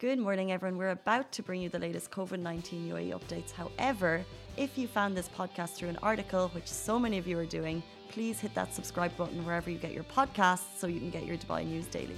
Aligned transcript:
Good 0.00 0.18
morning, 0.18 0.50
everyone. 0.50 0.78
We're 0.78 0.92
about 0.92 1.30
to 1.32 1.42
bring 1.42 1.60
you 1.60 1.68
the 1.68 1.78
latest 1.78 2.10
COVID 2.10 2.38
19 2.38 2.88
UAE 2.88 3.10
updates. 3.10 3.52
However, 3.52 4.24
if 4.56 4.78
you 4.78 4.88
found 4.88 5.14
this 5.14 5.28
podcast 5.28 5.74
through 5.74 5.90
an 5.90 5.98
article, 6.02 6.48
which 6.54 6.68
so 6.68 6.98
many 6.98 7.18
of 7.18 7.26
you 7.26 7.38
are 7.38 7.44
doing, 7.44 7.82
please 8.08 8.40
hit 8.40 8.54
that 8.54 8.72
subscribe 8.72 9.14
button 9.18 9.44
wherever 9.44 9.68
you 9.68 9.76
get 9.76 9.92
your 9.92 10.04
podcasts 10.04 10.78
so 10.78 10.86
you 10.86 11.00
can 11.00 11.10
get 11.10 11.26
your 11.26 11.36
Dubai 11.36 11.66
news 11.66 11.84
daily. 11.84 12.16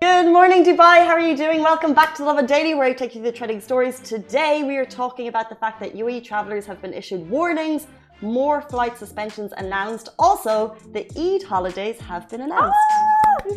Good 0.00 0.32
morning, 0.32 0.64
Dubai. 0.64 1.04
How 1.04 1.12
are 1.12 1.20
you 1.20 1.36
doing? 1.36 1.62
Welcome 1.62 1.92
back 1.92 2.14
to 2.14 2.24
Lovin 2.24 2.46
Daily, 2.46 2.72
where 2.72 2.86
I 2.86 2.94
take 2.94 3.14
you 3.14 3.20
through 3.20 3.32
the 3.32 3.36
trending 3.36 3.60
stories. 3.60 4.00
Today, 4.00 4.62
we 4.62 4.78
are 4.78 4.86
talking 4.86 5.28
about 5.28 5.50
the 5.50 5.56
fact 5.56 5.78
that 5.80 5.94
UAE 5.94 6.24
travelers 6.24 6.64
have 6.64 6.80
been 6.80 6.94
issued 6.94 7.28
warnings, 7.28 7.86
more 8.22 8.62
flight 8.62 8.96
suspensions 8.96 9.52
announced. 9.58 10.08
Also, 10.18 10.74
the 10.92 11.04
Eid 11.20 11.42
holidays 11.42 12.00
have 12.00 12.30
been 12.30 12.40
announced. 12.40 12.78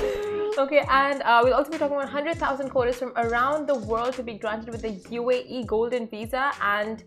Ah! 0.02 0.33
Okay, 0.56 0.86
and 0.88 1.24
uh, 1.24 1.42
we'll 1.44 1.56
also 1.56 1.72
be 1.72 1.80
talking 1.80 1.96
about 1.96 2.14
100,000 2.14 2.70
coders 2.70 2.96
from 2.96 3.12
around 3.16 3.66
the 3.68 3.74
world 3.74 4.14
to 4.14 4.22
be 4.22 4.34
granted 4.34 4.70
with 4.70 4.84
the 4.84 4.92
UAE 5.10 5.66
Golden 5.66 6.08
Visa. 6.08 6.52
And, 6.62 7.04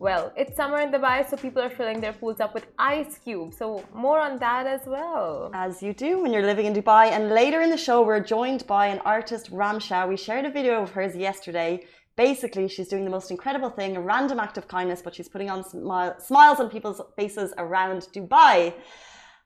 well, 0.00 0.32
it's 0.36 0.56
summer 0.56 0.80
in 0.80 0.90
Dubai, 0.90 1.28
so 1.28 1.36
people 1.36 1.62
are 1.62 1.70
filling 1.70 2.00
their 2.00 2.12
pools 2.12 2.40
up 2.40 2.54
with 2.54 2.66
ice 2.76 3.16
cubes. 3.18 3.56
So, 3.56 3.84
more 3.94 4.18
on 4.20 4.40
that 4.40 4.66
as 4.66 4.80
well. 4.84 5.52
As 5.54 5.80
you 5.80 5.92
do 5.92 6.20
when 6.20 6.32
you're 6.32 6.42
living 6.42 6.66
in 6.66 6.74
Dubai. 6.74 7.12
And 7.12 7.30
later 7.30 7.60
in 7.60 7.70
the 7.70 7.76
show, 7.76 8.02
we're 8.02 8.18
joined 8.18 8.66
by 8.66 8.88
an 8.88 8.98
artist, 9.04 9.52
Ramsha. 9.52 10.08
We 10.08 10.16
shared 10.16 10.44
a 10.44 10.50
video 10.50 10.82
of 10.82 10.90
hers 10.90 11.14
yesterday. 11.14 11.84
Basically, 12.16 12.66
she's 12.66 12.88
doing 12.88 13.04
the 13.04 13.10
most 13.10 13.30
incredible 13.30 13.70
thing, 13.70 13.96
a 13.96 14.00
random 14.00 14.40
act 14.40 14.58
of 14.58 14.66
kindness, 14.66 15.02
but 15.02 15.14
she's 15.14 15.28
putting 15.28 15.50
on 15.50 15.62
smiles 15.62 16.58
on 16.58 16.68
people's 16.68 17.00
faces 17.16 17.54
around 17.58 18.08
Dubai. 18.12 18.74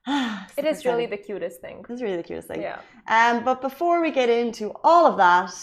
it 0.57 0.65
is 0.65 0.85
really 0.85 1.05
the 1.05 1.17
cutest 1.17 1.61
thing. 1.61 1.85
It's 1.89 2.01
really 2.01 2.17
the 2.17 2.23
cutest 2.23 2.47
thing. 2.49 2.61
Yeah. 2.61 2.79
Um, 3.07 3.43
but 3.43 3.61
before 3.61 4.01
we 4.01 4.11
get 4.11 4.29
into 4.29 4.73
all 4.83 5.05
of 5.05 5.17
that, 5.17 5.53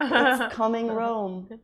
it's 0.00 0.54
coming 0.60 0.88
Rome. 0.88 1.48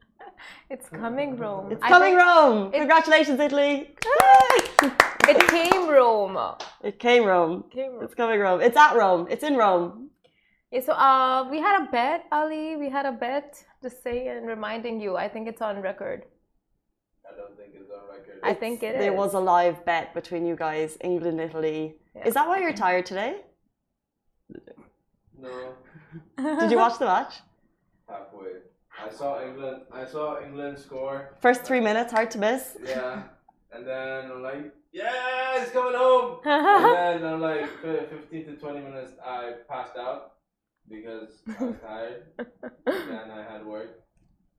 It's 0.68 0.88
coming 0.88 1.36
Rome. 1.36 1.72
It's 1.72 1.82
coming 1.82 2.16
Rome. 2.16 2.70
Congratulations, 2.72 3.40
Italy. 3.40 3.94
it 4.82 5.48
came 5.48 5.88
Rome. 5.88 6.36
It 6.82 6.98
came 6.98 7.24
Rome. 7.24 7.64
Came 7.72 7.92
Rome. 7.92 8.04
It's 8.04 8.14
coming 8.14 8.40
Rome. 8.40 8.60
It's 8.60 8.76
at 8.76 8.94
Rome. 8.94 9.26
It's 9.30 9.44
in 9.44 9.56
Rome. 9.56 10.10
Yeah, 10.70 10.80
so 10.80 10.92
uh, 10.92 11.46
we 11.50 11.60
had 11.60 11.82
a 11.82 11.90
bet, 11.90 12.24
Ali. 12.32 12.76
We 12.76 12.90
had 12.90 13.06
a 13.06 13.12
bet. 13.12 13.64
Just 13.82 14.02
saying 14.02 14.28
and 14.28 14.46
reminding 14.46 15.00
you. 15.00 15.16
I 15.16 15.28
think 15.28 15.48
it's 15.48 15.62
on 15.62 15.80
record. 15.80 16.24
I 17.24 17.36
don't 17.36 17.56
think 17.56 17.74
it's 17.74 17.90
on 17.90 18.08
record. 18.08 18.33
I 18.44 18.54
think 18.54 18.82
it 18.82 18.98
there 18.98 19.12
is. 19.12 19.16
was 19.16 19.34
a 19.34 19.40
live 19.40 19.84
bet 19.84 20.14
between 20.14 20.44
you 20.46 20.56
guys, 20.56 20.96
England, 21.00 21.40
Italy. 21.40 21.96
Yeah. 22.14 22.26
Is 22.28 22.34
that 22.34 22.46
why 22.48 22.58
you're 22.60 22.72
tired 22.72 23.06
today? 23.06 23.36
No, 25.38 25.74
Did 26.60 26.70
you 26.70 26.76
watch 26.76 26.98
the 26.98 27.06
match? 27.06 27.34
halfway. 28.08 28.52
I 29.04 29.10
saw 29.10 29.42
England. 29.42 29.82
I 29.92 30.04
saw 30.06 30.40
England 30.42 30.78
score. 30.78 31.30
First 31.40 31.62
three 31.64 31.80
minutes, 31.80 32.12
hard 32.12 32.30
to 32.32 32.38
miss. 32.38 32.76
Yeah, 32.84 33.22
and 33.72 33.86
then 33.86 34.30
I'm 34.30 34.42
like, 34.42 34.72
yeah, 34.92 35.60
it's 35.62 35.72
coming 35.72 35.94
home. 35.98 36.38
and 36.44 37.22
then 37.24 37.32
I'm 37.34 37.40
like, 37.40 37.68
15 37.82 38.46
to 38.46 38.56
20 38.56 38.80
minutes, 38.80 39.12
I 39.24 39.54
passed 39.68 39.96
out 39.96 40.34
because 40.88 41.30
I 41.58 41.64
was 41.64 41.74
tired. 41.82 42.22
and 42.86 43.32
I 43.32 43.42
had 43.50 43.66
work, 43.66 44.03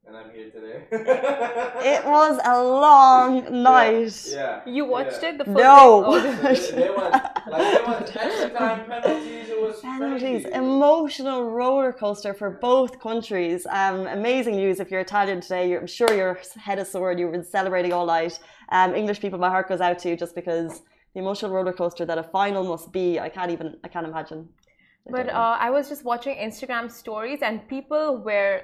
and 0.08 0.16
I'm 0.16 0.30
here 0.32 0.50
today. 0.52 0.84
It 0.92 2.06
was 2.06 2.40
a 2.46 2.64
long 2.64 3.64
night. 3.64 4.26
Yeah. 4.30 4.62
You 4.66 4.86
watched 4.86 5.24
yeah. 5.24 5.30
it 5.30 5.38
the 5.40 5.46
full 5.46 5.54
No. 5.54 6.22
thing? 6.22 6.36
Oh, 6.46 6.54
They, 6.54 6.72
they 6.82 6.90
went 6.90 7.12
like 7.12 7.74
they 7.74 7.84
went 7.88 8.16
extra 8.16 8.50
time 8.52 8.86
penalties. 8.86 9.50
It 9.50 9.62
was 9.62 9.80
Penalties, 9.82 10.44
crazy. 10.44 10.50
emotional 10.54 11.50
roller 11.50 11.92
coaster 11.92 12.34
for 12.34 12.50
both 12.52 13.00
countries. 13.00 13.66
Um, 13.70 14.06
amazing 14.08 14.56
news. 14.58 14.80
If 14.80 14.92
you're 14.92 15.02
Italian 15.02 15.42
today, 15.42 15.70
you're, 15.70 15.82
I'm 15.82 15.88
sure 15.88 16.12
your 16.14 16.40
head 16.56 16.78
is 16.80 16.90
sore 16.92 17.12
and 17.12 17.20
you've 17.20 17.32
been 17.32 17.44
celebrating 17.44 17.92
all 17.94 18.06
night. 18.06 18.40
Um, 18.70 18.94
English 18.96 19.20
people, 19.22 19.40
my 19.40 19.50
heart 19.50 19.68
goes 19.70 19.82
out 19.82 19.98
to 20.00 20.10
you 20.10 20.16
just 20.16 20.36
because 20.36 20.82
the 21.14 21.20
emotional 21.20 21.52
roller 21.52 21.74
coaster 21.74 22.06
that 22.06 22.18
a 22.18 22.24
final 22.24 22.64
must 22.64 22.92
be. 22.92 23.20
I 23.20 23.30
can't 23.30 23.52
even. 23.52 23.78
I 23.84 23.88
can't 23.88 24.06
imagine. 24.08 24.50
I 25.08 25.12
But 25.12 25.30
uh, 25.30 25.58
I 25.60 25.70
was 25.72 25.88
just 25.90 26.04
watching 26.04 26.36
Instagram 26.38 26.92
stories, 26.92 27.40
and 27.42 27.68
people 27.68 28.18
were 28.18 28.64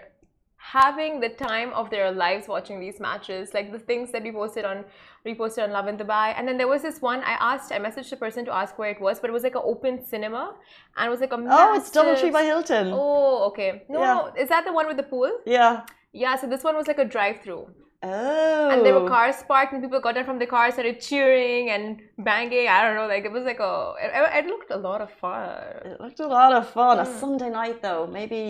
having 0.61 1.19
the 1.19 1.29
time 1.29 1.73
of 1.73 1.89
their 1.89 2.11
lives 2.11 2.47
watching 2.47 2.79
these 2.79 2.99
matches. 2.99 3.53
Like 3.53 3.71
the 3.71 3.79
things 3.79 4.11
that 4.11 4.23
we 4.23 4.31
posted 4.31 4.63
on, 4.63 4.85
reposted 5.25 5.63
on 5.63 5.71
Lovin 5.71 5.97
Dubai. 5.97 6.33
And 6.37 6.47
then 6.47 6.57
there 6.57 6.67
was 6.67 6.81
this 6.83 7.01
one. 7.01 7.19
I 7.21 7.35
asked, 7.39 7.71
I 7.71 7.79
messaged 7.79 8.09
the 8.11 8.15
person 8.17 8.45
to 8.45 8.53
ask 8.53 8.77
where 8.77 8.89
it 8.91 9.01
was, 9.01 9.19
but 9.19 9.29
it 9.29 9.33
was 9.33 9.43
like 9.43 9.55
an 9.55 9.63
open 9.65 10.05
cinema, 10.05 10.53
and 10.97 11.07
it 11.07 11.09
was 11.09 11.19
like 11.19 11.33
a 11.33 11.37
oh, 11.39 11.75
it's 11.75 11.89
DoubleTree 11.89 12.13
massive- 12.13 12.33
by 12.33 12.43
Hilton. 12.43 12.91
Oh, 12.93 13.45
okay. 13.49 13.83
No, 13.89 13.99
Yeah. 14.01 14.13
no, 14.13 14.33
is 14.41 14.49
that 14.49 14.65
the 14.65 14.73
one 14.73 14.87
with 14.87 14.97
the 14.97 15.03
pool? 15.03 15.31
Yeah. 15.45 15.81
Yeah. 16.13 16.35
So 16.35 16.47
this 16.47 16.63
one 16.63 16.75
was 16.75 16.87
like 16.87 16.99
a 16.99 17.05
drive-through. 17.05 17.67
Oh. 18.03 18.69
and 18.71 18.83
there 18.83 18.95
were 18.99 19.07
cars 19.07 19.43
parked 19.47 19.73
and 19.73 19.81
people 19.83 19.99
got 19.99 20.15
down 20.15 20.25
from 20.25 20.39
the 20.39 20.47
car 20.47 20.71
started 20.71 20.99
cheering 20.99 21.69
and 21.69 22.01
banging 22.17 22.67
i 22.67 22.81
don't 22.81 22.95
know 22.95 23.05
like 23.07 23.25
it 23.25 23.31
was 23.31 23.43
like 23.43 23.59
a 23.59 23.93
it, 24.01 24.09
it 24.39 24.47
looked 24.47 24.71
a 24.71 24.77
lot 24.77 25.01
of 25.01 25.11
fun 25.11 25.51
It 25.85 26.01
looked 26.01 26.19
a 26.19 26.25
lot 26.27 26.51
of 26.59 26.67
fun. 26.77 26.97
A 26.99 27.05
Mm. 27.05 27.19
Sunday 27.19 27.49
night, 27.51 27.77
though. 27.83 28.07
Maybe 28.07 28.43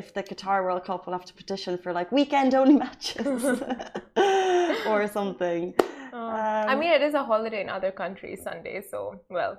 if 0.00 0.12
the 0.16 0.22
Qatar 0.22 0.58
World 0.64 0.84
Cup 0.84 1.06
will 1.06 1.14
have 1.18 1.24
to 1.30 1.34
petition 1.42 1.78
for 1.82 1.90
like 1.98 2.08
weekend 2.12 2.54
only 2.54 2.76
matches 2.84 3.42
or 4.90 5.00
something. 5.18 5.74
Uh, 6.12 6.64
i 6.72 6.74
Um, 6.74 6.78
mean 6.80 6.92
it 6.98 7.02
is 7.08 7.14
a 7.14 7.24
holiday 7.32 7.60
in 7.64 7.68
other 7.78 7.90
countries 8.02 8.42
sunday 8.48 8.82
so 8.92 9.00
well 9.36 9.52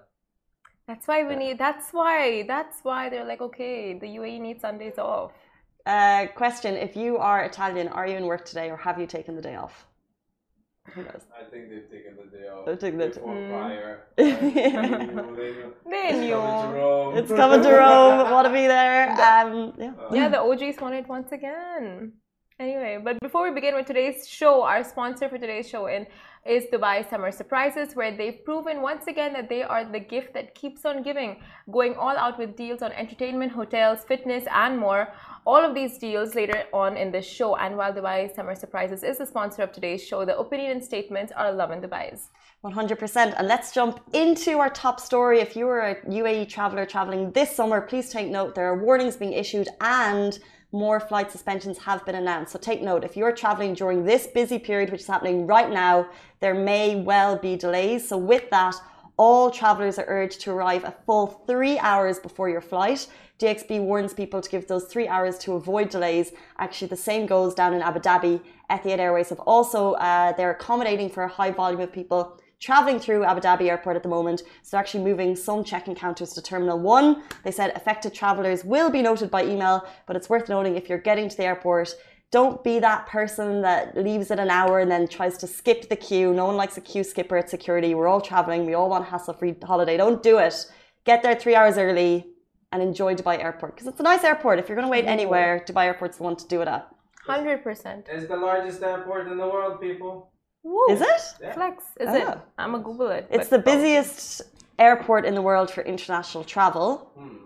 that's 0.88 1.08
why 1.08 1.24
we 1.30 1.36
need 1.36 1.58
that's 1.58 1.88
why 1.92 2.44
that's 2.54 2.78
why 2.84 3.10
they're 3.10 3.26
like 3.34 3.42
okay 3.42 3.94
the 4.04 4.08
uae 4.18 4.40
needs 4.46 4.62
sundays 4.62 4.98
off 5.00 5.32
Uh, 5.86 6.28
question: 6.36 6.76
If 6.76 6.96
you 6.96 7.18
are 7.18 7.44
Italian, 7.44 7.88
are 7.90 8.08
you 8.08 8.16
in 8.16 8.26
work 8.26 8.46
today, 8.46 8.70
or 8.72 8.78
have 8.78 9.00
you 9.00 9.06
taken 9.08 9.36
the 9.36 9.42
day 9.42 9.56
off? 9.56 9.86
Who 10.94 11.04
knows? 11.04 11.26
I 11.40 11.44
think 11.50 11.70
they've 11.70 11.90
taken 11.90 12.18
the 12.18 12.38
day 12.38 12.48
off. 12.48 12.66
They've 12.66 12.80
taken 12.80 13.00
the- 13.00 13.08
before 13.08 13.34
Mm. 13.36 13.50
prior. 13.50 14.00
They 14.16 14.32
They 15.92 16.12
knew. 16.20 16.36
knew. 16.36 17.14
It's 17.18 17.32
coming 17.32 17.62
to 17.62 17.70
Rome. 17.72 18.32
Want 18.32 18.48
to 18.48 18.54
be 18.54 18.68
there? 18.68 19.10
Um, 19.30 19.74
yeah. 19.78 19.94
yeah 20.12 20.28
the 20.30 20.40
og's 20.40 20.80
won 20.82 20.94
it 20.94 21.08
once 21.08 21.32
again 21.32 22.14
anyway 22.60 23.00
but 23.04 23.20
before 23.20 23.44
we 23.44 23.52
begin 23.52 23.74
with 23.74 23.88
today's 23.88 24.28
show 24.28 24.64
our 24.64 24.84
sponsor 24.84 25.28
for 25.28 25.40
today's 25.40 25.68
show 25.68 25.88
in 25.88 26.06
is 26.46 26.66
dubai 26.72 27.10
summer 27.10 27.32
surprises 27.32 27.96
where 27.96 28.16
they've 28.16 28.46
proven 28.46 28.82
once 28.82 29.08
again 29.08 29.34
that 29.34 29.50
they 29.50 29.64
are 29.64 29.84
the 29.86 30.00
gift 30.00 30.34
that 30.36 30.54
keeps 30.54 30.86
on 30.86 31.02
giving 31.02 31.42
going 31.72 31.96
all 31.96 32.16
out 32.16 32.38
with 32.38 32.56
deals 32.56 32.84
on 32.84 32.92
entertainment 32.92 33.52
hotels 33.52 34.04
fitness 34.04 34.44
and 34.52 34.78
more 34.78 35.12
all 35.48 35.66
of 35.66 35.74
these 35.74 35.98
deals 35.98 36.36
later 36.36 36.64
on 36.74 36.96
in 36.96 37.12
the 37.12 37.22
show 37.22 37.56
and 37.56 37.76
while 37.76 37.92
dubai 37.92 38.34
summer 38.36 38.54
surprises 38.54 39.02
is 39.04 39.18
the 39.18 39.26
sponsor 39.26 39.64
of 39.64 39.72
today's 39.72 40.04
show 40.06 40.24
the 40.24 40.38
opinion 40.38 40.74
and 40.74 40.84
statements 40.84 41.32
are 41.36 41.52
lovin 41.52 41.82
dubai's 41.82 42.30
100%. 42.64 43.34
And 43.38 43.46
let's 43.46 43.74
jump 43.74 44.00
into 44.14 44.58
our 44.60 44.70
top 44.70 44.98
story. 44.98 45.42
If 45.42 45.58
you 45.58 45.68
are 45.68 45.82
a 45.82 45.96
UAE 46.06 46.48
traveler 46.48 46.86
traveling 46.86 47.30
this 47.32 47.54
summer, 47.54 47.82
please 47.82 48.10
take 48.10 48.30
note 48.30 48.56
there 48.56 48.68
are 48.68 48.78
warnings 48.78 49.18
being 49.18 49.34
issued 49.34 49.68
and 49.82 50.40
more 50.74 51.00
flight 51.00 51.32
suspensions 51.32 51.78
have 51.78 52.06
been 52.06 52.16
announced. 52.16 52.52
So 52.52 52.60
take 52.60 52.82
note 52.82 53.04
if 53.04 53.16
you're 53.16 53.32
traveling 53.32 53.76
during 53.76 54.04
this 54.04 54.28
busy 54.28 54.60
period, 54.60 54.92
which 54.92 55.02
is 55.02 55.08
happening 55.08 55.48
right 55.48 55.72
now, 55.72 56.08
there 56.42 56.56
may 56.56 56.96
well 56.96 57.38
be 57.38 57.56
delays. 57.56 58.10
So, 58.10 58.18
with 58.18 58.50
that, 58.50 58.76
all 59.16 59.52
travelers 59.52 60.00
are 60.00 60.06
urged 60.08 60.42
to 60.42 60.52
arrive 60.52 60.84
a 60.84 60.96
full 61.06 61.28
three 61.48 61.78
hours 61.78 62.20
before 62.20 62.50
your 62.50 62.62
flight. 62.62 63.08
DXB 63.40 63.82
warns 63.82 64.14
people 64.14 64.42
to 64.42 64.50
give 64.50 64.68
those 64.68 64.86
three 64.86 65.08
hours 65.08 65.38
to 65.40 65.54
avoid 65.54 65.90
delays. 65.90 66.32
Actually, 66.58 66.88
the 66.88 66.98
same 66.98 67.28
goes 67.28 67.54
down 67.54 67.74
in 67.74 67.82
Abu 67.82 68.00
Dhabi. 68.00 68.42
Etihad 68.70 68.98
Airways 68.98 69.30
have 69.30 69.40
also, 69.42 69.94
uh, 69.94 70.34
they're 70.34 70.52
accommodating 70.52 71.10
for 71.10 71.24
a 71.24 71.28
high 71.28 71.52
volume 71.52 71.82
of 71.82 71.92
people 71.92 72.40
traveling 72.64 72.98
through 72.98 73.26
Abu 73.26 73.42
Dhabi 73.42 73.66
airport 73.70 73.98
at 73.98 74.04
the 74.04 74.10
moment. 74.18 74.40
So 74.40 74.70
they're 74.72 74.80
actually 74.80 75.04
moving 75.04 75.36
some 75.36 75.66
check-in 75.66 75.96
counters 75.96 76.32
to 76.34 76.42
Terminal 76.42 76.80
1. 76.80 77.22
They 77.44 77.52
said 77.52 77.74
affected 77.76 78.14
travelers 78.14 78.64
will 78.64 78.90
be 78.90 79.02
noted 79.02 79.30
by 79.30 79.44
email, 79.44 79.86
but 80.08 80.16
it's 80.16 80.30
worth 80.30 80.48
noting 80.48 80.78
if 80.78 80.88
you're 80.88 81.06
getting 81.10 81.28
to 81.28 81.36
the 81.36 81.44
airport, 81.44 81.94
don't 82.32 82.64
be 82.64 82.80
that 82.80 83.06
person 83.06 83.62
that 83.64 83.98
leaves 83.98 84.32
at 84.32 84.40
an 84.40 84.50
hour 84.50 84.80
and 84.80 84.90
then 84.90 85.10
tries 85.10 85.38
to 85.40 85.46
skip 85.46 85.90
the 85.90 85.98
queue. 85.98 86.34
No 86.34 86.46
one 86.46 86.56
likes 86.56 86.78
a 86.78 86.82
queue 86.82 87.04
skipper 87.04 87.36
at 87.38 87.50
security. 87.50 87.94
We're 87.94 88.08
all 88.08 88.22
traveling. 88.22 88.66
We 88.66 88.76
all 88.76 88.90
want 88.90 89.06
a 89.06 89.10
hassle-free 89.10 89.56
holiday. 89.62 89.98
Don't 89.98 90.24
do 90.24 90.38
it. 90.38 90.56
Get 91.04 91.22
there 91.22 91.36
three 91.36 91.56
hours 91.56 91.78
early 91.78 92.26
and 92.72 92.82
enjoy 92.82 93.14
Dubai 93.14 93.44
Airport 93.44 93.76
because 93.76 93.88
it's 93.88 94.00
a 94.00 94.04
nice 94.04 94.24
airport. 94.24 94.58
If 94.60 94.70
you're 94.70 94.78
going 94.78 94.88
to 94.88 94.92
wait 94.92 95.06
anywhere, 95.06 95.64
Dubai 95.68 95.84
Airport's 95.84 96.18
the 96.18 96.24
one 96.24 96.38
to 96.38 96.48
do 96.48 96.62
it 96.62 96.70
at. 96.70 96.88
100% 97.28 98.10
It's 98.10 98.28
the 98.28 98.36
largest 98.36 98.82
airport 98.82 99.28
in 99.28 99.38
the 99.38 99.48
world, 99.48 99.80
people. 99.80 100.33
Woo. 100.64 100.86
Is 100.90 101.02
it? 101.02 101.22
Yeah. 101.42 101.54
flex 101.54 101.84
is 102.00 102.08
Ah. 102.10 102.16
it 102.16 102.38
i'm 102.58 102.72
gonna 102.72 102.84
google 102.84 103.10
it 103.18 103.24
It's 103.30 103.50
the 103.50 103.60
busiest 103.72 104.42
airport 104.80 105.24
in 105.30 105.34
the 105.36 105.42
world 105.50 105.70
for 105.76 105.82
international 105.94 106.44
travel. 106.56 106.88
Hmm. 107.18 107.38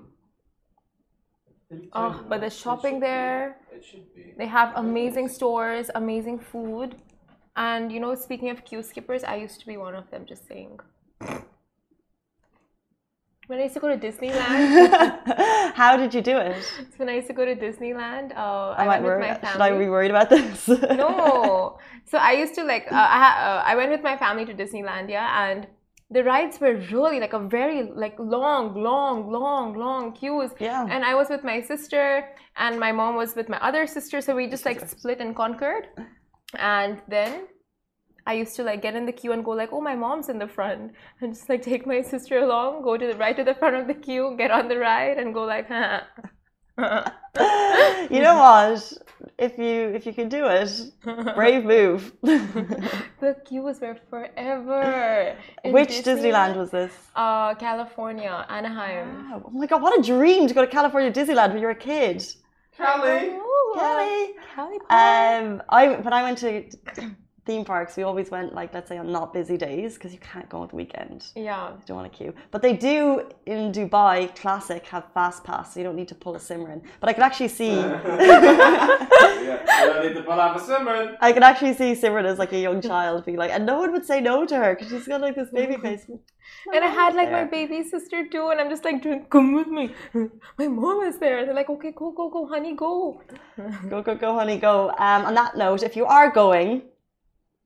oh 1.93 2.23
but 2.29 2.39
the 2.45 2.47
It 2.47 2.53
shopping 2.63 2.95
be. 2.99 3.07
there 3.09 3.57
It 3.75 3.83
should 3.89 4.07
be. 4.15 4.23
They 4.39 4.47
have 4.59 4.69
amazing 4.85 5.27
stores, 5.37 5.85
amazing 6.03 6.39
food. 6.51 6.89
And 7.67 7.83
you 7.93 7.99
know, 8.03 8.13
speaking 8.15 8.49
of 8.53 8.57
queue 8.69 8.83
skippers, 8.91 9.23
I 9.33 9.35
used 9.45 9.59
to 9.61 9.67
be 9.71 9.77
one 9.87 9.95
of 10.01 10.05
them, 10.11 10.21
just 10.31 10.43
saying. 10.47 10.79
When 13.47 13.59
I 13.59 13.63
used 13.63 13.75
to 13.75 13.79
go 13.79 13.87
to 13.87 13.97
Disneyland. 13.97 15.73
How 15.73 15.95
did 15.95 16.13
you 16.13 16.21
do 16.21 16.37
it? 16.37 16.61
So 16.63 16.83
when 16.97 17.07
I 17.07 17.15
used 17.15 17.27
to 17.27 17.33
go 17.33 17.45
to 17.45 17.55
Disneyland, 17.55 18.35
uh, 18.35 18.75
I 18.77 18.83
I, 18.83 18.87
went 18.87 19.03
with 19.03 19.19
my 19.19 19.51
Should 19.51 19.61
I 19.61 19.77
be 19.77 19.87
worried 19.87 20.11
about 20.11 20.29
this? 20.29 20.67
no. 20.67 21.77
So 22.11 22.17
I 22.17 22.31
used 22.31 22.55
to 22.55 22.63
like 22.63 22.89
uh, 22.89 22.95
I, 22.95 23.23
uh, 23.47 23.63
I 23.65 23.75
went 23.75 23.91
with 23.91 24.01
my 24.01 24.15
family 24.15 24.45
to 24.45 24.53
Disneyland, 24.53 25.09
yeah, 25.09 25.49
and 25.49 25.67
the 26.09 26.23
rides 26.23 26.57
were 26.61 26.75
really 26.89 27.19
like 27.19 27.33
a 27.33 27.39
very 27.39 27.83
like 27.83 28.15
long, 28.17 28.81
long, 28.81 29.29
long, 29.29 29.77
long 29.77 30.13
queues. 30.13 30.51
Yeah. 30.57 30.87
And 30.89 31.03
I 31.03 31.15
was 31.15 31.27
with 31.29 31.43
my 31.43 31.61
sister, 31.61 32.29
and 32.55 32.79
my 32.79 32.93
mom 32.93 33.15
was 33.15 33.35
with 33.35 33.49
my 33.49 33.59
other 33.59 33.85
sister, 33.87 34.21
so 34.21 34.35
we 34.35 34.47
just 34.47 34.65
like 34.65 34.79
split 34.87 35.19
and 35.19 35.35
conquered. 35.35 35.87
And 36.55 37.01
then 37.09 37.47
I 38.27 38.33
used 38.33 38.57
to 38.57 38.63
like 38.63 38.81
get 38.81 38.95
in 38.95 39.05
the 39.05 39.13
queue 39.13 39.31
and 39.31 39.43
go 39.43 39.51
like, 39.51 39.69
oh, 39.71 39.79
my 39.79 39.95
mom's 39.95 40.27
in 40.27 40.37
the 40.37 40.47
front, 40.47 40.91
and 41.21 41.33
just 41.33 41.47
like 41.49 41.61
take 41.61 41.87
my 41.87 42.01
sister 42.01 42.39
along, 42.39 42.83
go 42.83 42.97
to 42.97 43.07
the 43.07 43.17
right 43.17 43.35
to 43.37 43.43
the 43.43 43.55
front 43.55 43.77
of 43.77 43.87
the 43.87 43.93
queue, 43.93 44.35
get 44.37 44.51
on 44.51 44.67
the 44.67 44.77
ride, 44.77 45.17
and 45.17 45.33
go 45.33 45.43
like, 45.43 45.67
huh. 45.69 46.01
you 48.11 48.21
know 48.21 48.37
what? 48.37 48.93
If 49.39 49.57
you 49.57 49.89
if 49.97 50.05
you 50.05 50.13
can 50.13 50.29
do 50.29 50.45
it, 50.45 50.69
brave 51.35 51.63
move. 51.65 52.13
the 52.21 53.35
queue 53.45 53.63
was 53.63 53.79
were 53.81 53.97
forever. 54.11 55.35
In 55.63 55.73
Which 55.73 56.03
Disneyland 56.03 56.55
was 56.55 56.69
this? 56.69 56.93
Uh, 57.15 57.55
California, 57.55 58.45
Anaheim. 58.49 59.07
Wow. 59.31 59.43
Oh 59.45 59.51
my 59.51 59.65
god, 59.65 59.81
what 59.81 59.97
a 59.97 60.03
dream 60.03 60.47
to 60.47 60.53
go 60.53 60.61
to 60.61 60.71
California 60.79 61.11
Disneyland 61.11 61.49
when 61.53 61.61
you 61.61 61.67
were 61.71 61.79
a 61.81 61.85
kid. 61.91 62.23
Cali. 62.77 63.31
Oh, 63.31 63.73
Kelly. 63.79 64.35
Cali 64.53 64.77
Um, 64.91 65.63
I 65.69 65.87
when 66.05 66.13
I 66.13 66.21
went 66.21 66.37
to 66.39 66.69
theme 67.49 67.63
parks, 67.73 67.91
we 67.99 68.03
always 68.09 68.27
went 68.35 68.49
like 68.59 68.69
let's 68.75 68.89
say 68.91 68.97
on 69.03 69.07
not 69.19 69.27
busy 69.39 69.57
days 69.69 69.89
because 69.95 70.11
you 70.15 70.21
can't 70.31 70.47
go 70.53 70.57
on 70.63 70.67
the 70.71 70.77
weekend. 70.81 71.19
yeah. 71.47 71.63
You 71.79 71.85
don't 71.87 71.97
want 72.01 72.11
to 72.11 72.17
queue. 72.19 72.33
But 72.53 72.59
they 72.65 72.73
do 72.91 72.97
in 73.53 73.61
Dubai 73.77 74.15
Classic 74.41 74.83
have 74.93 75.05
fast 75.15 75.39
pass, 75.47 75.65
so 75.69 75.79
you 75.79 75.85
don't 75.87 75.99
need 76.01 76.11
to 76.15 76.19
pull 76.23 76.33
a 76.39 76.41
Simran. 76.49 76.79
But 76.99 77.07
I 77.09 77.13
could 77.15 77.27
actually 77.29 77.53
see 77.61 77.75
yeah, 77.75 79.57
you 79.81 79.87
don't 79.91 80.03
need 80.05 80.15
to 80.19 80.23
pull 80.29 80.39
off 80.45 80.53
a 80.59 80.63
Simran. 80.69 81.07
I 81.27 81.29
could 81.33 81.45
actually 81.51 81.75
see 81.81 81.91
Simran 82.01 82.25
as 82.31 82.37
like 82.43 82.53
a 82.59 82.61
young 82.67 82.79
child 82.91 83.25
being 83.25 83.39
like, 83.43 83.51
and 83.55 83.63
no 83.71 83.75
one 83.83 83.91
would 83.93 84.05
say 84.11 84.19
no 84.31 84.35
to 84.51 84.55
her 84.63 84.71
because 84.75 84.89
she's 84.91 85.07
got 85.07 85.21
like 85.27 85.35
this 85.41 85.51
baby 85.59 85.77
face. 85.87 86.05
And 86.73 86.81
I 86.87 86.87
had 86.99 87.11
like 87.19 87.29
my 87.37 87.43
baby 87.43 87.79
sister 87.93 88.19
too, 88.33 88.45
and 88.51 88.57
I'm 88.61 88.69
just 88.69 88.83
like, 88.87 88.97
come 89.33 89.47
with 89.59 89.67
me. 89.77 89.85
My 90.59 90.67
mom 90.67 90.97
is 91.09 91.17
there. 91.23 91.45
They're 91.45 91.53
like, 91.61 91.69
okay, 91.75 91.91
go, 92.01 92.11
go, 92.19 92.29
go, 92.35 92.41
honey, 92.53 92.73
go. 92.83 93.21
Go, 93.89 94.01
go, 94.07 94.15
go, 94.15 94.29
honey, 94.39 94.57
go. 94.57 94.75
Um, 95.07 95.21
on 95.29 95.33
that 95.39 95.57
note, 95.57 95.83
if 95.83 95.97
you 95.99 96.05
are 96.05 96.29
going 96.41 96.83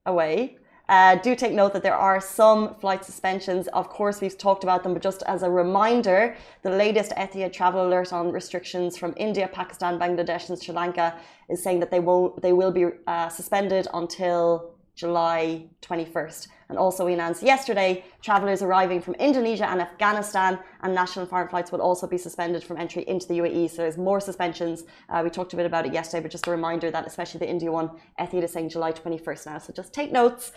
away, 0.06 0.58
uh, 0.90 1.16
do 1.16 1.36
take 1.36 1.54
note 1.54 1.72
that 1.72 1.84
there 1.84 1.96
are 1.96 2.20
some 2.20 2.76
flight 2.76 3.06
suspensions. 3.06 3.68
Of 3.70 3.88
course, 3.88 4.20
we've 4.20 4.38
talked 4.38 4.64
about 4.64 4.84
them, 4.84 4.94
but 4.94 5.02
just 5.02 5.24
as 5.24 5.42
a 5.42 5.50
reminder, 5.50 6.36
the 6.64 6.70
latest 6.70 7.12
Etihad 7.12 7.54
travel 7.54 7.88
alert 7.88 8.12
on 8.12 8.32
restrictions 8.32 8.98
from 8.98 9.14
India, 9.16 9.48
Pakistan, 9.48 9.98
Bangladesh, 9.98 10.50
and 10.50 10.62
Sri 10.62 10.74
Lanka 10.76 11.18
is 11.50 11.64
saying 11.64 11.80
that 11.80 11.92
they 11.92 12.02
will 12.02 12.38
they 12.42 12.52
will 12.52 12.72
be 12.72 12.88
uh, 13.08 13.30
suspended 13.30 13.88
until 13.94 14.74
July 14.96 15.66
21st. 15.82 16.48
And 16.72 16.80
also, 16.80 17.06
we 17.06 17.12
announced 17.12 17.44
yesterday 17.44 18.06
travelers 18.22 18.62
arriving 18.62 19.02
from 19.02 19.16
Indonesia 19.16 19.68
and 19.70 19.82
Afghanistan 19.82 20.58
and 20.84 20.96
national 20.96 21.26
foreign 21.26 21.50
flights 21.50 21.70
will 21.70 21.82
also 21.82 22.08
be 22.08 22.18
suspended 22.18 22.64
from 22.64 22.78
entry 22.78 23.04
into 23.10 23.28
the 23.28 23.40
UAE. 23.40 23.72
So 23.72 23.82
there's 23.82 23.98
more 23.98 24.22
suspensions. 24.22 24.86
Uh, 25.10 25.20
we 25.22 25.30
talked 25.30 25.52
a 25.52 25.58
bit 25.58 25.66
about 25.66 25.86
it 25.86 25.92
yesterday, 25.92 26.22
but 26.22 26.32
just 26.32 26.48
a 26.48 26.52
reminder 26.52 26.90
that 26.90 27.06
especially 27.06 27.40
the 27.40 27.50
India 27.50 27.70
one, 27.70 27.90
Etihad 28.18 28.44
is 28.44 28.54
saying 28.54 28.70
July 28.70 28.94
21st 28.94 29.46
now. 29.48 29.58
So 29.58 29.74
just 29.74 29.92
take 29.92 30.14
notes 30.14 30.54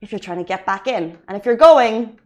if 0.00 0.10
you're 0.10 0.18
trying 0.18 0.38
to 0.38 0.44
get 0.44 0.66
back 0.66 0.88
in. 0.88 1.16
And 1.28 1.38
if 1.38 1.46
you're 1.46 1.54
going, 1.54 2.18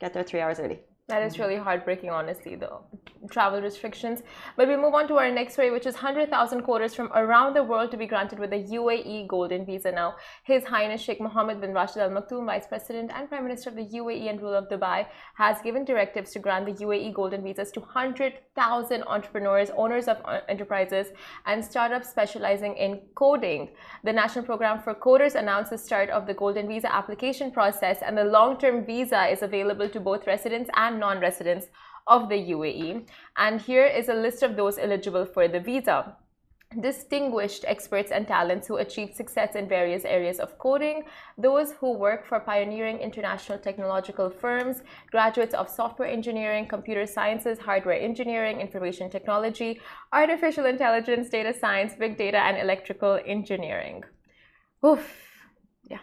get 0.00 0.14
there 0.14 0.22
three 0.22 0.40
hours 0.40 0.58
early. 0.58 0.80
That 1.08 1.22
is 1.22 1.38
really 1.38 1.56
heartbreaking, 1.56 2.08
honestly, 2.08 2.56
the 2.56 2.70
travel 3.30 3.60
restrictions. 3.60 4.22
But 4.56 4.68
we 4.68 4.76
move 4.76 4.94
on 4.94 5.06
to 5.08 5.16
our 5.18 5.30
next 5.30 5.52
story, 5.52 5.70
which 5.70 5.84
is 5.84 5.94
100,000 5.94 6.62
coders 6.62 6.94
from 6.94 7.12
around 7.14 7.52
the 7.54 7.62
world 7.62 7.90
to 7.90 7.98
be 7.98 8.06
granted 8.06 8.38
with 8.38 8.54
a 8.54 8.62
UAE 8.62 9.28
Golden 9.28 9.66
Visa 9.66 9.92
now. 9.92 10.14
His 10.44 10.64
Highness 10.64 11.02
Sheikh 11.02 11.20
Mohammed 11.20 11.60
bin 11.60 11.74
Rashid 11.74 11.98
Al 11.98 12.08
Maktoum, 12.08 12.46
Vice 12.46 12.66
President 12.66 13.10
and 13.14 13.28
Prime 13.28 13.42
Minister 13.42 13.68
of 13.68 13.76
the 13.76 13.84
UAE 13.84 14.30
and 14.30 14.40
ruler 14.40 14.56
of 14.56 14.70
Dubai, 14.70 15.06
has 15.34 15.60
given 15.60 15.84
directives 15.84 16.30
to 16.32 16.38
grant 16.38 16.64
the 16.64 16.84
UAE 16.84 17.12
Golden 17.12 17.42
Visas 17.42 17.70
to 17.72 17.80
100,000 17.80 19.02
entrepreneurs, 19.06 19.70
owners 19.76 20.08
of 20.08 20.16
uh, 20.24 20.40
enterprises, 20.48 21.08
and 21.44 21.62
startups 21.62 22.08
specializing 22.08 22.78
in 22.78 23.02
coding. 23.14 23.68
The 24.04 24.12
National 24.12 24.44
Program 24.44 24.80
for 24.80 24.94
Coders 24.94 25.34
announced 25.34 25.70
the 25.70 25.76
start 25.76 26.08
of 26.08 26.26
the 26.26 26.32
Golden 26.32 26.66
Visa 26.66 26.90
application 26.90 27.50
process, 27.50 27.98
and 28.00 28.16
the 28.16 28.24
long 28.24 28.56
term 28.56 28.86
visa 28.86 29.26
is 29.26 29.42
available 29.42 29.90
to 29.90 30.00
both 30.00 30.26
residents 30.26 30.70
and 30.74 30.93
non 30.98 31.20
residents 31.20 31.66
of 32.06 32.28
the 32.28 32.50
UAE. 32.52 33.06
And 33.36 33.60
here 33.60 33.86
is 33.86 34.08
a 34.08 34.14
list 34.14 34.42
of 34.42 34.56
those 34.56 34.78
eligible 34.78 35.24
for 35.24 35.48
the 35.48 35.60
visa. 35.60 36.16
Distinguished 36.80 37.64
experts 37.68 38.10
and 38.10 38.26
talents 38.26 38.66
who 38.66 38.78
achieved 38.78 39.14
success 39.14 39.54
in 39.54 39.68
various 39.68 40.04
areas 40.04 40.40
of 40.40 40.58
coding, 40.58 41.04
those 41.38 41.72
who 41.72 41.92
work 41.92 42.26
for 42.26 42.40
pioneering 42.40 42.98
international 42.98 43.58
technological 43.58 44.28
firms, 44.28 44.82
graduates 45.12 45.54
of 45.54 45.68
software 45.68 46.08
engineering, 46.08 46.66
computer 46.66 47.06
sciences, 47.06 47.60
hardware 47.60 48.00
engineering, 48.00 48.60
information 48.60 49.08
technology, 49.08 49.80
artificial 50.12 50.66
intelligence, 50.66 51.28
data 51.28 51.54
science, 51.56 51.94
big 51.96 52.18
data, 52.18 52.38
and 52.38 52.58
electrical 52.58 53.20
engineering. 53.24 54.02
Oof. 54.84 55.08
Yeah. 55.88 56.00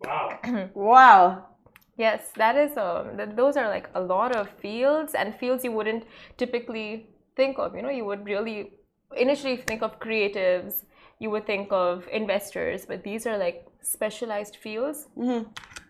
Wow. 0.00 0.38
Wow. 0.74 1.53
Yes, 1.96 2.30
that 2.36 2.56
is 2.56 2.76
um, 2.76 3.16
th- 3.16 3.30
those 3.36 3.56
are 3.56 3.68
like 3.68 3.88
a 3.94 4.00
lot 4.00 4.34
of 4.34 4.48
fields 4.48 5.14
and 5.14 5.34
fields 5.34 5.62
you 5.64 5.72
wouldn't 5.72 6.04
typically 6.36 7.06
think 7.36 7.58
of. 7.58 7.74
You 7.76 7.82
know, 7.82 7.90
you 7.90 8.04
would 8.04 8.24
really 8.24 8.72
initially 9.16 9.56
think 9.56 9.82
of 9.82 10.00
creatives, 10.00 10.84
you 11.20 11.30
would 11.30 11.46
think 11.46 11.68
of 11.70 12.08
investors, 12.12 12.84
but 12.86 13.04
these 13.04 13.26
are 13.26 13.38
like 13.38 13.66
specialized 13.80 14.56
fields. 14.56 15.06
Mhm. 15.16 15.46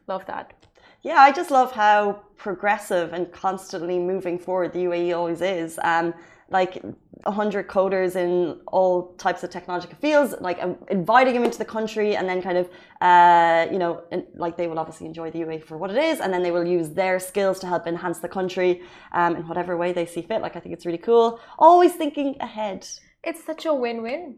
Love 0.06 0.26
that. 0.26 0.52
Yeah, 1.02 1.18
I 1.18 1.32
just 1.32 1.50
love 1.50 1.72
how 1.72 2.22
progressive 2.36 3.12
and 3.12 3.30
constantly 3.32 3.98
moving 3.98 4.38
forward 4.38 4.72
the 4.72 4.82
UAE 4.82 5.12
always 5.12 5.40
is. 5.40 5.78
Um, 5.82 6.14
like 6.50 6.82
100 6.82 7.68
coders 7.68 8.16
in 8.16 8.60
all 8.66 9.14
types 9.14 9.42
of 9.42 9.50
technological 9.50 9.96
fields, 9.96 10.34
like 10.40 10.62
um, 10.62 10.76
inviting 10.90 11.34
them 11.34 11.44
into 11.44 11.58
the 11.58 11.64
country 11.64 12.16
and 12.16 12.28
then 12.28 12.42
kind 12.42 12.58
of, 12.58 12.68
uh, 13.00 13.66
you 13.72 13.78
know, 13.78 14.02
and, 14.12 14.24
like 14.34 14.56
they 14.56 14.66
will 14.66 14.78
obviously 14.78 15.06
enjoy 15.06 15.30
the 15.30 15.40
UAE 15.40 15.64
for 15.64 15.78
what 15.78 15.90
it 15.90 15.96
is 15.96 16.20
and 16.20 16.32
then 16.32 16.42
they 16.42 16.50
will 16.50 16.66
use 16.66 16.90
their 16.90 17.18
skills 17.18 17.58
to 17.60 17.66
help 17.66 17.86
enhance 17.86 18.18
the 18.18 18.28
country 18.28 18.82
um, 19.12 19.36
in 19.36 19.48
whatever 19.48 19.76
way 19.76 19.92
they 19.92 20.06
see 20.06 20.22
fit. 20.22 20.42
Like, 20.42 20.56
I 20.56 20.60
think 20.60 20.74
it's 20.74 20.86
really 20.86 20.98
cool. 20.98 21.40
Always 21.58 21.94
thinking 21.94 22.36
ahead. 22.40 22.86
It's 23.22 23.42
such 23.44 23.64
a 23.64 23.72
win-win 23.72 24.36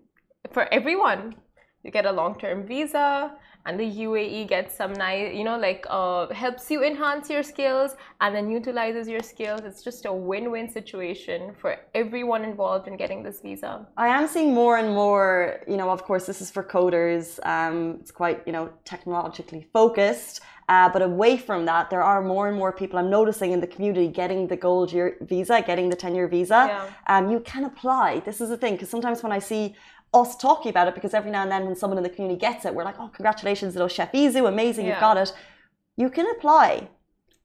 for 0.53 0.73
everyone. 0.73 1.37
You 1.83 1.91
get 1.91 2.07
a 2.07 2.13
long-term 2.13 2.67
visa, 2.67 3.33
and 3.67 3.79
the 3.79 3.91
UAE 4.07 4.49
gets 4.49 4.77
some 4.77 4.93
nice, 4.93 5.35
you 5.35 5.45
know, 5.45 5.59
like 5.59 5.85
uh, 5.91 6.29
helps 6.33 6.71
you 6.71 6.85
enhance 6.85 7.29
your 7.29 7.43
skills 7.43 7.97
and 8.21 8.35
then 8.35 8.49
utilizes 8.49 9.09
your 9.09 9.21
skills. 9.21 9.61
It's 9.65 9.83
just 9.83 10.07
a 10.07 10.13
win-win 10.13 10.69
situation 10.71 11.53
for 11.61 11.77
everyone 11.95 12.45
involved 12.45 12.87
in 12.87 12.97
getting 12.97 13.23
this 13.23 13.41
visa. 13.41 13.87
I 13.97 14.09
am 14.09 14.29
seeing 14.29 14.55
more 14.55 14.79
and 14.79 14.91
more, 14.95 15.61
you 15.67 15.77
know, 15.77 15.91
of 15.91 16.05
course, 16.05 16.27
this 16.27 16.41
is 16.41 16.51
for 16.51 16.63
coders. 16.63 17.45
Um, 17.45 17.99
it's 18.01 18.13
quite, 18.13 18.43
you 18.47 18.53
know, 18.53 18.71
technologically 18.85 19.67
focused. 19.73 20.41
Uh, 20.69 20.89
but 20.89 21.01
away 21.01 21.37
from 21.37 21.65
that, 21.65 21.91
there 21.91 22.03
are 22.03 22.21
more 22.23 22.49
and 22.49 22.57
more 22.57 22.73
people 22.73 22.99
I'm 22.99 23.11
noticing 23.11 23.53
in 23.53 23.61
the 23.61 23.69
community 23.69 24.09
getting 24.09 24.49
the 24.49 24.57
gold 24.57 24.93
year 24.93 25.17
visa, 25.21 25.63
getting 25.63 25.89
the 25.89 25.97
10 25.97 26.15
year 26.15 26.27
visa. 26.27 26.67
Yeah. 27.09 27.17
Um, 27.19 27.31
you 27.31 27.41
can 27.41 27.65
apply. 27.65 28.21
This 28.21 28.41
is 28.41 28.49
the 28.49 28.57
thing, 28.57 28.75
because 28.75 28.91
sometimes 28.91 29.23
when 29.23 29.31
I 29.31 29.39
see 29.39 29.77
us 30.15 30.37
talking 30.37 30.71
about 30.71 30.89
it, 30.89 30.95
because 30.95 31.15
every 31.15 31.31
now 31.31 31.43
and 31.43 31.51
then 31.51 31.67
when 31.67 31.77
someone 31.77 31.99
in 31.99 32.03
the 32.03 32.11
community 32.11 32.39
gets 32.39 32.65
it, 32.65 32.75
we're 32.75 32.85
like, 32.85 32.99
oh, 32.99 33.09
congratulations, 33.09 33.75
little 33.75 33.89
Chef 33.89 34.13
Izu, 34.13 34.49
amazing, 34.49 34.87
Yeah. 34.87 34.93
you've 34.93 35.01
got 35.01 35.17
it. 35.17 35.33
You 35.97 36.11
can 36.11 36.27
apply. 36.37 36.89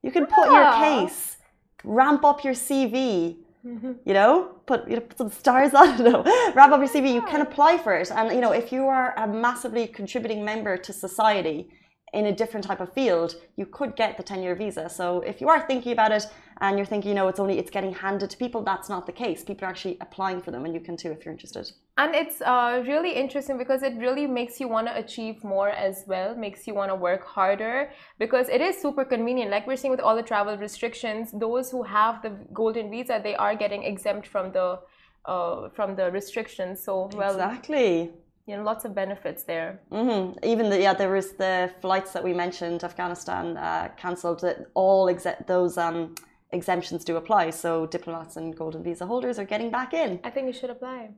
You 0.02 0.12
can 0.12 0.26
put 0.26 0.52
your 0.52 0.72
case, 0.74 1.38
ramp 1.84 2.24
up 2.24 2.44
your 2.44 2.54
CV, 2.54 3.38
mm-hmm. 3.66 3.94
you 4.06 4.14
know, 4.14 4.56
put, 4.66 4.88
you 4.90 4.96
know, 4.96 5.02
put 5.02 5.18
some 5.18 5.32
stars 5.32 5.74
on 5.80 5.90
it, 5.90 6.00
no, 6.00 6.24
wrap 6.56 6.72
up 6.72 6.80
your 6.80 6.90
CV, 6.90 7.14
you 7.14 7.22
can 7.24 7.42
apply 7.42 7.78
for 7.78 7.94
it. 7.96 8.12
And, 8.12 8.32
you 8.34 8.42
know, 8.42 8.52
if 8.52 8.72
you 8.72 8.86
are 8.88 9.14
a 9.18 9.28
massively 9.28 9.88
contributing 9.88 10.44
member 10.44 10.78
to 10.78 10.94
society 10.94 11.70
in 12.14 12.26
a 12.26 12.32
different 12.32 12.66
type 12.66 12.82
of 12.82 12.92
field, 12.92 13.36
you 13.56 13.66
could 13.66 13.96
get 13.96 14.18
the 14.18 14.24
10 14.24 14.44
year 14.44 14.54
visa. 14.54 14.90
So 14.90 15.22
if 15.22 15.40
you 15.40 15.48
are 15.48 15.66
thinking 15.66 15.94
about 15.94 16.12
it 16.12 16.26
and 16.60 16.78
you're 16.78 16.86
thinking, 16.86 17.10
you 17.10 17.16
know, 17.16 17.30
it's 17.30 17.40
only, 17.40 17.58
it's 17.58 17.72
getting 17.72 17.94
handed 17.94 18.30
to 18.32 18.38
people, 18.38 18.62
that's 18.64 18.90
not 18.90 19.06
the 19.06 19.14
case. 19.14 19.44
People 19.46 19.66
are 19.66 19.70
actually 19.70 19.98
applying 20.02 20.42
for 20.42 20.52
them 20.52 20.66
and 20.66 20.74
you 20.74 20.82
can 20.82 20.98
too 20.98 21.12
if 21.12 21.24
you're 21.24 21.32
interested. 21.32 21.72
And 21.98 22.14
it's 22.14 22.42
uh, 22.42 22.84
really 22.86 23.14
interesting 23.14 23.58
because 23.58 23.82
it 23.82 23.94
really 23.96 24.28
makes 24.28 24.60
you 24.60 24.68
want 24.68 24.88
to 24.88 24.98
achieve 24.98 25.42
more 25.44 25.70
as 25.70 26.04
well, 26.06 26.36
makes 26.36 26.68
you 26.68 26.74
want 26.74 26.92
to 26.92 26.96
work 26.96 27.26
harder 27.26 27.92
because 28.20 28.50
it 28.50 28.60
is 28.60 28.82
super 28.82 29.06
convenient. 29.06 29.50
Like 29.50 29.66
we're 29.66 29.78
seeing 29.78 29.92
with 29.92 30.02
all 30.02 30.16
the 30.16 30.24
travel 30.24 30.58
restrictions, 30.58 31.32
those 31.32 31.72
who 31.72 31.84
have 31.84 32.22
the 32.22 32.32
golden 32.52 32.92
visa, 32.92 33.22
they 33.24 33.36
are 33.36 33.56
getting 33.56 33.84
exempt 33.84 34.28
from 34.28 34.52
the 34.52 34.80
uh, 35.26 35.70
from 35.70 35.96
the 35.96 36.12
restrictions. 36.12 36.84
So 36.84 37.10
well, 37.14 37.34
exactly. 37.34 38.12
You 38.48 38.58
know, 38.58 38.64
lots 38.64 38.86
of 38.86 38.96
benefits 38.96 39.44
there. 39.44 39.80
hmm 39.92 40.32
Even 40.44 40.70
the 40.70 40.80
yeah, 40.82 40.94
there 40.94 41.12
was 41.12 41.34
the 41.34 41.72
flights 41.82 42.12
that 42.14 42.24
we 42.24 42.34
mentioned, 42.34 42.84
Afghanistan 42.84 43.58
uh, 43.58 43.90
cancelled. 43.98 44.42
That 44.42 44.68
all 44.74 45.08
except 45.08 45.48
those 45.48 45.78
um, 45.78 46.16
exemptions 46.52 47.04
do 47.04 47.18
apply. 47.18 47.52
So 47.52 47.86
diplomats 47.86 48.38
and 48.38 48.56
golden 48.56 48.84
visa 48.84 49.06
holders 49.06 49.40
are 49.40 49.46
getting 49.46 49.72
back 49.72 49.94
in. 49.94 50.20
I 50.24 50.30
think 50.30 50.48
you 50.48 50.54
should 50.54 50.70
apply. 50.70 51.10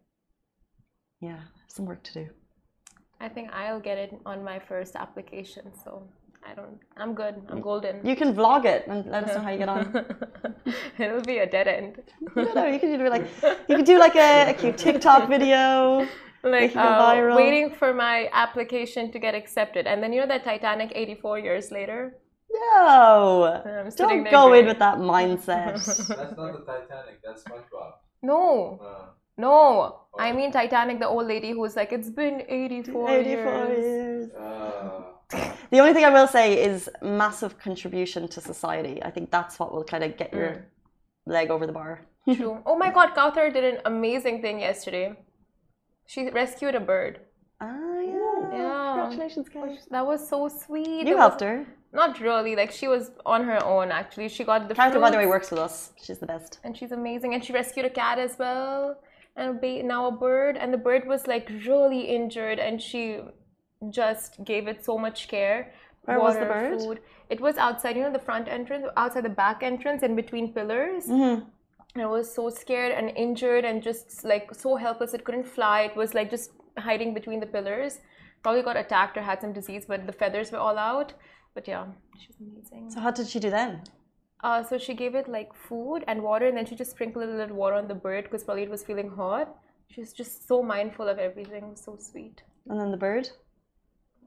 Yeah, 1.21 1.39
some 1.67 1.85
work 1.85 2.03
to 2.03 2.13
do. 2.13 2.27
I 3.21 3.29
think 3.29 3.49
I'll 3.53 3.79
get 3.79 3.97
it 3.97 4.11
on 4.25 4.43
my 4.43 4.59
first 4.59 4.95
application. 4.95 5.71
So 5.83 6.09
I 6.45 6.53
don't. 6.53 6.77
I'm 6.97 7.13
good. 7.13 7.35
I'm 7.49 7.61
golden. 7.61 8.05
You 8.05 8.15
can 8.15 8.35
vlog 8.35 8.65
it 8.65 8.85
and 8.87 9.05
let 9.05 9.23
us 9.23 9.35
know 9.35 9.41
how 9.41 9.49
you 9.49 9.57
get 9.57 9.69
on. 9.69 10.05
It'll 10.99 11.21
be 11.21 11.37
a 11.37 11.49
dead 11.49 11.67
end. 11.67 12.01
you 12.35 12.53
know, 12.53 12.67
you 12.67 12.79
can 12.79 12.97
do 12.97 13.09
like 13.09 13.25
you 13.69 13.75
could 13.77 13.85
do 13.85 13.97
like 13.97 14.15
a, 14.15 14.49
a 14.49 14.53
cute 14.53 14.77
TikTok 14.77 15.29
video. 15.29 16.07
Like 16.43 16.73
go 16.73 16.79
uh, 16.81 17.01
viral. 17.01 17.35
waiting 17.35 17.69
for 17.73 17.93
my 17.93 18.29
application 18.33 19.11
to 19.11 19.19
get 19.19 19.33
accepted, 19.33 19.87
and 19.87 20.03
then 20.03 20.11
you 20.13 20.19
know 20.21 20.27
that 20.27 20.43
Titanic 20.43 20.91
84 20.93 21.39
years 21.39 21.71
later. 21.71 22.17
No, 22.51 23.61
I'm 23.65 23.89
don't 23.95 24.23
there 24.23 24.31
go 24.31 24.53
in 24.53 24.65
with 24.67 24.77
that 24.79 24.97
mindset. 24.97 25.73
That's 25.85 26.07
not 26.37 26.53
the 26.53 26.63
Titanic. 26.71 27.21
That's 27.23 27.43
SpongeBob. 27.43 27.93
No, 28.21 28.79
Uh, 28.83 29.05
no. 29.37 29.99
I 30.19 30.31
mean 30.31 30.51
Titanic, 30.51 30.99
the 30.99 31.07
old 31.07 31.27
lady 31.27 31.51
who's 31.51 31.75
like, 31.75 31.91
it's 31.91 32.09
been 32.09 32.43
84, 32.47 33.09
84 33.09 33.53
years. 33.53 33.79
years. 33.85 34.31
uh, 34.35 35.01
The 35.71 35.79
only 35.79 35.93
thing 35.93 36.05
I 36.05 36.09
will 36.11 36.27
say 36.27 36.63
is 36.63 36.89
massive 37.01 37.57
contribution 37.57 38.27
to 38.27 38.39
society. 38.41 39.01
I 39.01 39.09
think 39.09 39.31
that's 39.31 39.57
what 39.59 39.73
will 39.73 39.83
kind 39.83 40.03
of 40.03 40.15
get 40.17 40.31
your 40.33 40.49
Mm. 40.49 40.61
leg 41.25 41.49
over 41.49 41.65
the 41.65 41.73
bar. 41.73 42.01
True. 42.35 42.59
Oh 42.65 42.77
my 42.77 42.91
God, 42.91 43.15
Kauthar 43.15 43.51
did 43.51 43.63
an 43.63 43.79
amazing 43.85 44.41
thing 44.43 44.59
yesterday. 44.59 45.15
She 46.05 46.29
rescued 46.29 46.75
a 46.75 46.79
bird. 46.79 47.19
Ah, 47.61 47.99
yeah. 47.99 48.39
Yeah. 48.51 48.93
Congratulations, 49.09 49.49
guys. 49.49 49.87
That 49.89 50.05
was 50.05 50.27
so 50.27 50.47
sweet. 50.47 50.87
You 51.07 51.13
It 51.13 51.17
helped 51.17 51.41
was- 51.41 51.49
her. 51.49 51.65
Not 51.93 52.19
really. 52.19 52.55
Like 52.55 52.71
she 52.71 52.87
was 52.87 53.11
on 53.25 53.43
her 53.43 53.63
own. 53.63 53.91
Actually, 53.91 54.27
she 54.29 54.43
got 54.43 54.67
the. 54.67 54.73
Carter, 54.73 54.99
by 54.99 55.11
the 55.11 55.17
way, 55.17 55.27
works 55.27 55.51
with 55.51 55.59
us. 55.59 55.93
She's 56.03 56.17
the 56.17 56.25
best. 56.25 56.59
and 56.63 56.75
she's 56.77 56.91
amazing 56.91 57.33
and 57.35 57.43
she 57.45 57.53
rescued 57.53 57.85
a 57.85 57.89
cat 57.89 58.17
as 58.17 58.37
well 58.39 58.97
and 59.35 59.49
a 59.51 59.53
ba- 59.53 59.83
now 59.83 60.07
a 60.07 60.11
bird 60.11 60.57
and 60.57 60.73
the 60.73 60.77
bird 60.77 61.07
was 61.07 61.27
like 61.27 61.49
really 61.67 62.01
injured 62.17 62.57
and 62.59 62.81
she 62.81 63.19
just 63.89 64.43
gave 64.43 64.67
it 64.67 64.83
so 64.85 64.97
much 64.97 65.27
care 65.27 65.73
Where 66.05 66.19
was 66.19 66.35
the 66.35 66.45
bird? 66.45 66.79
food 66.81 66.99
it 67.29 67.39
was 67.41 67.57
outside 67.57 67.95
you 67.97 68.03
know 68.03 68.11
the 68.11 68.19
front 68.29 68.47
entrance 68.47 68.85
outside 68.95 69.25
the 69.25 69.29
back 69.43 69.63
entrance 69.63 70.03
in 70.03 70.15
between 70.15 70.53
pillars 70.53 71.05
hmm 71.07 71.35
it 71.95 72.09
was 72.09 72.33
so 72.33 72.49
scared 72.49 72.91
and 72.91 73.09
injured 73.15 73.65
and 73.65 73.83
just 73.83 74.23
like 74.23 74.53
so 74.53 74.75
helpless 74.75 75.13
it 75.13 75.23
couldn't 75.23 75.45
fly 75.47 75.81
it 75.81 75.95
was 75.95 76.13
like 76.13 76.29
just 76.29 76.51
hiding 76.77 77.13
between 77.13 77.39
the 77.39 77.45
pillars 77.45 77.99
probably 78.41 78.63
got 78.63 78.75
attacked 78.77 79.17
or 79.17 79.21
had 79.21 79.39
some 79.41 79.53
disease 79.53 79.85
but 79.87 80.05
the 80.07 80.11
feathers 80.21 80.51
were 80.51 80.57
all 80.57 80.77
out 80.77 81.13
but 81.53 81.67
yeah 81.67 81.85
she 82.19 82.27
was 82.27 82.37
amazing 82.39 82.89
So, 82.89 82.99
how 82.99 83.11
did 83.11 83.27
she 83.27 83.39
do 83.39 83.49
then? 83.49 83.83
uh, 84.43 84.61
so 84.63 84.77
she 84.77 84.93
gave 84.93 85.15
it 85.15 85.29
like 85.29 85.53
food 85.55 86.03
and 86.05 86.21
water, 86.21 86.47
and 86.47 86.57
then 86.57 86.65
she 86.65 86.75
just 86.75 86.91
sprinkled 86.91 87.23
a 87.29 87.33
little 87.41 87.55
water 87.55 87.75
on 87.75 87.87
the 87.87 87.95
bird 87.95 88.25
because 88.25 88.43
probably 88.43 88.63
it 88.63 88.69
was 88.69 88.83
feeling 88.83 89.09
hot. 89.09 89.55
She 89.89 90.01
was 90.01 90.11
just 90.11 90.47
so 90.49 90.61
mindful 90.61 91.07
of 91.07 91.17
everything. 91.17 91.77
So 91.77 91.95
sweet. 91.97 92.41
And 92.67 92.77
then 92.77 92.91
the 92.91 92.97
bird? 92.97 93.29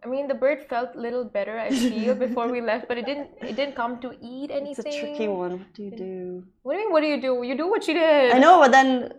I 0.04 0.08
mean, 0.08 0.28
the 0.28 0.34
bird 0.34 0.62
felt 0.68 0.94
a 0.94 1.00
little 1.00 1.24
better, 1.24 1.58
I 1.58 1.70
feel, 1.70 2.14
before 2.14 2.48
we 2.48 2.60
left, 2.60 2.88
but 2.88 2.98
it 2.98 3.06
didn't. 3.06 3.30
It 3.40 3.56
didn't 3.56 3.76
come 3.76 3.98
to 4.00 4.12
eat 4.20 4.50
anything. 4.50 4.84
It's 4.86 4.96
a 4.96 5.00
tricky 5.00 5.28
one. 5.28 5.58
What 5.58 5.74
do 5.74 5.82
you 5.82 5.90
do? 5.90 6.44
What 6.62 6.74
do 6.74 6.78
you 6.78 6.84
mean? 6.84 6.92
What 6.92 7.00
do 7.00 7.06
you 7.08 7.20
do? 7.20 7.42
You 7.42 7.56
do 7.56 7.68
what 7.68 7.84
she 7.84 7.94
did. 7.94 8.32
I 8.32 8.38
know, 8.38 8.58
but 8.60 8.72
then, 8.72 9.12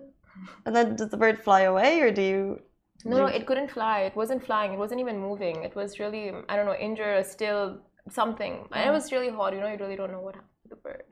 and 0.65 0.75
then 0.75 0.95
does 0.95 1.09
the 1.09 1.17
bird 1.17 1.43
fly 1.43 1.61
away, 1.61 1.99
or 2.01 2.11
do 2.11 2.21
you? 2.21 2.61
No, 3.05 3.17
no, 3.17 3.25
it 3.25 3.45
couldn't 3.45 3.71
fly. 3.71 4.01
It 4.01 4.15
wasn't 4.15 4.43
flying. 4.45 4.73
It 4.73 4.79
wasn't 4.79 4.99
even 4.99 5.19
moving. 5.19 5.63
It 5.63 5.75
was 5.75 5.99
really, 5.99 6.31
I 6.49 6.55
don't 6.55 6.65
know, 6.65 6.75
injured 6.75 7.19
or 7.19 7.23
still 7.23 7.79
something. 8.09 8.67
And 8.71 8.89
it 8.89 8.91
was 8.91 9.11
really 9.11 9.29
hot. 9.29 9.53
You 9.53 9.61
know, 9.61 9.67
you 9.67 9.77
really 9.77 9.95
don't 9.95 10.11
know 10.11 10.21
what 10.21 10.35
happened 10.35 10.63
to 10.63 10.69
the 10.69 10.75
bird. 10.75 11.03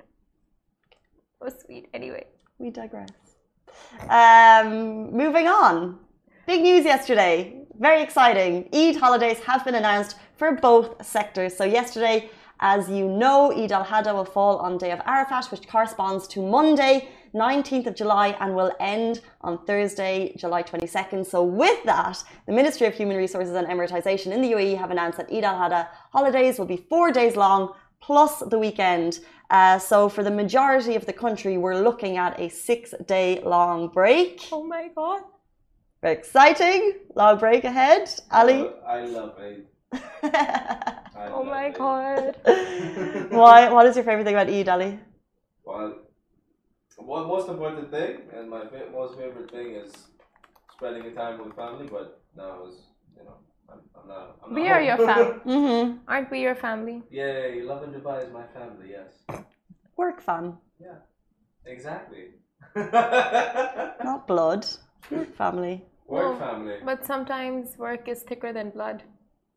It 1.41 1.43
was 1.43 1.55
sweet. 1.65 1.89
Anyway. 1.93 2.25
We 2.57 2.69
digress. 2.71 3.09
Um, 4.09 5.11
moving 5.11 5.47
on. 5.47 5.99
Big 6.47 6.61
news 6.61 6.85
yesterday. 6.85 7.64
Very 7.79 8.01
exciting. 8.01 8.69
Eid 8.73 8.95
holidays 8.95 9.39
have 9.39 9.65
been 9.65 9.75
announced 9.75 10.15
for 10.37 10.53
both 10.53 11.05
sectors. 11.05 11.57
So 11.57 11.65
yesterday, 11.65 12.29
as 12.61 12.89
you 12.89 13.05
know, 13.05 13.51
Eid 13.51 13.73
al-Adha 13.73 14.13
will 14.13 14.23
fall 14.23 14.57
on 14.59 14.77
day 14.77 14.91
of 14.91 15.01
Arafat, 15.05 15.51
which 15.51 15.67
corresponds 15.67 16.25
to 16.29 16.41
Monday, 16.41 17.09
19th 17.33 17.87
of 17.87 17.95
July, 17.95 18.29
and 18.39 18.55
will 18.55 18.71
end 18.79 19.19
on 19.41 19.65
Thursday, 19.65 20.33
July 20.37 20.63
22nd. 20.63 21.25
So 21.25 21.43
with 21.43 21.83
that, 21.83 22.23
the 22.45 22.53
Ministry 22.53 22.87
of 22.87 22.93
Human 22.93 23.17
Resources 23.17 23.53
and 23.55 23.67
Emiratization 23.67 24.31
in 24.31 24.41
the 24.41 24.53
UAE 24.53 24.77
have 24.77 24.91
announced 24.91 25.17
that 25.17 25.29
Eid 25.29 25.43
al-Adha 25.43 25.89
holidays 26.13 26.57
will 26.57 26.65
be 26.65 26.77
four 26.77 27.11
days 27.11 27.35
long 27.35 27.73
plus 27.99 28.39
the 28.39 28.57
weekend. 28.57 29.19
Uh, 29.49 29.77
so 29.79 30.07
for 30.07 30.23
the 30.23 30.31
majority 30.31 30.95
of 30.95 31.05
the 31.05 31.13
country, 31.13 31.57
we're 31.57 31.81
looking 31.81 32.15
at 32.15 32.39
a 32.39 32.47
six-day 32.47 33.41
long 33.43 33.89
break. 33.89 34.47
Oh 34.53 34.63
my 34.63 34.89
god. 34.95 35.23
Very 36.05 36.17
exciting. 36.19 36.93
Long 37.15 37.39
break 37.39 37.63
ahead. 37.63 38.13
Ali? 38.31 38.69
I 38.85 38.99
love 39.05 39.33
Eid. 39.39 39.65
I 40.23 41.29
Oh 41.33 41.41
love 41.41 41.47
my 41.47 41.65
Eid. 41.65 41.73
god. 41.73 42.37
Why? 43.31 43.69
What 43.73 43.87
is 43.87 43.95
your 43.95 44.05
favorite 44.05 44.23
thing 44.25 44.35
about 44.35 44.47
Eid, 44.53 44.69
Ali? 44.69 44.99
Well, 45.63 45.97
one 46.97 47.27
most 47.27 47.49
important 47.49 47.89
thing, 47.89 48.21
and 48.37 48.47
my 48.51 48.61
most 48.93 49.17
favorite 49.17 49.49
thing 49.49 49.73
is 49.73 49.91
spending 50.77 51.05
the 51.05 51.11
time 51.19 51.39
with 51.43 51.55
family. 51.55 51.87
But 51.91 52.21
now 52.37 52.65
is 52.67 52.75
you 53.17 53.23
know 53.25 53.37
I'm, 53.67 53.79
I'm 53.99 54.07
not. 54.07 54.37
I'm 54.45 54.53
We 54.53 54.63
not 54.65 54.71
are 54.73 54.81
your 54.81 54.97
family. 54.97 55.39
Mm-hmm. 55.55 55.97
Aren't 56.07 56.29
we 56.29 56.41
your 56.41 56.55
family? 56.55 57.01
Yeah, 57.09 57.65
Lovin 57.65 57.89
Dubai 57.97 58.23
is 58.23 58.31
my 58.31 58.45
family. 58.53 58.91
Yes. 58.91 59.11
Work 59.97 60.21
fam, 60.21 60.59
Yeah. 60.79 60.99
Exactly. 61.65 62.25
not 62.75 64.27
blood. 64.27 64.65
Family. 65.37 65.83
Work 66.07 66.39
No, 66.39 66.39
family. 66.39 66.77
But 66.83 67.05
sometimes 67.05 67.77
work 67.77 68.07
is 68.07 68.23
thicker 68.23 68.53
than 68.53 68.69
blood. 68.71 69.03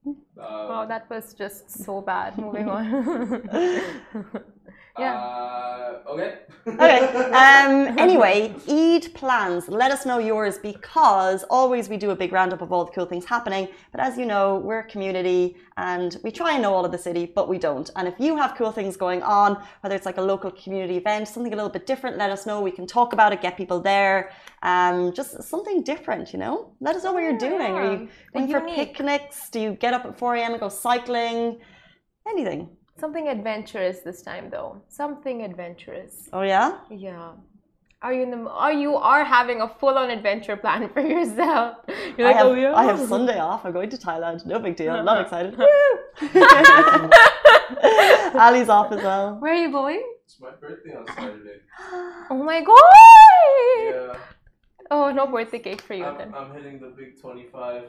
Um, 0.07 0.17
Wow, 0.37 0.87
that 0.87 1.09
was 1.11 1.35
just 1.35 1.71
so 1.71 2.01
bad. 2.01 2.39
Moving 2.39 2.69
on. 2.77 3.49
yeah. 4.99 5.15
Uh, 5.15 6.11
okay. 6.11 6.39
Okay. 6.69 7.01
Um, 7.33 7.99
anyway, 7.99 8.55
Eid 8.69 9.15
plans. 9.15 9.69
Let 9.69 9.91
us 9.91 10.05
know 10.05 10.19
yours 10.19 10.59
because 10.59 11.43
always 11.45 11.89
we 11.89 11.97
do 11.97 12.11
a 12.11 12.17
big 12.17 12.31
roundup 12.31 12.61
of 12.61 12.73
all 12.73 12.85
the 12.85 12.93
cool 12.93 13.07
things 13.07 13.25
happening. 13.25 13.69
But 13.91 14.03
as 14.03 14.19
you 14.19 14.27
know, 14.27 14.57
we're 14.57 14.81
a 14.81 14.85
community 14.87 15.57
and 15.79 16.19
we 16.23 16.31
try 16.31 16.53
and 16.53 16.63
know 16.63 16.75
all 16.75 16.85
of 16.85 16.93
the 16.93 16.99
city, 16.99 17.25
but 17.25 17.49
we 17.49 17.59
don't. 17.59 17.91
And 17.97 18.07
if 18.07 18.15
you 18.19 18.37
have 18.37 18.55
cool 18.55 18.71
things 18.71 18.99
going 18.99 19.23
on, 19.23 19.63
whether 19.81 19.97
it's 19.97 20.05
like 20.05 20.19
a 20.19 20.23
local 20.23 20.51
community 20.51 20.99
event, 20.99 21.29
something 21.29 21.53
a 21.53 21.57
little 21.57 21.71
bit 21.71 21.87
different, 21.87 22.19
let 22.19 22.31
us 22.31 22.45
know. 22.45 22.61
We 22.61 22.71
can 22.71 22.87
talk 22.87 23.15
about 23.15 23.33
it, 23.33 23.41
get 23.41 23.57
people 23.57 23.81
there. 23.81 24.31
Um, 24.63 25.15
just 25.15 25.43
something 25.43 25.83
different, 25.83 26.33
you 26.33 26.39
know? 26.39 26.73
Let 26.81 26.97
us 26.97 27.05
know 27.05 27.13
what 27.15 27.23
you're 27.23 27.39
doing. 27.39 27.73
Are 27.73 27.93
you 27.93 28.09
going 28.35 28.51
for 28.51 28.61
picnics? 28.61 29.49
Do 29.49 29.59
you 29.61 29.73
get 29.73 29.95
up 29.95 30.05
at 30.05 30.19
4 30.19 30.35
a.m. 30.37 30.53
and 30.53 30.61
go 30.61 30.69
cycling? 30.69 31.61
Anything. 32.29 32.69
Something 32.99 33.29
adventurous 33.29 34.01
this 34.01 34.23
time, 34.23 34.51
though. 34.51 34.83
Something 34.89 35.43
adventurous. 35.43 36.29
Oh, 36.33 36.43
yeah? 36.43 36.79
Yeah. 36.91 37.33
Are 38.01 38.13
you 38.13 38.23
in 38.23 38.31
the? 38.31 38.49
Are 38.49 38.73
you 38.73 38.95
are 38.97 39.25
having 39.25 39.61
a 39.61 39.69
full-on 39.69 40.11
adventure 40.11 40.57
plan 40.57 40.89
for 40.89 41.01
yourself? 41.01 41.79
You're 42.17 42.29
like, 42.29 42.37
I 42.37 42.39
have, 42.39 42.47
oh 42.47 42.55
yeah. 42.55 42.75
I 42.75 42.85
have 42.85 43.01
Sunday 43.09 43.41
off. 43.41 43.65
I'm 43.65 43.73
going 43.73 43.91
to 43.91 43.97
Thailand. 43.97 44.47
No 44.47 44.61
big 44.61 44.77
deal. 44.77 44.93
I'm 44.93 45.05
not 45.05 45.21
excited. 45.23 45.55
Ali's 48.37 48.69
off 48.69 48.93
as 48.93 49.03
well. 49.03 49.37
Where 49.41 49.53
are 49.53 49.57
you 49.57 49.73
going? 49.73 50.01
It's 50.25 50.41
my 50.41 50.51
birthday 50.51 50.95
on 50.97 51.07
Saturday. 51.09 51.61
Oh 52.31 52.43
my 52.43 52.61
god! 52.61 53.85
Yeah. 53.85 54.19
Oh, 54.91 55.11
no 55.11 55.27
birthday 55.27 55.59
cake 55.59 55.81
for 55.81 55.95
you 55.95 56.05
I'm, 56.05 56.19
then. 56.19 56.35
I'm 56.35 56.53
hitting 56.53 56.79
the 56.79 56.89
big 56.89 57.19
25. 57.21 57.85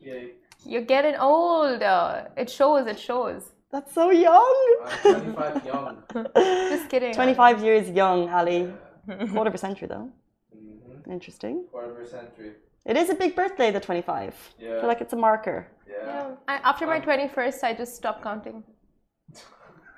Yay. 0.00 0.30
You're 0.64 0.82
getting 0.82 1.16
old. 1.16 1.82
Uh, 1.82 2.24
it 2.36 2.48
shows. 2.48 2.86
It 2.86 2.98
shows. 2.98 3.50
That's 3.72 3.92
so 3.94 4.10
young. 4.10 4.76
I'm 5.04 5.34
25 5.34 5.64
young. 5.66 6.02
Just 6.36 6.88
kidding. 6.90 7.12
25 7.14 7.62
years 7.64 7.88
young, 7.90 8.28
Ali. 8.28 8.72
Yeah. 9.08 9.26
Quarter 9.32 9.48
of 9.48 9.54
a 9.54 9.58
century, 9.58 9.88
though. 9.88 10.10
hmm 10.52 11.10
Interesting. 11.10 11.64
Quarter 11.70 11.90
of 11.92 11.98
a 12.06 12.08
century. 12.08 12.52
It 12.84 12.96
is 12.96 13.08
a 13.10 13.14
big 13.14 13.34
birthday, 13.34 13.70
the 13.70 13.80
25. 13.80 14.34
I 14.60 14.62
feel 14.80 14.86
like 14.88 15.00
it's 15.00 15.12
a 15.12 15.16
marker. 15.16 15.68
yeah. 15.88 15.94
Yeah. 16.06 16.30
I, 16.48 16.54
after 16.70 16.86
my 16.86 16.96
Um, 16.96 17.02
21st, 17.02 17.64
I 17.64 17.72
just 17.74 17.94
stopped 17.96 18.22
counting. 18.22 18.62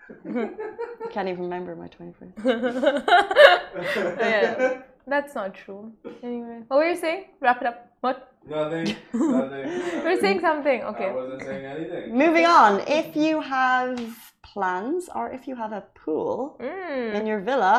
I 0.09 1.09
can't 1.11 1.29
even 1.29 1.45
remember 1.45 1.75
my 1.75 1.89
21st. 1.89 2.35
yeah, 4.21 4.83
that's 5.07 5.35
not 5.35 5.55
true. 5.55 5.93
Anyway, 6.23 6.61
what 6.69 6.77
were 6.77 6.87
you 6.89 6.97
saying? 6.97 7.25
Wrap 7.41 7.61
it 7.63 7.67
up. 7.67 7.91
What? 8.05 8.19
Nothing. 8.47 8.87
Nothing. 9.15 9.67
You 9.97 10.03
were 10.09 10.21
saying 10.25 10.41
something. 10.49 10.79
I 10.83 10.87
Okay. 10.93 11.11
wasn't 11.21 11.43
saying 11.49 11.65
anything. 11.75 12.03
Moving 12.23 12.47
on. 12.61 12.73
If 13.01 13.17
you 13.17 13.41
have 13.41 13.97
plans 14.43 15.09
or 15.15 15.25
if 15.37 15.43
you 15.49 15.55
have 15.63 15.73
a 15.73 15.85
pool 16.03 16.59
Mm. 16.61 17.15
in 17.19 17.23
your 17.31 17.41
villa, 17.49 17.77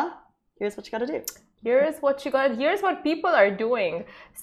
here's 0.60 0.76
what 0.76 0.84
you 0.88 0.92
got 0.98 1.04
to 1.06 1.12
do. 1.18 1.22
Here's 1.68 1.98
what 2.06 2.26
you 2.26 2.32
got. 2.38 2.48
Here's 2.64 2.82
what 2.88 3.04
people 3.10 3.34
are 3.42 3.52
doing. 3.68 3.94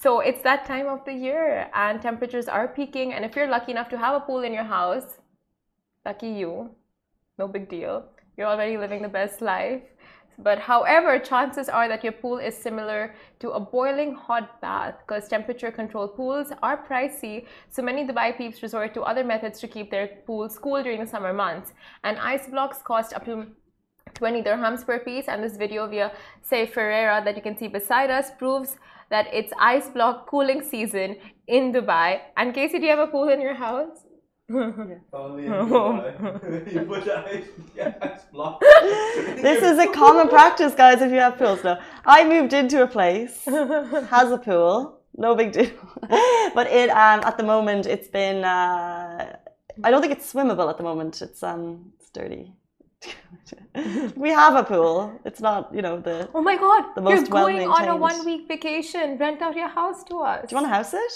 So 0.03 0.09
it's 0.27 0.41
that 0.49 0.61
time 0.73 0.87
of 0.95 0.99
the 1.07 1.15
year, 1.27 1.47
and 1.83 2.01
temperatures 2.09 2.47
are 2.57 2.67
peaking. 2.79 3.07
And 3.13 3.21
if 3.27 3.31
you're 3.35 3.51
lucky 3.57 3.71
enough 3.75 3.89
to 3.93 3.97
have 4.05 4.13
a 4.21 4.23
pool 4.27 4.41
in 4.47 4.53
your 4.59 4.69
house, 4.77 5.07
lucky 6.05 6.29
you. 6.41 6.51
No 7.39 7.45
big 7.55 7.65
deal. 7.75 7.95
You're 8.37 8.47
already 8.53 8.77
living 8.77 9.01
the 9.07 9.13
best 9.19 9.37
life. 9.41 9.83
But 10.39 10.59
however, 10.59 11.19
chances 11.19 11.69
are 11.69 11.87
that 11.87 12.03
your 12.03 12.13
pool 12.13 12.37
is 12.37 12.55
similar 12.55 13.13
to 13.39 13.51
a 13.51 13.59
boiling 13.59 14.13
hot 14.15 14.61
bath 14.61 14.95
because 15.05 15.27
temperature 15.27 15.71
controlled 15.71 16.15
pools 16.15 16.51
are 16.61 16.85
pricey. 16.85 17.45
So 17.69 17.81
many 17.81 18.05
Dubai 18.07 18.37
peeps 18.37 18.63
resort 18.63 18.93
to 18.93 19.01
other 19.01 19.23
methods 19.23 19.59
to 19.59 19.67
keep 19.67 19.91
their 19.91 20.07
pools 20.25 20.57
cool 20.57 20.81
during 20.81 20.99
the 20.99 21.07
summer 21.07 21.33
months. 21.33 21.73
And 22.03 22.17
ice 22.19 22.47
blocks 22.47 22.79
cost 22.81 23.13
up 23.13 23.25
to 23.25 23.47
20 24.15 24.41
dirhams 24.43 24.85
per 24.85 24.99
piece. 24.99 25.27
And 25.27 25.43
this 25.43 25.57
video 25.57 25.87
via 25.87 26.11
Say 26.41 26.65
Ferreira 26.65 27.21
that 27.23 27.35
you 27.35 27.41
can 27.41 27.57
see 27.57 27.67
beside 27.67 28.09
us 28.09 28.31
proves 28.37 28.77
that 29.09 29.27
it's 29.31 29.53
ice 29.59 29.89
block 29.89 30.27
cooling 30.27 30.61
season 30.63 31.17
in 31.47 31.71
Dubai. 31.71 32.21
And 32.37 32.53
Casey, 32.53 32.79
do 32.79 32.85
you 32.85 32.91
have 32.91 33.07
a 33.07 33.07
pool 33.07 33.29
in 33.29 33.41
your 33.41 33.55
house? 33.55 34.05
Only 34.51 35.43
you 36.73 36.85
put 36.87 37.07
ice, 37.07 37.45
ice 38.01 38.21
block. 38.31 38.61
This 39.41 39.63
is 39.63 39.79
a 39.79 39.87
common 39.87 40.27
practice, 40.27 40.73
guys, 40.75 41.01
if 41.01 41.11
you 41.11 41.19
have 41.19 41.37
pools. 41.37 41.63
No, 41.63 41.79
I 42.05 42.27
moved 42.27 42.53
into 42.53 42.83
a 42.83 42.87
place, 42.87 43.45
has 43.45 44.31
a 44.31 44.37
pool, 44.37 44.99
no 45.15 45.35
big 45.35 45.53
deal. 45.53 45.71
But 46.53 46.67
it, 46.67 46.89
um, 46.89 47.21
at 47.23 47.37
the 47.37 47.43
moment, 47.43 47.85
it's 47.85 48.07
been, 48.07 48.43
uh, 48.43 49.35
I 49.83 49.91
don't 49.91 50.01
think 50.01 50.13
it's 50.13 50.31
swimmable 50.31 50.69
at 50.69 50.77
the 50.77 50.83
moment. 50.83 51.21
It's, 51.21 51.41
um, 51.41 51.93
it's 51.99 52.09
dirty. 52.09 52.53
we 54.15 54.29
have 54.29 54.55
a 54.55 54.63
pool. 54.63 55.19
It's 55.25 55.41
not, 55.41 55.73
you 55.73 55.81
know, 55.81 55.99
the. 55.99 56.29
Oh 56.33 56.41
my 56.41 56.57
god, 56.57 56.95
The 56.95 57.01
most 57.01 57.13
you're 57.13 57.27
going 57.27 57.67
on 57.67 57.87
a 57.87 57.95
one 57.95 58.25
week 58.25 58.47
vacation. 58.47 59.17
Rent 59.17 59.41
out 59.41 59.55
your 59.55 59.67
house 59.69 60.03
to 60.05 60.19
us. 60.19 60.49
Do 60.49 60.55
you 60.55 60.61
want 60.61 60.67
to 60.71 60.75
house 60.75 60.93
it? 60.93 61.13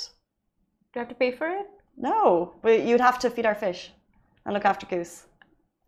Do 0.93 0.99
I 0.99 0.99
have 0.99 1.09
to 1.09 1.15
pay 1.15 1.31
for 1.31 1.47
it? 1.47 1.67
No, 1.97 2.53
but 2.61 2.83
you'd 2.83 3.01
have 3.01 3.19
to 3.19 3.29
feed 3.29 3.45
our 3.45 3.55
fish 3.55 3.91
and 4.45 4.53
look 4.53 4.65
after 4.65 4.85
Goose. 4.85 5.25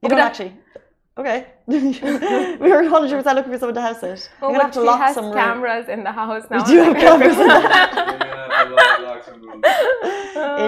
You 0.02 0.08
Oh, 0.08 0.10
don't 0.10 0.20
actually. 0.20 0.54
Okay. 1.18 1.48
we 1.68 1.76
were 1.78 2.84
100% 2.84 3.36
looking 3.36 3.52
for 3.52 3.58
someone 3.60 3.76
to 3.76 3.82
house 3.82 4.02
it. 4.04 4.30
Oh, 4.42 4.48
We're 4.48 4.54
gonna 4.54 4.64
have 4.64 4.74
to 4.74 4.80
she 4.80 4.86
lock 4.86 5.00
has 5.02 5.16
some 5.16 5.26
room. 5.26 5.34
cameras 5.34 5.90
in 5.90 6.04
the 6.04 6.12
house 6.12 6.46
now. 6.50 6.64
We 6.64 6.72
do 6.72 6.78
have 6.84 6.96
cameras 6.96 7.38
in 7.38 7.48
the 7.48 7.60
house. 7.60 7.94
We're 7.96 8.20
gonna 8.20 8.54
have 8.54 8.68
to 8.70 8.74
lock, 8.76 9.00
lock 9.02 9.24
some 9.26 9.42
rooms. 9.42 9.66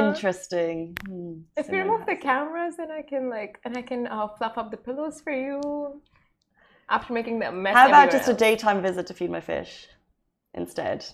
Interesting. 0.09 0.97
Hmm, 1.07 1.33
If 1.55 1.67
you 1.67 1.71
similar 1.71 1.83
remove 1.93 2.05
the 2.05 2.15
cameras, 2.17 2.75
then 2.77 2.91
I 2.91 3.01
can 3.01 3.29
like, 3.29 3.59
and 3.63 3.77
I 3.77 3.81
can 3.81 4.07
uh, 4.07 4.27
fluff 4.37 4.57
up 4.57 4.71
the 4.71 4.77
pillows 4.77 5.21
for 5.21 5.31
you. 5.31 6.01
After 6.89 7.13
making 7.13 7.39
the 7.39 7.51
mess. 7.53 7.73
How 7.73 7.87
about 7.87 8.07
everywhere 8.07 8.19
just 8.19 8.29
a 8.29 8.33
daytime 8.33 8.81
visit 8.81 9.07
to 9.07 9.13
feed 9.13 9.31
my 9.31 9.39
fish 9.39 9.87
instead? 10.53 11.05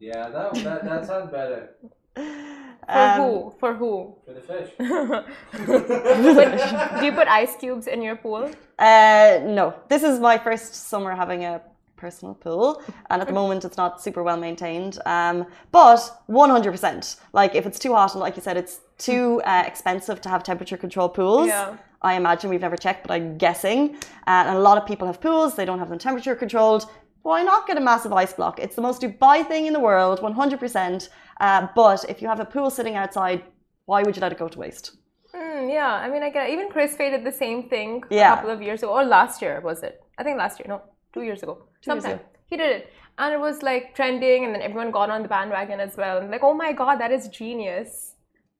Yeah, 0.00 0.30
that, 0.30 0.54
that, 0.64 0.84
that 0.84 1.04
sounds 1.06 1.30
better. 1.30 1.76
For 2.86 2.98
Um, 2.98 3.20
who? 3.20 3.54
For 3.60 3.74
who? 3.74 4.16
For 4.26 4.32
the 4.34 4.40
fish. 4.40 4.70
But 6.36 7.00
do 7.00 7.06
you 7.06 7.12
put 7.12 7.28
ice 7.28 7.54
cubes 7.56 7.86
in 7.86 8.02
your 8.02 8.16
pool? 8.16 8.50
Uh, 8.78 9.38
no, 9.44 9.74
this 9.88 10.02
is 10.02 10.18
my 10.18 10.36
first 10.38 10.74
summer 10.90 11.14
having 11.14 11.44
a 11.44 11.60
personal 11.96 12.34
pool, 12.34 12.82
and 13.10 13.22
at 13.22 13.28
the 13.28 13.32
moment 13.32 13.64
it's 13.64 13.76
not 13.76 14.02
super 14.02 14.22
well 14.24 14.36
maintained. 14.36 14.98
Um, 15.06 15.46
but 15.70 16.00
100%, 16.28 17.16
like 17.32 17.54
if 17.54 17.64
it's 17.66 17.78
too 17.78 17.92
hot 17.94 18.12
and 18.14 18.20
like 18.20 18.34
you 18.36 18.42
said, 18.42 18.56
it's 18.56 18.80
too 18.98 19.40
uh, 19.44 19.62
expensive 19.64 20.20
to 20.22 20.28
have 20.28 20.42
temperature 20.42 20.76
controlled 20.76 21.14
pools. 21.14 21.46
Yeah. 21.46 21.76
I 22.10 22.14
imagine 22.14 22.50
we've 22.50 22.60
never 22.68 22.76
checked, 22.76 23.06
but 23.06 23.12
I'm 23.14 23.38
guessing. 23.38 23.94
Uh, 24.26 24.42
and 24.48 24.56
a 24.56 24.60
lot 24.68 24.76
of 24.76 24.84
people 24.90 25.06
have 25.06 25.20
pools; 25.20 25.54
they 25.54 25.64
don't 25.64 25.78
have 25.78 25.90
them 25.90 26.00
temperature 26.00 26.34
controlled. 26.34 26.86
Why 27.22 27.44
not 27.44 27.68
get 27.68 27.76
a 27.76 27.80
massive 27.80 28.12
ice 28.12 28.32
block? 28.32 28.58
It's 28.58 28.74
the 28.74 28.82
most 28.82 29.00
Dubai 29.00 29.46
thing 29.46 29.66
in 29.66 29.72
the 29.72 29.84
world, 29.88 30.18
100%. 30.20 31.08
Uh, 31.46 31.62
but 31.82 32.00
if 32.12 32.16
you 32.22 32.28
have 32.32 32.40
a 32.46 32.48
pool 32.54 32.70
sitting 32.78 32.94
outside, 33.02 33.40
why 33.90 33.98
would 34.04 34.14
you 34.16 34.22
let 34.26 34.32
it 34.34 34.38
go 34.44 34.48
to 34.54 34.58
waste? 34.64 34.86
Mm, 35.34 35.62
yeah, 35.78 35.92
I 36.04 36.06
mean, 36.12 36.22
I 36.22 36.30
get 36.36 36.50
even 36.54 36.66
Chris 36.74 36.94
Fade 36.98 37.12
did 37.16 37.24
the 37.30 37.36
same 37.44 37.60
thing 37.72 37.90
Yeah. 38.10 38.32
a 38.32 38.36
couple 38.36 38.50
of 38.56 38.60
years 38.66 38.80
ago, 38.82 38.92
or 38.98 39.04
last 39.18 39.36
year 39.42 39.54
was 39.68 39.78
it? 39.88 39.94
I 40.18 40.22
think 40.24 40.36
last 40.44 40.54
year, 40.58 40.66
no, 40.74 40.78
two 41.14 41.22
years 41.28 41.42
ago, 41.42 41.54
Two 41.82 41.92
years 41.94 42.04
ago. 42.04 42.20
He 42.50 42.56
did 42.62 42.70
it, 42.78 42.82
and 43.20 43.30
it 43.36 43.40
was 43.48 43.56
like 43.70 43.84
trending, 43.98 44.44
and 44.44 44.50
then 44.54 44.62
everyone 44.68 44.90
got 44.98 45.08
on 45.14 45.20
the 45.26 45.28
bandwagon 45.36 45.80
as 45.80 45.96
well. 46.02 46.16
And 46.18 46.30
like, 46.34 46.44
oh 46.48 46.54
my 46.64 46.72
god, 46.80 46.96
that 47.02 47.10
is 47.16 47.22
genius. 47.40 47.90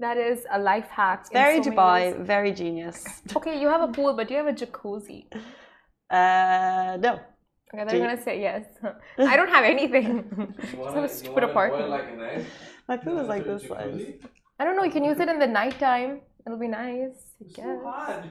That 0.05 0.17
is 0.17 0.39
a 0.51 0.59
life 0.59 0.89
hack. 0.99 1.21
Very 1.41 1.63
so 1.63 1.71
Dubai, 1.71 2.03
very 2.35 2.53
genius. 2.63 2.99
Okay, 3.39 3.55
you 3.63 3.69
have 3.75 3.83
a 3.89 3.93
pool, 3.97 4.13
but 4.17 4.25
do 4.29 4.35
you 4.35 4.41
have 4.45 4.53
a 4.55 4.59
jacuzzi? 4.63 5.21
Uh, 6.11 6.97
no. 7.07 7.13
Okay, 7.75 7.85
Do 7.85 7.91
they're 7.91 8.01
gonna 8.07 8.23
say 8.29 8.41
yes. 8.41 8.65
I 9.33 9.37
don't 9.39 9.53
have 9.57 9.65
anything. 9.75 10.09
You 10.63 10.91
So 10.93 10.95
wanna, 10.97 11.09
stupid 11.09 11.43
you 11.43 11.49
wanna 11.49 11.53
apartment. 11.53 11.81
boil 11.83 11.91
like 11.99 12.09
an 12.13 12.21
egg? 12.41 12.47
My 12.93 12.99
pool 13.05 13.19
is 13.25 13.29
like 13.35 13.45
this 13.51 13.67
size. 13.73 14.03
I 14.61 14.65
don't 14.65 14.77
know. 14.77 14.85
You 14.89 14.95
can 14.99 15.05
use 15.11 15.19
it 15.25 15.29
in 15.35 15.39
the 15.39 15.47
nighttime. 15.47 16.21
It'll 16.47 16.59
be 16.59 16.69
nice. 16.69 17.19
I 17.41 17.45
It's 17.45 17.57
guess. 17.57 17.65
too 17.67 17.81
hot. 17.85 18.25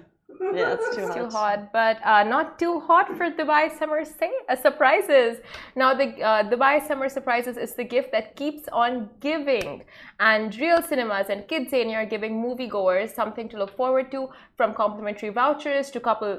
Yeah, 0.60 0.76
it's 0.76 0.90
too 0.96 1.02
It's 1.06 1.10
hot. 1.14 1.18
too 1.18 1.30
hot, 1.40 1.60
but 1.80 1.96
uh, 2.12 2.24
not 2.36 2.60
too 2.62 2.74
hot 2.90 3.08
for 3.18 3.26
Dubai 3.40 3.64
Summer 3.80 4.02
sa- 4.06 4.44
uh, 4.50 4.56
Surprises. 4.66 5.40
Now, 5.82 5.90
the 6.02 6.08
uh, 6.22 6.44
Dubai 6.52 6.76
Summer 6.88 7.10
Surprises 7.18 7.58
is 7.66 7.74
the 7.74 7.84
gift 7.96 8.12
that 8.12 8.36
keeps 8.42 8.64
on 8.84 9.10
giving. 9.20 9.84
And 10.20 10.56
Reel 10.62 10.82
Cinemas 10.90 11.28
and 11.34 11.48
Kidzania 11.50 11.96
are 12.04 12.10
giving 12.16 12.34
moviegoers 12.46 13.10
something 13.22 13.50
to 13.50 13.58
look 13.58 13.76
forward 13.82 14.12
to 14.16 14.30
from 14.58 14.74
complimentary 14.84 15.30
vouchers 15.42 15.90
to 15.92 16.00
couple 16.00 16.34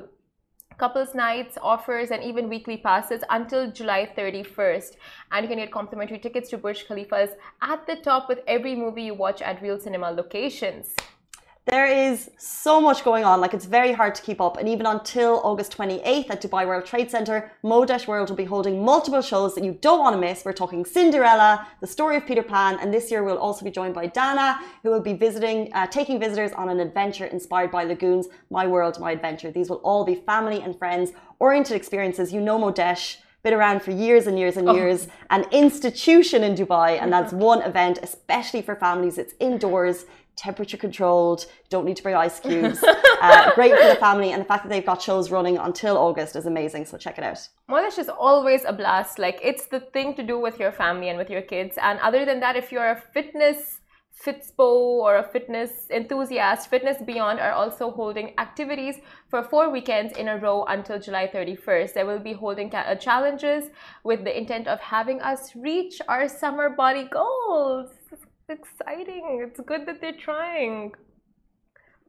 couples 0.78 1.14
nights 1.14 1.58
offers 1.62 2.10
and 2.10 2.22
even 2.22 2.48
weekly 2.48 2.76
passes 2.76 3.22
until 3.30 3.70
july 3.70 4.10
31st 4.16 4.96
and 5.30 5.44
you 5.44 5.48
can 5.48 5.58
get 5.58 5.72
complimentary 5.72 6.18
tickets 6.18 6.50
to 6.50 6.58
burj 6.58 6.86
khalifa's 6.86 7.30
at 7.60 7.86
the 7.86 7.96
top 7.96 8.28
with 8.28 8.40
every 8.46 8.74
movie 8.74 9.02
you 9.02 9.14
watch 9.14 9.42
at 9.42 9.60
reel 9.62 9.78
cinema 9.78 10.10
locations 10.10 10.94
There 11.66 11.86
is 11.86 12.28
so 12.38 12.80
much 12.80 13.04
going 13.04 13.24
on, 13.24 13.40
like 13.40 13.54
it's 13.54 13.66
very 13.66 13.92
hard 13.92 14.16
to 14.16 14.22
keep 14.22 14.40
up. 14.40 14.56
And 14.56 14.68
even 14.68 14.84
until 14.84 15.40
August 15.44 15.76
28th 15.76 16.28
at 16.28 16.42
Dubai 16.42 16.66
World 16.66 16.84
Trade 16.84 17.08
Center, 17.08 17.52
Modesh 17.62 18.08
World 18.08 18.30
will 18.30 18.36
be 18.36 18.44
holding 18.44 18.84
multiple 18.84 19.22
shows 19.22 19.54
that 19.54 19.62
you 19.62 19.78
don't 19.80 20.00
want 20.00 20.14
to 20.16 20.20
miss. 20.20 20.44
We're 20.44 20.54
talking 20.54 20.84
Cinderella, 20.84 21.64
the 21.80 21.86
story 21.86 22.16
of 22.16 22.26
Peter 22.26 22.42
Pan, 22.42 22.80
and 22.80 22.92
this 22.92 23.12
year 23.12 23.22
we'll 23.22 23.38
also 23.38 23.64
be 23.64 23.70
joined 23.70 23.94
by 23.94 24.06
Dana, 24.06 24.58
who 24.82 24.90
will 24.90 25.00
be 25.00 25.12
visiting, 25.12 25.72
uh, 25.72 25.86
taking 25.86 26.18
visitors 26.18 26.50
on 26.50 26.68
an 26.68 26.80
adventure 26.80 27.26
inspired 27.26 27.70
by 27.70 27.84
Lagoons, 27.84 28.26
My 28.50 28.66
World, 28.66 28.98
My 28.98 29.12
Adventure. 29.12 29.52
These 29.52 29.70
will 29.70 29.82
all 29.84 30.04
be 30.04 30.16
family 30.16 30.60
and 30.60 30.76
friends 30.76 31.12
oriented 31.38 31.76
experiences. 31.76 32.32
You 32.32 32.40
know 32.40 32.58
Modesh. 32.58 33.18
Been 33.44 33.54
around 33.54 33.82
for 33.82 33.90
years 33.90 34.28
and 34.28 34.38
years 34.38 34.56
and 34.56 34.72
years, 34.72 35.08
an 35.30 35.44
institution 35.50 36.44
in 36.44 36.54
Dubai, 36.54 37.02
and 37.02 37.12
that's 37.12 37.32
one 37.32 37.60
event, 37.62 37.98
especially 38.00 38.62
for 38.62 38.76
families. 38.76 39.18
It's 39.18 39.34
indoors, 39.40 40.04
temperature 40.36 40.76
controlled, 40.76 41.46
don't 41.68 41.84
need 41.84 41.96
to 41.96 42.02
bring 42.02 42.14
ice 42.14 42.40
cubes. 42.40 42.82
uh, 43.20 43.54
great 43.54 43.76
for 43.78 43.88
the 43.88 43.96
family, 43.96 44.32
and 44.32 44.40
the 44.40 44.46
fact 44.46 44.64
that 44.64 44.68
they've 44.68 44.86
got 44.86 45.00
shows 45.00 45.30
running 45.30 45.56
until 45.58 45.96
August 45.96 46.36
is 46.36 46.46
amazing. 46.46 46.84
So 46.86 46.96
check 46.98 47.18
it 47.18 47.24
out. 47.24 47.48
Modesh 47.70 47.98
is 47.98 48.08
always 48.08 48.64
a 48.64 48.72
blast. 48.72 49.18
Like 49.18 49.38
it's 49.42 49.66
the 49.66 49.80
thing 49.80 50.14
to 50.14 50.22
do 50.22 50.38
with 50.38 50.58
your 50.58 50.72
family 50.72 51.08
and 51.08 51.18
with 51.18 51.30
your 51.30 51.42
kids. 51.42 51.78
And 51.80 51.98
other 52.00 52.24
than 52.24 52.40
that, 52.40 52.56
if 52.56 52.72
you're 52.72 52.90
a 52.90 53.02
fitness 53.12 53.80
fitspo 54.24 54.68
or 55.02 55.16
a 55.16 55.22
fitness 55.22 55.88
enthusiast, 55.90 56.68
Fitness 56.70 56.98
Beyond 57.04 57.40
are 57.40 57.52
also 57.52 57.90
holding 57.90 58.34
activities 58.38 58.96
for 59.28 59.42
four 59.42 59.70
weekends 59.70 60.16
in 60.16 60.28
a 60.28 60.38
row 60.38 60.64
until 60.64 60.98
July 60.98 61.26
31st. 61.26 61.94
They 61.94 62.04
will 62.04 62.20
be 62.20 62.32
holding 62.32 62.72
uh, 62.74 62.94
challenges 62.96 63.70
with 64.04 64.22
the 64.24 64.36
intent 64.36 64.68
of 64.68 64.78
having 64.80 65.20
us 65.20 65.56
reach 65.56 66.00
our 66.08 66.28
summer 66.28 66.70
body 66.70 67.08
goals. 67.10 67.90
It's 68.52 68.68
exciting. 68.80 69.40
It's 69.48 69.58
good 69.66 69.86
that 69.86 70.02
they're 70.02 70.12
trying. 70.22 70.92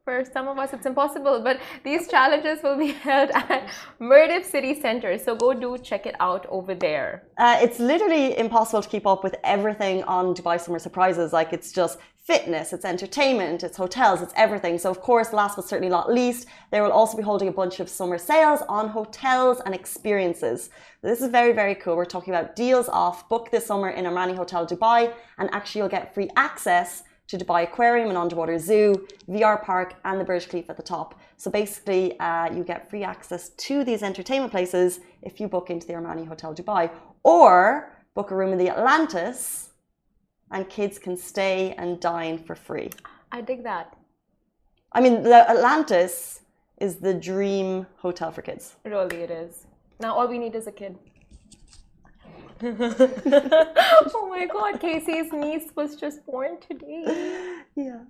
For 0.04 0.22
some 0.34 0.48
of 0.48 0.58
us, 0.58 0.74
it's 0.74 0.84
impossible, 0.84 1.40
but 1.40 1.60
these 1.82 2.08
challenges 2.08 2.62
will 2.62 2.76
be 2.76 2.88
held 3.08 3.30
at 3.30 3.70
Mirdif 3.98 4.44
City 4.44 4.78
Center. 4.78 5.16
So 5.16 5.34
go 5.34 5.54
do 5.54 5.78
check 5.78 6.04
it 6.04 6.14
out 6.20 6.44
over 6.50 6.74
there. 6.74 7.22
Uh, 7.38 7.56
it's 7.62 7.78
literally 7.78 8.36
impossible 8.38 8.82
to 8.82 8.88
keep 8.90 9.06
up 9.06 9.24
with 9.24 9.34
everything 9.44 10.02
on 10.04 10.34
Dubai 10.34 10.60
Summer 10.60 10.78
Surprises. 10.78 11.32
Like 11.32 11.54
it's 11.54 11.72
just 11.72 11.98
fitness, 12.18 12.74
it's 12.74 12.84
entertainment, 12.84 13.62
it's 13.62 13.78
hotels, 13.78 14.20
it's 14.20 14.34
everything. 14.36 14.76
So 14.76 14.90
of 14.90 15.00
course, 15.00 15.32
last 15.32 15.56
but 15.56 15.64
certainly 15.66 15.88
not 15.88 16.12
least, 16.12 16.48
they 16.70 16.82
will 16.82 16.92
also 16.92 17.16
be 17.16 17.22
holding 17.22 17.48
a 17.48 17.52
bunch 17.52 17.80
of 17.80 17.88
summer 17.88 18.18
sales 18.18 18.60
on 18.68 18.90
hotels 18.90 19.62
and 19.64 19.74
experiences. 19.74 20.68
This 21.00 21.22
is 21.22 21.30
very, 21.30 21.54
very 21.54 21.74
cool. 21.76 21.96
We're 21.96 22.04
talking 22.04 22.34
about 22.34 22.56
deals 22.56 22.90
off. 22.90 23.26
Book 23.30 23.50
this 23.50 23.64
summer 23.64 23.88
in 23.88 24.04
Armani 24.04 24.36
Hotel 24.36 24.66
Dubai, 24.66 25.14
and 25.38 25.48
actually 25.54 25.78
you'll 25.78 25.88
get 25.88 26.12
free 26.12 26.28
access 26.36 27.04
to 27.28 27.38
Dubai 27.38 27.64
Aquarium 27.64 28.08
and 28.08 28.18
Underwater 28.18 28.58
Zoo, 28.58 29.06
VR 29.28 29.62
Park, 29.62 29.94
and 30.04 30.20
the 30.20 30.24
Burj 30.24 30.48
Khalifa 30.48 30.70
at 30.70 30.76
the 30.76 30.82
top. 30.82 31.18
So 31.36 31.50
basically, 31.50 32.18
uh, 32.20 32.52
you 32.52 32.62
get 32.64 32.90
free 32.90 33.02
access 33.02 33.50
to 33.50 33.84
these 33.84 34.02
entertainment 34.02 34.52
places 34.52 35.00
if 35.22 35.40
you 35.40 35.48
book 35.48 35.70
into 35.70 35.86
the 35.86 35.94
Armani 35.94 36.26
Hotel 36.26 36.54
Dubai, 36.54 36.90
or 37.22 37.92
book 38.14 38.30
a 38.30 38.36
room 38.36 38.52
in 38.52 38.58
the 38.58 38.68
Atlantis, 38.68 39.70
and 40.50 40.68
kids 40.68 40.98
can 40.98 41.16
stay 41.16 41.74
and 41.78 41.98
dine 42.00 42.38
for 42.38 42.54
free. 42.54 42.90
I 43.32 43.40
dig 43.40 43.64
that. 43.64 43.96
I 44.92 45.00
mean, 45.00 45.22
the 45.22 45.50
Atlantis 45.50 46.40
is 46.78 46.96
the 46.96 47.14
dream 47.14 47.86
hotel 47.96 48.30
for 48.30 48.42
kids. 48.42 48.76
Really, 48.84 49.16
it 49.22 49.30
is. 49.30 49.66
Now 49.98 50.16
all 50.16 50.28
we 50.28 50.38
need 50.38 50.54
is 50.54 50.66
a 50.66 50.72
kid. 50.72 50.96
oh 52.62 54.28
my 54.30 54.46
god, 54.46 54.80
Casey's 54.80 55.32
niece 55.32 55.70
was 55.74 55.96
just 55.96 56.24
born 56.24 56.58
today. 56.60 57.62
Yeah. 57.76 58.00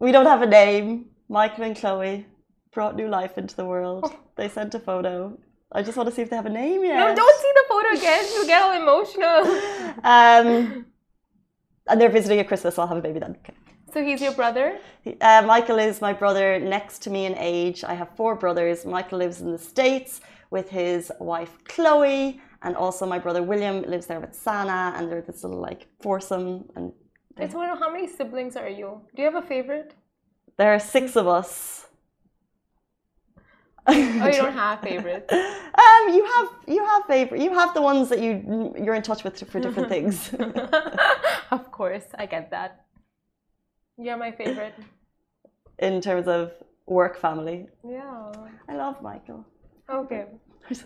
We 0.00 0.12
don't 0.12 0.26
have 0.26 0.42
a 0.42 0.46
name. 0.46 1.06
Michael 1.28 1.64
and 1.64 1.76
Chloe, 1.76 2.26
brought 2.72 2.96
new 2.96 3.08
life 3.08 3.36
into 3.38 3.54
the 3.54 3.64
world. 3.64 4.12
They 4.36 4.48
sent 4.48 4.74
a 4.74 4.80
photo. 4.80 5.38
I 5.70 5.82
just 5.82 5.96
want 5.96 6.08
to 6.08 6.14
see 6.14 6.22
if 6.22 6.30
they 6.30 6.36
have 6.36 6.46
a 6.46 6.50
name 6.50 6.82
yet. 6.84 6.98
No, 6.98 7.14
don't 7.14 7.40
see 7.40 7.52
the 7.54 7.64
photo 7.68 7.88
again. 7.98 8.24
You 8.34 8.46
get 8.46 8.62
all 8.62 8.72
emotional. 8.72 9.94
Um, 10.04 10.86
and 11.88 12.00
they're 12.00 12.08
visiting 12.08 12.38
at 12.38 12.46
Christmas, 12.46 12.76
so 12.76 12.82
I'll 12.82 12.88
have 12.88 12.98
a 12.98 13.02
baby 13.02 13.18
then. 13.18 13.36
Okay. 13.40 13.54
So 13.92 14.04
he's 14.04 14.20
your 14.20 14.32
brother? 14.32 14.78
Uh, 15.20 15.42
Michael 15.46 15.78
is 15.78 16.00
my 16.00 16.12
brother 16.12 16.58
next 16.58 17.00
to 17.02 17.10
me 17.10 17.24
in 17.26 17.34
age. 17.38 17.84
I 17.84 17.94
have 17.94 18.10
four 18.16 18.34
brothers. 18.34 18.84
Michael 18.84 19.18
lives 19.18 19.40
in 19.40 19.50
the 19.50 19.58
States 19.58 20.20
with 20.50 20.68
his 20.68 21.10
wife 21.20 21.58
Chloe, 21.64 22.40
and 22.62 22.76
also 22.76 23.06
my 23.06 23.18
brother 23.18 23.42
William 23.42 23.82
lives 23.82 24.06
there 24.06 24.20
with 24.20 24.34
Sana, 24.34 24.92
and 24.96 25.10
they're 25.10 25.22
this 25.22 25.42
little 25.42 25.60
like 25.60 25.86
foursome. 26.00 26.64
And 26.76 26.92
I 27.38 27.44
just 27.44 27.54
want 27.54 27.70
to 27.70 27.74
know 27.74 27.80
how 27.80 27.92
many 27.92 28.06
siblings 28.08 28.56
are 28.56 28.68
you? 28.68 29.00
Do 29.14 29.22
you 29.22 29.30
have 29.30 29.42
a 29.42 29.46
favorite? 29.46 29.94
there 30.58 30.74
are 30.74 30.80
six 30.80 31.16
of 31.16 31.28
us. 31.28 31.86
Oh, 33.86 33.92
you 33.92 34.20
don't 34.42 34.52
have 34.52 34.80
favorites. 34.80 35.32
Um, 35.32 36.14
you 36.14 36.24
have 36.26 36.48
you 36.66 36.84
have 36.84 37.04
favorite. 37.06 37.40
You 37.40 37.54
have 37.54 37.72
the 37.74 37.80
ones 37.80 38.08
that 38.10 38.20
you 38.20 38.74
you're 38.76 38.94
in 38.94 39.02
touch 39.02 39.24
with 39.24 39.38
for 39.48 39.60
different 39.60 39.88
things. 39.94 40.34
of 41.50 41.70
course, 41.70 42.04
I 42.18 42.26
get 42.26 42.50
that. 42.50 42.84
You're 43.98 44.16
my 44.16 44.32
favorite. 44.32 44.74
in 45.78 46.00
terms 46.00 46.26
of 46.28 46.52
work 46.86 47.16
family. 47.18 47.66
Yeah. 47.88 48.32
I 48.68 48.76
love 48.76 49.02
Michael. 49.02 49.44
Okay. 49.90 50.26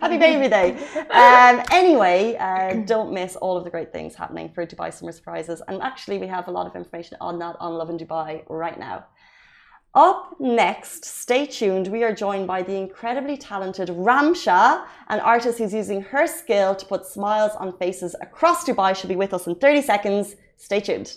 Happy 0.00 0.18
baby 0.18 0.48
day. 0.48 0.76
Um, 1.10 1.62
anyway, 1.70 2.36
uh, 2.36 2.74
don't 2.92 3.12
miss 3.12 3.36
all 3.36 3.56
of 3.56 3.64
the 3.64 3.70
great 3.70 3.92
things 3.92 4.14
happening 4.14 4.50
for 4.54 4.66
Dubai 4.66 4.92
Summer 4.92 5.12
Surprises. 5.12 5.62
And 5.68 5.82
actually, 5.82 6.18
we 6.18 6.26
have 6.26 6.48
a 6.48 6.50
lot 6.50 6.66
of 6.66 6.74
information 6.76 7.16
on 7.20 7.38
that 7.40 7.56
on 7.60 7.74
Lovin 7.74 7.98
Dubai 7.98 8.44
right 8.48 8.78
now. 8.78 9.06
Up 9.94 10.36
next, 10.40 11.04
stay 11.04 11.46
tuned. 11.46 11.88
We 11.88 12.02
are 12.04 12.14
joined 12.14 12.46
by 12.46 12.62
the 12.62 12.76
incredibly 12.76 13.36
talented 13.36 13.88
Ramsha, 13.88 14.84
an 15.08 15.20
artist 15.20 15.58
who's 15.58 15.72
using 15.72 16.02
her 16.02 16.26
skill 16.26 16.74
to 16.74 16.84
put 16.84 17.06
smiles 17.06 17.52
on 17.58 17.76
faces 17.78 18.14
across 18.20 18.64
Dubai. 18.64 18.94
She'll 18.94 19.08
be 19.08 19.16
with 19.16 19.32
us 19.32 19.46
in 19.46 19.54
30 19.54 19.82
seconds. 19.82 20.36
Stay 20.56 20.80
tuned. 20.80 21.16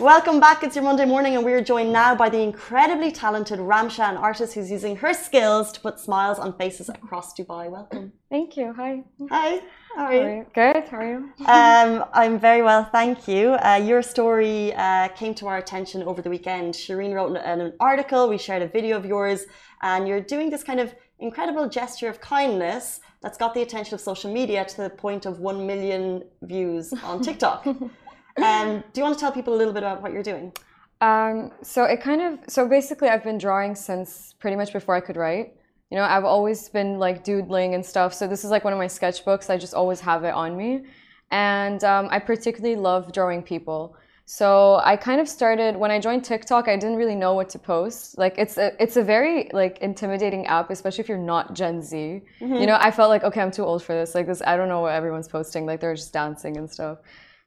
Welcome 0.00 0.40
back. 0.40 0.62
It's 0.62 0.74
your 0.76 0.84
Monday 0.84 1.04
morning, 1.04 1.36
and 1.36 1.44
we 1.44 1.52
are 1.52 1.60
joined 1.60 1.92
now 1.92 2.14
by 2.14 2.30
the 2.30 2.40
incredibly 2.40 3.12
talented 3.12 3.58
Ramsha, 3.58 4.08
an 4.08 4.16
artist 4.16 4.54
who's 4.54 4.70
using 4.70 4.96
her 4.96 5.12
skills 5.12 5.70
to 5.72 5.80
put 5.80 6.00
smiles 6.00 6.38
on 6.38 6.54
faces 6.56 6.88
across 6.88 7.34
Dubai. 7.34 7.70
Welcome. 7.70 8.10
Thank 8.30 8.56
you. 8.56 8.72
Hi. 8.72 9.02
Hi. 9.28 9.60
How 9.94 10.04
are 10.04 10.06
How 10.06 10.10
you? 10.10 10.20
are 10.22 10.36
you? 10.36 10.46
Good. 10.54 10.88
How 10.88 10.96
are 10.96 11.10
you? 11.10 11.18
Um, 11.44 12.06
I'm 12.14 12.38
very 12.38 12.62
well, 12.62 12.88
thank 12.90 13.28
you. 13.28 13.58
Uh, 13.62 13.74
your 13.74 14.00
story 14.00 14.72
uh, 14.72 15.08
came 15.08 15.34
to 15.34 15.46
our 15.48 15.58
attention 15.58 16.02
over 16.02 16.22
the 16.22 16.30
weekend. 16.30 16.72
Shireen 16.72 17.12
wrote 17.12 17.36
an, 17.36 17.60
an 17.60 17.74
article, 17.78 18.26
we 18.30 18.38
shared 18.38 18.62
a 18.62 18.68
video 18.68 18.96
of 18.96 19.04
yours, 19.04 19.44
and 19.82 20.08
you're 20.08 20.22
doing 20.22 20.48
this 20.48 20.64
kind 20.64 20.80
of 20.80 20.94
incredible 21.18 21.68
gesture 21.68 22.08
of 22.08 22.22
kindness 22.22 23.00
that's 23.20 23.36
got 23.36 23.52
the 23.52 23.60
attention 23.60 23.92
of 23.96 24.00
social 24.00 24.32
media 24.32 24.64
to 24.64 24.76
the 24.78 24.88
point 24.88 25.26
of 25.26 25.40
1 25.40 25.66
million 25.66 26.24
views 26.40 26.94
on 27.04 27.20
TikTok. 27.20 27.66
um, 28.42 28.84
do 28.92 29.00
you 29.00 29.04
want 29.04 29.16
to 29.16 29.20
tell 29.20 29.32
people 29.32 29.54
a 29.54 29.58
little 29.58 29.72
bit 29.72 29.82
about 29.82 30.02
what 30.02 30.12
you're 30.12 30.22
doing? 30.22 30.52
Um, 31.00 31.52
so 31.62 31.84
it 31.84 32.00
kind 32.00 32.20
of 32.20 32.38
so 32.48 32.68
basically 32.68 33.08
I've 33.08 33.24
been 33.24 33.38
drawing 33.38 33.74
since 33.74 34.34
pretty 34.38 34.56
much 34.56 34.72
before 34.72 34.94
I 34.94 35.00
could 35.00 35.16
write. 35.16 35.54
You 35.90 35.96
know, 35.96 36.04
I've 36.04 36.24
always 36.24 36.68
been 36.68 36.98
like 36.98 37.24
doodling 37.24 37.74
and 37.74 37.84
stuff. 37.84 38.14
So 38.14 38.28
this 38.28 38.44
is 38.44 38.50
like 38.50 38.64
one 38.64 38.72
of 38.72 38.78
my 38.78 38.86
sketchbooks. 38.86 39.50
I 39.50 39.56
just 39.56 39.74
always 39.74 40.00
have 40.00 40.24
it 40.24 40.34
on 40.34 40.56
me, 40.56 40.84
and 41.30 41.82
um, 41.84 42.08
I 42.10 42.18
particularly 42.18 42.76
love 42.76 43.12
drawing 43.12 43.42
people. 43.42 43.96
So 44.26 44.80
I 44.84 44.96
kind 44.96 45.20
of 45.20 45.28
started 45.28 45.74
when 45.74 45.90
I 45.90 45.98
joined 45.98 46.24
TikTok. 46.24 46.68
I 46.68 46.76
didn't 46.76 46.94
really 46.96 47.16
know 47.16 47.34
what 47.34 47.48
to 47.48 47.58
post. 47.58 48.16
Like 48.16 48.36
it's 48.38 48.58
a 48.58 48.80
it's 48.80 48.96
a 48.96 49.02
very 49.02 49.50
like 49.52 49.78
intimidating 49.78 50.46
app, 50.46 50.70
especially 50.70 51.02
if 51.02 51.08
you're 51.08 51.18
not 51.18 51.54
Gen 51.54 51.82
Z. 51.82 52.22
You 52.60 52.66
know, 52.66 52.78
I 52.80 52.92
felt 52.92 53.08
like 53.08 53.24
okay, 53.24 53.40
I'm 53.40 53.50
too 53.50 53.64
old 53.64 53.82
for 53.82 53.92
this. 53.92 54.14
Like 54.14 54.26
this, 54.26 54.40
I 54.46 54.56
don't 54.56 54.68
know 54.68 54.82
what 54.82 54.92
everyone's 54.92 55.26
posting. 55.26 55.66
Like 55.66 55.80
they're 55.80 55.96
just 55.96 56.12
dancing 56.12 56.58
and 56.58 56.70
stuff. 56.70 56.98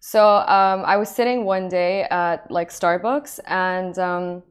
So 0.05 0.21
um, 0.21 0.83
I 0.83 0.97
was 0.97 1.07
sitting 1.07 1.45
one 1.45 1.69
day 1.69 2.03
at 2.11 2.51
like 2.51 2.71
Starbucks, 2.71 3.39
and 3.45 3.97
um, 3.97 4.43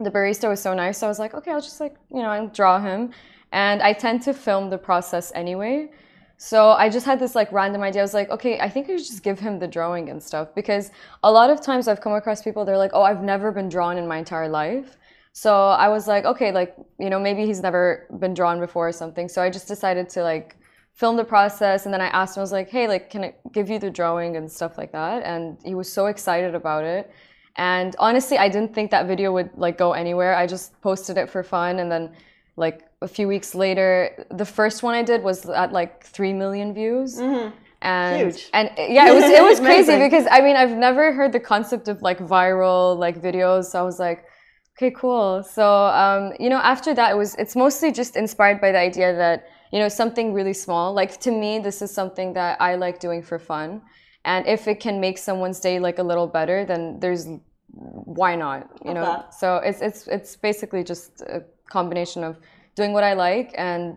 the 0.00 0.10
barista 0.10 0.48
was 0.48 0.62
so 0.62 0.72
nice. 0.72 0.96
So 0.96 1.06
I 1.06 1.10
was 1.10 1.18
like, 1.18 1.34
okay, 1.34 1.50
I'll 1.50 1.60
just 1.60 1.78
like 1.78 1.96
you 2.10 2.22
know 2.22 2.30
I'll 2.30 2.48
draw 2.48 2.80
him, 2.80 3.10
and 3.52 3.82
I 3.82 3.92
tend 3.92 4.22
to 4.22 4.32
film 4.32 4.70
the 4.70 4.78
process 4.78 5.30
anyway. 5.34 5.90
So 6.38 6.70
I 6.70 6.88
just 6.88 7.04
had 7.04 7.20
this 7.20 7.34
like 7.34 7.52
random 7.52 7.82
idea. 7.82 8.00
I 8.00 8.04
was 8.04 8.14
like, 8.14 8.30
okay, 8.30 8.58
I 8.58 8.70
think 8.70 8.88
I 8.88 8.96
should 8.96 9.04
just 9.04 9.22
give 9.22 9.38
him 9.38 9.58
the 9.58 9.68
drawing 9.68 10.08
and 10.08 10.22
stuff 10.22 10.54
because 10.54 10.90
a 11.22 11.30
lot 11.30 11.50
of 11.50 11.60
times 11.60 11.86
I've 11.86 12.00
come 12.00 12.14
across 12.14 12.40
people 12.40 12.64
they're 12.64 12.78
like, 12.78 12.92
oh, 12.94 13.02
I've 13.02 13.22
never 13.22 13.52
been 13.52 13.68
drawn 13.68 13.98
in 13.98 14.08
my 14.08 14.16
entire 14.16 14.48
life. 14.48 14.96
So 15.34 15.52
I 15.68 15.88
was 15.90 16.08
like, 16.08 16.24
okay, 16.24 16.50
like 16.50 16.74
you 16.98 17.10
know 17.10 17.20
maybe 17.20 17.44
he's 17.44 17.60
never 17.60 18.06
been 18.20 18.32
drawn 18.32 18.58
before 18.58 18.88
or 18.88 18.92
something. 18.92 19.28
So 19.28 19.42
I 19.42 19.50
just 19.50 19.68
decided 19.68 20.08
to 20.16 20.22
like 20.22 20.56
film 20.94 21.16
the 21.16 21.24
process 21.24 21.84
and 21.84 21.92
then 21.92 22.00
I 22.00 22.06
asked 22.06 22.36
him, 22.36 22.40
I 22.40 22.44
was 22.44 22.52
like, 22.52 22.70
hey, 22.70 22.86
like, 22.86 23.10
can 23.10 23.24
I 23.24 23.34
give 23.52 23.68
you 23.68 23.78
the 23.78 23.90
drawing 23.90 24.36
and 24.36 24.50
stuff 24.50 24.78
like 24.78 24.92
that? 24.92 25.22
And 25.24 25.58
he 25.64 25.74
was 25.74 25.92
so 25.92 26.06
excited 26.06 26.54
about 26.54 26.84
it. 26.84 27.10
And 27.56 27.94
honestly, 27.98 28.38
I 28.38 28.48
didn't 28.48 28.74
think 28.74 28.90
that 28.92 29.06
video 29.06 29.32
would 29.32 29.50
like 29.56 29.76
go 29.76 29.92
anywhere. 29.92 30.34
I 30.36 30.46
just 30.46 30.80
posted 30.80 31.16
it 31.18 31.28
for 31.28 31.42
fun 31.42 31.80
and 31.80 31.90
then 31.90 32.12
like 32.56 32.88
a 33.02 33.08
few 33.08 33.26
weeks 33.26 33.54
later, 33.54 34.26
the 34.30 34.44
first 34.44 34.82
one 34.84 34.94
I 34.94 35.02
did 35.02 35.22
was 35.22 35.48
at 35.48 35.72
like 35.72 36.04
3 36.04 36.32
million 36.32 36.72
views. 36.72 37.18
And, 37.82 38.32
Huge. 38.32 38.48
and 38.54 38.70
yeah, 38.78 39.10
it 39.10 39.14
was 39.14 39.24
it 39.24 39.42
was 39.42 39.60
crazy 39.68 39.98
because 39.98 40.26
I 40.30 40.40
mean 40.40 40.56
I've 40.56 40.76
never 40.76 41.12
heard 41.12 41.32
the 41.32 41.40
concept 41.40 41.88
of 41.88 42.00
like 42.00 42.18
viral 42.18 42.96
like 42.96 43.20
videos. 43.20 43.64
So 43.66 43.78
I 43.80 43.82
was 43.82 43.98
like, 43.98 44.24
okay, 44.76 44.90
cool. 44.90 45.42
So 45.42 45.86
um, 45.86 46.32
you 46.40 46.48
know, 46.48 46.58
after 46.58 46.94
that, 46.94 47.10
it 47.10 47.16
was 47.16 47.34
it's 47.34 47.54
mostly 47.54 47.92
just 47.92 48.16
inspired 48.16 48.60
by 48.60 48.72
the 48.72 48.78
idea 48.78 49.14
that 49.14 49.46
you 49.74 49.80
know 49.82 49.88
something 50.02 50.26
really 50.38 50.56
small. 50.66 50.86
Like 51.00 51.12
to 51.26 51.30
me, 51.42 51.58
this 51.58 51.82
is 51.82 51.90
something 52.00 52.28
that 52.34 52.52
I 52.68 52.76
like 52.84 52.96
doing 53.06 53.22
for 53.22 53.38
fun, 53.52 53.82
and 54.24 54.46
if 54.46 54.68
it 54.72 54.78
can 54.86 55.00
make 55.06 55.18
someone's 55.18 55.58
day 55.68 55.76
like 55.80 55.98
a 55.98 56.06
little 56.10 56.28
better, 56.38 56.58
then 56.64 56.82
there's 57.00 57.22
why 58.20 58.36
not? 58.36 58.60
You 58.84 58.92
Love 58.92 58.94
know. 58.94 59.04
that. 59.04 59.34
So 59.34 59.46
it's 59.68 59.80
it's 59.88 60.00
it's 60.16 60.36
basically 60.48 60.82
just 60.92 61.22
a 61.22 61.42
combination 61.76 62.22
of 62.28 62.32
doing 62.76 62.92
what 62.96 63.04
I 63.04 63.14
like 63.14 63.48
and. 63.58 63.94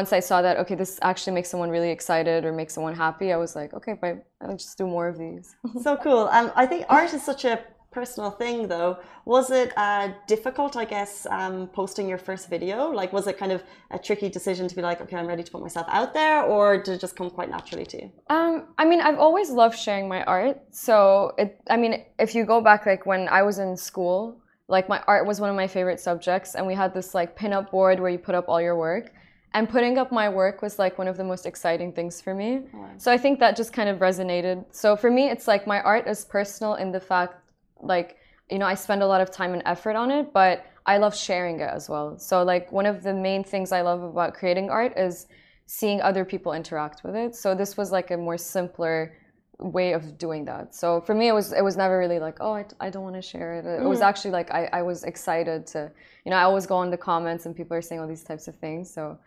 Once 0.00 0.12
I 0.12 0.20
saw 0.20 0.40
that, 0.40 0.56
okay, 0.62 0.76
this 0.76 1.00
actually 1.02 1.34
makes 1.34 1.48
someone 1.50 1.68
really 1.68 1.90
excited 1.90 2.44
or 2.44 2.52
makes 2.52 2.72
someone 2.76 2.94
happy, 2.94 3.32
I 3.32 3.38
was 3.44 3.56
like, 3.56 3.74
okay, 3.74 3.94
but 4.00 4.24
I'll 4.40 4.56
just 4.56 4.78
do 4.78 4.86
more 4.86 5.08
of 5.08 5.18
these. 5.18 5.46
so 5.82 5.96
cool. 5.96 6.28
And 6.30 6.52
I 6.54 6.64
think 6.70 6.86
art 6.88 7.12
is 7.12 7.24
such 7.24 7.44
a 7.44 7.54
personal 7.90 8.30
thing, 8.30 8.68
though. 8.68 8.98
Was 9.24 9.50
it 9.50 9.72
uh, 9.76 10.10
difficult, 10.26 10.76
I 10.76 10.84
guess, 10.84 11.26
um, 11.30 11.66
posting 11.68 12.08
your 12.08 12.18
first 12.18 12.48
video? 12.48 12.90
Like, 12.90 13.12
was 13.12 13.26
it 13.26 13.36
kind 13.36 13.52
of 13.52 13.62
a 13.90 13.98
tricky 13.98 14.28
decision 14.28 14.68
to 14.68 14.76
be 14.76 14.82
like, 14.82 15.00
okay, 15.00 15.16
I'm 15.16 15.26
ready 15.26 15.42
to 15.42 15.50
put 15.50 15.60
myself 15.60 15.86
out 15.90 16.14
there, 16.14 16.42
or 16.42 16.82
did 16.82 16.94
it 16.94 17.00
just 17.00 17.16
come 17.16 17.30
quite 17.30 17.50
naturally 17.50 17.86
to 17.86 18.02
you? 18.02 18.12
Um, 18.28 18.68
I 18.78 18.84
mean, 18.84 19.00
I've 19.00 19.18
always 19.18 19.50
loved 19.50 19.78
sharing 19.78 20.08
my 20.08 20.22
art. 20.24 20.60
So 20.70 21.32
it, 21.36 21.60
I 21.68 21.76
mean, 21.76 22.04
if 22.18 22.34
you 22.34 22.44
go 22.44 22.60
back, 22.60 22.86
like 22.86 23.06
when 23.06 23.28
I 23.28 23.42
was 23.42 23.58
in 23.58 23.76
school, 23.76 24.40
like 24.68 24.88
my 24.88 25.02
art 25.08 25.26
was 25.26 25.40
one 25.40 25.50
of 25.50 25.56
my 25.56 25.66
favorite 25.66 25.98
subjects, 25.98 26.54
and 26.54 26.66
we 26.66 26.74
had 26.74 26.94
this 26.94 27.12
like 27.12 27.34
pin-up 27.34 27.72
board 27.72 27.98
where 27.98 28.10
you 28.10 28.18
put 28.18 28.36
up 28.36 28.44
all 28.48 28.60
your 28.60 28.76
work, 28.76 29.12
and 29.52 29.68
putting 29.68 29.98
up 29.98 30.12
my 30.12 30.28
work 30.28 30.62
was 30.62 30.78
like 30.78 30.96
one 30.96 31.08
of 31.08 31.16
the 31.16 31.24
most 31.24 31.44
exciting 31.44 31.92
things 31.92 32.20
for 32.20 32.32
me. 32.32 32.60
So 32.98 33.10
I 33.10 33.18
think 33.18 33.40
that 33.40 33.56
just 33.56 33.72
kind 33.72 33.88
of 33.88 33.98
resonated. 33.98 34.64
So 34.70 34.94
for 34.94 35.10
me, 35.10 35.28
it's 35.28 35.48
like 35.48 35.66
my 35.66 35.80
art 35.80 36.06
is 36.06 36.24
personal 36.24 36.74
in 36.74 36.92
the 36.92 37.00
fact, 37.00 37.34
like 37.82 38.16
you 38.50 38.58
know, 38.58 38.66
I 38.66 38.74
spend 38.74 39.02
a 39.02 39.06
lot 39.06 39.20
of 39.20 39.30
time 39.30 39.52
and 39.52 39.62
effort 39.64 39.94
on 39.94 40.10
it, 40.10 40.32
but 40.32 40.66
I 40.86 40.98
love 40.98 41.16
sharing 41.16 41.60
it 41.60 41.70
as 41.70 41.88
well. 41.88 42.18
So 42.18 42.42
like 42.42 42.72
one 42.72 42.86
of 42.86 43.02
the 43.02 43.14
main 43.14 43.44
things 43.44 43.70
I 43.70 43.82
love 43.82 44.02
about 44.02 44.34
creating 44.34 44.70
art 44.70 44.98
is 44.98 45.28
seeing 45.66 46.00
other 46.00 46.24
people 46.24 46.52
interact 46.52 47.04
with 47.04 47.14
it. 47.14 47.36
So 47.36 47.54
this 47.54 47.76
was 47.76 47.92
like 47.92 48.10
a 48.10 48.16
more 48.16 48.36
simpler 48.36 49.16
way 49.58 49.92
of 49.92 50.18
doing 50.18 50.44
that. 50.46 50.74
So 50.74 51.00
for 51.02 51.14
me, 51.14 51.28
it 51.28 51.32
was 51.32 51.52
it 51.52 51.62
was 51.62 51.76
never 51.76 51.98
really 51.98 52.18
like 52.18 52.38
oh 52.40 52.54
I, 52.54 52.64
I 52.80 52.90
don't 52.90 53.04
want 53.04 53.16
to 53.16 53.22
share 53.22 53.54
it. 53.54 53.66
It 53.66 53.86
was 53.86 54.00
actually 54.00 54.32
like 54.32 54.50
I, 54.50 54.68
I 54.72 54.82
was 54.82 55.04
excited 55.04 55.66
to 55.68 55.90
you 56.24 56.30
know 56.30 56.36
I 56.36 56.42
always 56.42 56.66
go 56.66 56.76
on 56.76 56.90
the 56.90 56.96
comments 56.96 57.46
and 57.46 57.54
people 57.54 57.76
are 57.76 57.82
saying 57.82 58.00
all 58.00 58.08
these 58.08 58.24
types 58.24 58.48
of 58.48 58.56
things. 58.56 58.92
So 58.92 59.18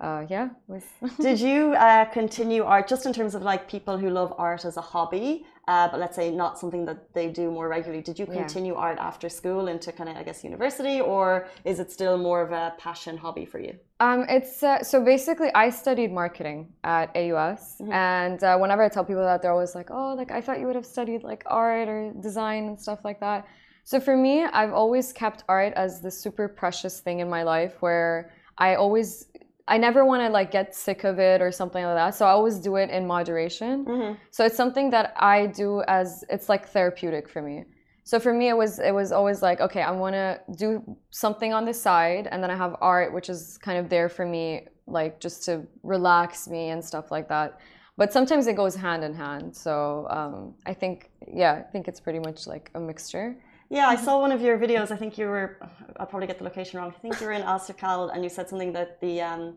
uh, 0.00 0.24
yeah, 0.28 0.48
was 0.66 0.82
Did 1.20 1.38
you 1.40 1.74
uh, 1.74 2.06
continue 2.06 2.64
art 2.64 2.88
just 2.88 3.06
in 3.06 3.12
terms 3.12 3.34
of 3.36 3.42
like 3.42 3.68
people 3.68 3.96
who 3.96 4.10
love 4.10 4.34
art 4.36 4.64
as 4.64 4.76
a 4.76 4.80
hobby, 4.80 5.46
uh, 5.72 5.86
but 5.90 5.98
let's 6.02 6.16
say 6.20 6.26
not 6.42 6.52
something 6.62 6.84
that 6.90 6.98
they 7.16 7.26
do 7.42 7.46
more 7.58 7.68
regularly? 7.76 8.02
Did 8.10 8.18
you 8.20 8.26
Yeah. 8.26 8.34
continue 8.40 8.74
art 8.86 8.98
after 9.10 9.28
school 9.40 9.64
into 9.72 9.88
kind 9.98 10.08
of, 10.10 10.16
I 10.20 10.22
guess, 10.28 10.38
university, 10.50 10.96
or 11.00 11.26
is 11.70 11.76
it 11.82 11.88
still 11.96 12.16
more 12.28 12.40
of 12.46 12.50
a 12.52 12.64
passion 12.84 13.14
hobby 13.24 13.46
for 13.52 13.60
you? 13.66 13.74
Um, 14.00 14.20
it's 14.28 14.62
uh, 14.62 14.82
so 14.82 14.96
basically 15.04 15.50
I 15.54 15.70
studied 15.70 16.10
marketing 16.22 16.60
at 16.82 17.06
AUS, 17.14 17.80
and 17.92 18.42
uh, 18.42 18.58
whenever 18.58 18.82
I 18.82 18.88
tell 18.88 19.04
people 19.04 19.22
that, 19.22 19.38
they're 19.42 19.56
always 19.58 19.74
like, 19.80 19.90
"Oh, 19.98 20.14
like 20.20 20.30
I 20.38 20.40
thought 20.40 20.58
you 20.60 20.66
would 20.66 20.74
have 20.82 20.86
studied 20.96 21.22
like 21.22 21.42
art 21.46 21.88
or 21.88 22.12
design 22.28 22.62
and 22.70 22.78
stuff 22.86 23.00
like 23.04 23.20
that." 23.20 23.46
So 23.84 24.00
for 24.00 24.16
me, 24.16 24.44
I've 24.44 24.72
always 24.72 25.12
kept 25.12 25.44
art 25.48 25.72
as 25.74 26.00
the 26.02 26.10
super 26.10 26.48
precious 26.48 27.00
thing 27.00 27.20
in 27.20 27.28
my 27.30 27.42
life 27.44 27.74
where 27.80 28.32
I 28.58 28.74
always 28.74 29.26
I 29.72 29.78
never 29.78 30.04
want 30.04 30.20
to 30.20 30.28
like 30.28 30.50
get 30.50 30.74
sick 30.74 31.02
of 31.04 31.18
it 31.18 31.40
or 31.40 31.50
something 31.50 31.82
like 31.82 31.94
that. 31.94 32.14
So 32.14 32.26
I 32.26 32.30
always 32.30 32.58
do 32.58 32.76
it 32.76 32.90
in 32.90 33.06
moderation. 33.06 33.86
Mm-hmm. 33.86 34.12
So 34.30 34.44
it's 34.44 34.58
something 34.62 34.90
that 34.90 35.14
I 35.16 35.46
do 35.46 35.82
as 35.88 36.24
it's 36.28 36.50
like 36.50 36.68
therapeutic 36.68 37.26
for 37.26 37.40
me. 37.40 37.64
So 38.04 38.20
for 38.20 38.34
me, 38.34 38.50
it 38.50 38.56
was 38.62 38.80
it 38.80 38.94
was 39.00 39.12
always 39.12 39.40
like 39.40 39.62
okay, 39.62 39.80
I 39.80 39.92
want 39.92 40.14
to 40.14 40.40
do 40.64 40.68
something 41.10 41.54
on 41.54 41.64
the 41.64 41.72
side, 41.72 42.28
and 42.30 42.42
then 42.42 42.50
I 42.50 42.56
have 42.64 42.76
art, 42.82 43.14
which 43.14 43.30
is 43.30 43.56
kind 43.66 43.78
of 43.78 43.88
there 43.88 44.10
for 44.10 44.26
me, 44.26 44.66
like 44.86 45.20
just 45.20 45.42
to 45.46 45.66
relax 45.82 46.48
me 46.48 46.62
and 46.68 46.84
stuff 46.84 47.10
like 47.10 47.26
that. 47.30 47.58
But 47.96 48.12
sometimes 48.12 48.46
it 48.48 48.56
goes 48.56 48.74
hand 48.74 49.02
in 49.04 49.14
hand. 49.14 49.56
So 49.56 50.06
um, 50.10 50.54
I 50.66 50.74
think 50.74 51.10
yeah, 51.42 51.52
I 51.52 51.62
think 51.72 51.88
it's 51.88 52.00
pretty 52.06 52.18
much 52.18 52.46
like 52.46 52.70
a 52.74 52.80
mixture. 52.80 53.36
Yeah, 53.72 53.88
I 53.88 53.96
saw 53.96 54.20
one 54.20 54.32
of 54.32 54.42
your 54.42 54.58
videos. 54.58 54.90
I 54.90 54.96
think 54.96 55.16
you 55.16 55.26
were, 55.26 55.58
I'll 55.98 56.04
probably 56.04 56.26
get 56.26 56.36
the 56.36 56.44
location 56.44 56.78
wrong. 56.78 56.92
I 56.94 57.00
think 57.00 57.18
you 57.20 57.26
were 57.26 57.32
in 57.32 57.40
Alserkal 57.40 58.14
and 58.14 58.22
you 58.22 58.28
said 58.28 58.46
something 58.46 58.70
that 58.74 59.00
the, 59.00 59.22
um, 59.22 59.54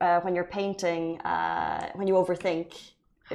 uh, 0.00 0.18
when 0.24 0.34
you're 0.34 0.50
painting, 0.60 1.20
uh, 1.20 1.90
when 1.94 2.08
you 2.08 2.14
overthink. 2.14 2.68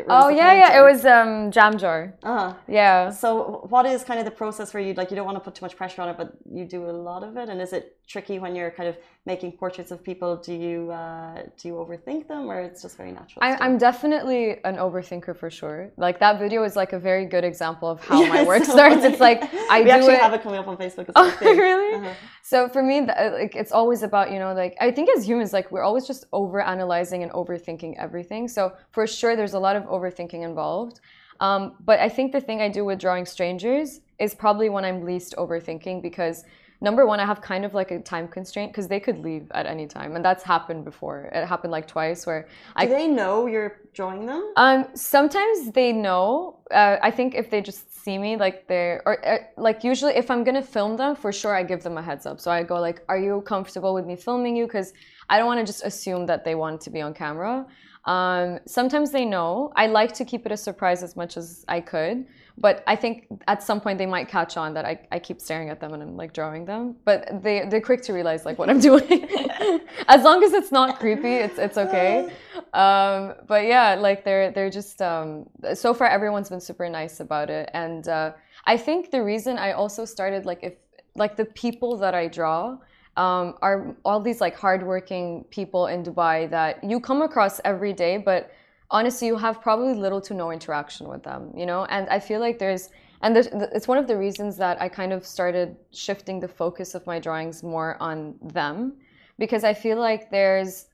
Oh 0.09 0.27
yeah, 0.27 0.53
yeah, 0.53 0.79
it 0.79 0.83
was 0.83 1.05
um, 1.05 1.51
Jam 1.51 1.77
Jar. 1.77 2.13
Uh-huh. 2.21 2.53
Yeah. 2.67 3.09
So, 3.09 3.65
what 3.69 3.85
is 3.85 4.03
kind 4.03 4.19
of 4.19 4.25
the 4.25 4.31
process 4.31 4.73
where 4.73 4.83
you 4.83 4.93
like 4.93 5.09
you 5.09 5.15
don't 5.15 5.25
want 5.25 5.37
to 5.37 5.39
put 5.39 5.55
too 5.55 5.65
much 5.65 5.75
pressure 5.75 6.01
on 6.01 6.09
it, 6.09 6.17
but 6.17 6.33
you 6.51 6.65
do 6.65 6.87
a 6.87 6.91
lot 6.91 7.23
of 7.23 7.37
it? 7.37 7.49
And 7.49 7.59
is 7.59 7.73
it 7.73 7.97
tricky 8.09 8.39
when 8.39 8.55
you're 8.55 8.71
kind 8.71 8.89
of 8.89 8.97
making 9.25 9.51
portraits 9.53 9.91
of 9.91 10.03
people? 10.03 10.35
Do 10.35 10.53
you 10.53 10.91
uh, 10.91 11.43
do 11.57 11.67
you 11.69 11.75
overthink 11.75 12.27
them, 12.27 12.49
or 12.51 12.59
it's 12.59 12.81
just 12.81 12.97
very 12.97 13.11
natural? 13.11 13.39
I, 13.47 13.55
i'm 13.65 13.77
definitely 13.77 14.43
an 14.65 14.75
overthinker 14.85 15.33
for 15.41 15.49
sure. 15.59 15.91
Like 16.05 16.19
that 16.19 16.39
video 16.39 16.63
is 16.63 16.75
like 16.75 16.91
a 16.93 16.99
very 16.99 17.25
good 17.25 17.45
example 17.51 17.87
of 17.93 18.03
how 18.03 18.19
my 18.25 18.43
work 18.51 18.65
so 18.65 18.73
starts. 18.73 19.03
It's 19.09 19.21
like 19.29 19.39
I 19.75 19.79
we 19.79 19.85
do 19.85 19.91
actually 19.91 20.13
it. 20.15 20.21
have 20.21 20.33
it 20.33 20.41
coming 20.41 20.59
up 20.59 20.67
on 20.67 20.77
Facebook. 20.83 21.07
As 21.09 21.13
Oh, 21.21 21.37
well, 21.41 21.53
too. 21.53 21.61
really? 21.67 21.95
Uh-huh. 21.97 22.13
So 22.51 22.67
for 22.67 22.81
me, 22.89 22.95
uh, 22.99 23.31
like 23.41 23.55
it's 23.55 23.71
always 23.71 24.01
about 24.09 24.31
you 24.33 24.39
know 24.39 24.53
like 24.53 24.73
I 24.81 24.89
think 24.91 25.07
as 25.15 25.21
humans 25.31 25.53
like 25.53 25.67
we're 25.71 25.83
always 25.89 26.05
just 26.11 26.25
over 26.33 26.59
analyzing 26.61 27.21
and 27.23 27.31
overthinking 27.31 27.91
everything. 28.05 28.47
So 28.47 28.73
for 28.91 29.05
sure, 29.05 29.35
there's 29.35 29.53
a 29.53 29.63
lot 29.67 29.75
of 29.75 29.83
overthinking 29.83 30.41
involved. 30.51 30.99
Um, 31.47 31.75
but 31.89 31.99
I 31.99 32.09
think 32.09 32.33
the 32.33 32.41
thing 32.41 32.59
I 32.61 32.67
do 32.67 32.83
with 32.83 32.99
drawing 32.99 33.25
strangers 33.25 34.01
is 34.19 34.35
probably 34.35 34.67
when 34.75 34.83
I'm 34.83 35.05
least 35.05 35.35
overthinking 35.37 36.01
because 36.01 36.43
number 36.81 37.05
one, 37.05 37.19
I 37.19 37.25
have 37.25 37.41
kind 37.41 37.65
of 37.65 37.73
like 37.73 37.91
a 37.91 37.99
time 37.99 38.27
constraint 38.27 38.71
because 38.71 38.87
they 38.87 38.99
could 38.99 39.19
leave 39.19 39.45
at 39.51 39.65
any 39.65 39.87
time, 39.87 40.15
and 40.15 40.23
that's 40.23 40.43
happened 40.43 40.85
before. 40.85 41.29
It 41.33 41.45
happened 41.45 41.71
like 41.71 41.87
twice 41.87 42.25
where 42.25 42.47
I 42.75 42.85
Do 42.85 42.91
they 42.93 43.07
know 43.07 43.45
you're 43.47 43.77
drawing 43.93 44.25
them? 44.25 44.53
um, 44.55 44.85
sometimes 44.93 45.71
they 45.71 45.91
know. 45.91 46.57
Uh, 46.71 46.97
I 47.01 47.11
think 47.11 47.35
if 47.35 47.49
they 47.49 47.61
just 47.61 47.83
see 48.03 48.17
me, 48.17 48.37
like 48.37 48.67
they're, 48.67 49.01
or 49.05 49.13
uh, 49.27 49.39
like 49.57 49.83
usually 49.83 50.13
if 50.13 50.31
I'm 50.31 50.43
gonna 50.43 50.61
film 50.61 50.95
them, 50.97 51.15
for 51.15 51.31
sure 51.31 51.53
I 51.55 51.63
give 51.63 51.81
them 51.83 51.97
a 51.97 52.01
heads 52.01 52.25
up. 52.25 52.39
So 52.39 52.49
I 52.51 52.63
go 52.63 52.79
like, 52.79 53.03
"Are 53.09 53.17
you 53.17 53.41
comfortable 53.41 53.93
with 53.93 54.05
me 54.05 54.15
filming 54.15 54.55
you?" 54.55 54.65
Because 54.65 54.93
I 55.29 55.37
don't 55.37 55.47
want 55.47 55.59
to 55.59 55.65
just 55.65 55.83
assume 55.85 56.25
that 56.27 56.43
they 56.45 56.55
want 56.55 56.81
to 56.81 56.89
be 56.89 57.01
on 57.01 57.13
camera. 57.13 57.65
Um, 58.09 58.59
sometimes 58.65 59.11
they 59.11 59.23
know. 59.23 59.71
I 59.75 59.85
like 59.85 60.13
to 60.13 60.25
keep 60.25 60.47
it 60.47 60.51
a 60.51 60.57
surprise 60.57 61.03
as 61.03 61.15
much 61.15 61.37
as 61.37 61.63
I 61.67 61.79
could, 61.79 62.25
but 62.57 62.83
I 62.87 62.95
think 62.95 63.27
at 63.47 63.61
some 63.61 63.79
point 63.79 63.99
they 63.99 64.07
might 64.07 64.27
catch 64.27 64.57
on 64.57 64.73
that 64.73 64.83
I, 64.83 64.99
I 65.11 65.19
keep 65.19 65.39
staring 65.39 65.69
at 65.69 65.79
them 65.79 65.93
and 65.93 66.01
I'm 66.01 66.17
like 66.17 66.33
drawing 66.33 66.65
them. 66.65 66.95
But 67.05 67.43
they 67.43 67.67
they're 67.69 67.87
quick 67.91 68.01
to 68.03 68.13
realize 68.13 68.45
like 68.45 68.57
what 68.57 68.67
I'm 68.67 68.79
doing. 68.89 69.29
as 70.07 70.23
long 70.23 70.43
as 70.43 70.53
it's 70.53 70.71
not 70.71 70.99
creepy, 70.99 71.35
it's 71.35 71.59
it's 71.59 71.77
okay. 71.77 72.33
Um, 72.73 73.35
but 73.45 73.65
yeah, 73.65 73.93
like 73.93 74.23
they're 74.23 74.49
they're 74.53 74.71
just 74.71 75.03
um, 75.03 75.47
so 75.75 75.93
far 75.93 76.07
everyone's 76.07 76.49
been 76.49 76.61
super 76.61 76.89
nice 76.89 77.19
about 77.19 77.51
it, 77.51 77.69
and 77.75 78.07
uh, 78.07 78.33
I 78.65 78.77
think 78.77 79.11
the 79.11 79.23
reason 79.23 79.59
I 79.59 79.73
also 79.73 80.03
started 80.03 80.47
like 80.47 80.63
if 80.63 80.73
like 81.13 81.35
the 81.35 81.45
people 81.45 81.95
that 81.97 82.15
I 82.15 82.27
draw 82.27 82.79
um, 83.17 83.55
are 83.61 83.95
all 84.05 84.19
these 84.19 84.41
like 84.41 84.55
hardworking 84.55 85.45
people 85.49 85.87
in 85.87 86.03
Dubai 86.03 86.49
that 86.49 86.83
you 86.83 86.99
come 86.99 87.21
across 87.21 87.59
every 87.65 87.93
day, 87.93 88.17
but 88.17 88.51
honestly 88.91 89.27
you 89.27 89.37
have 89.37 89.61
probably 89.61 89.93
little 89.93 90.21
to 90.21 90.33
no 90.33 90.51
interaction 90.51 91.07
with 91.07 91.23
them, 91.23 91.51
you 91.55 91.65
know. 91.65 91.85
And 91.85 92.07
I 92.09 92.19
feel 92.19 92.39
like 92.39 92.59
there's 92.59 92.89
and 93.21 93.35
there's, 93.35 93.47
it's 93.47 93.87
one 93.87 93.97
of 93.97 94.07
the 94.07 94.17
reasons 94.17 94.55
that 94.57 94.81
I 94.81 94.87
kind 94.87 95.11
of 95.11 95.25
started 95.25 95.75
shifting 95.91 96.39
the 96.39 96.47
focus 96.47 96.95
of 96.95 97.05
my 97.05 97.19
drawings 97.19 97.63
more 97.63 97.97
on 97.99 98.35
them 98.41 98.93
because 99.37 99.63
I 99.65 99.73
feel 99.73 99.97
like 99.99 100.31
there's 100.31 100.87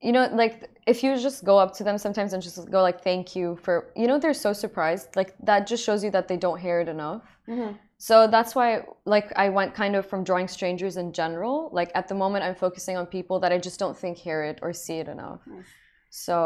you 0.00 0.12
know 0.12 0.28
like 0.32 0.70
if 0.86 1.02
you 1.02 1.16
just 1.18 1.44
go 1.44 1.58
up 1.58 1.74
to 1.76 1.84
them 1.84 1.98
sometimes 1.98 2.32
and 2.32 2.42
just 2.42 2.70
go 2.70 2.82
like 2.82 3.02
thank 3.02 3.34
you 3.36 3.56
for 3.62 3.92
you 3.96 4.06
know 4.06 4.18
they're 4.18 4.34
so 4.34 4.52
surprised 4.52 5.14
like 5.16 5.34
that 5.42 5.66
just 5.66 5.84
shows 5.84 6.04
you 6.04 6.10
that 6.10 6.28
they 6.28 6.36
don't 6.36 6.58
hear 6.58 6.80
it 6.80 6.88
enough 6.88 7.22
Mhm. 7.48 7.76
So 7.98 8.26
that's 8.28 8.54
why 8.54 8.82
like 9.04 9.32
i 9.36 9.48
went 9.48 9.74
kind 9.74 9.94
of 9.96 10.06
from 10.06 10.22
drawing 10.24 10.48
strangers 10.48 10.96
in 10.96 11.12
general 11.12 11.68
like 11.72 11.90
at 11.94 12.06
the 12.08 12.14
moment 12.14 12.44
i'm 12.44 12.54
focusing 12.54 12.96
on 12.96 13.04
people 13.06 13.36
that 13.40 13.52
i 13.52 13.58
just 13.58 13.78
don't 13.78 13.96
think 14.02 14.16
hear 14.16 14.42
it 14.50 14.58
or 14.62 14.72
see 14.72 14.98
it 15.02 15.08
enough 15.08 15.40
Nice. 15.46 15.66
so 16.10 16.36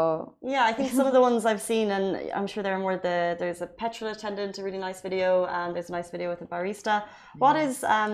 Yeah, 0.41 0.65
I 0.65 0.73
think 0.73 0.91
some 0.91 1.07
of 1.07 1.13
the 1.13 1.21
ones 1.21 1.45
I've 1.45 1.61
seen, 1.71 1.87
and 1.95 2.05
I'm 2.37 2.47
sure 2.51 2.61
there 2.63 2.75
are 2.77 2.83
more. 2.87 2.97
The 2.97 3.17
there's 3.41 3.61
a 3.61 3.67
petrol 3.81 4.11
attendant, 4.15 4.57
a 4.59 4.63
really 4.67 4.81
nice 4.89 4.99
video, 5.07 5.45
and 5.57 5.67
there's 5.73 5.89
a 5.93 5.95
nice 5.99 6.09
video 6.15 6.27
with 6.33 6.41
a 6.41 6.49
barista. 6.53 6.95
What 7.43 7.55
is 7.67 7.75
um 7.97 8.13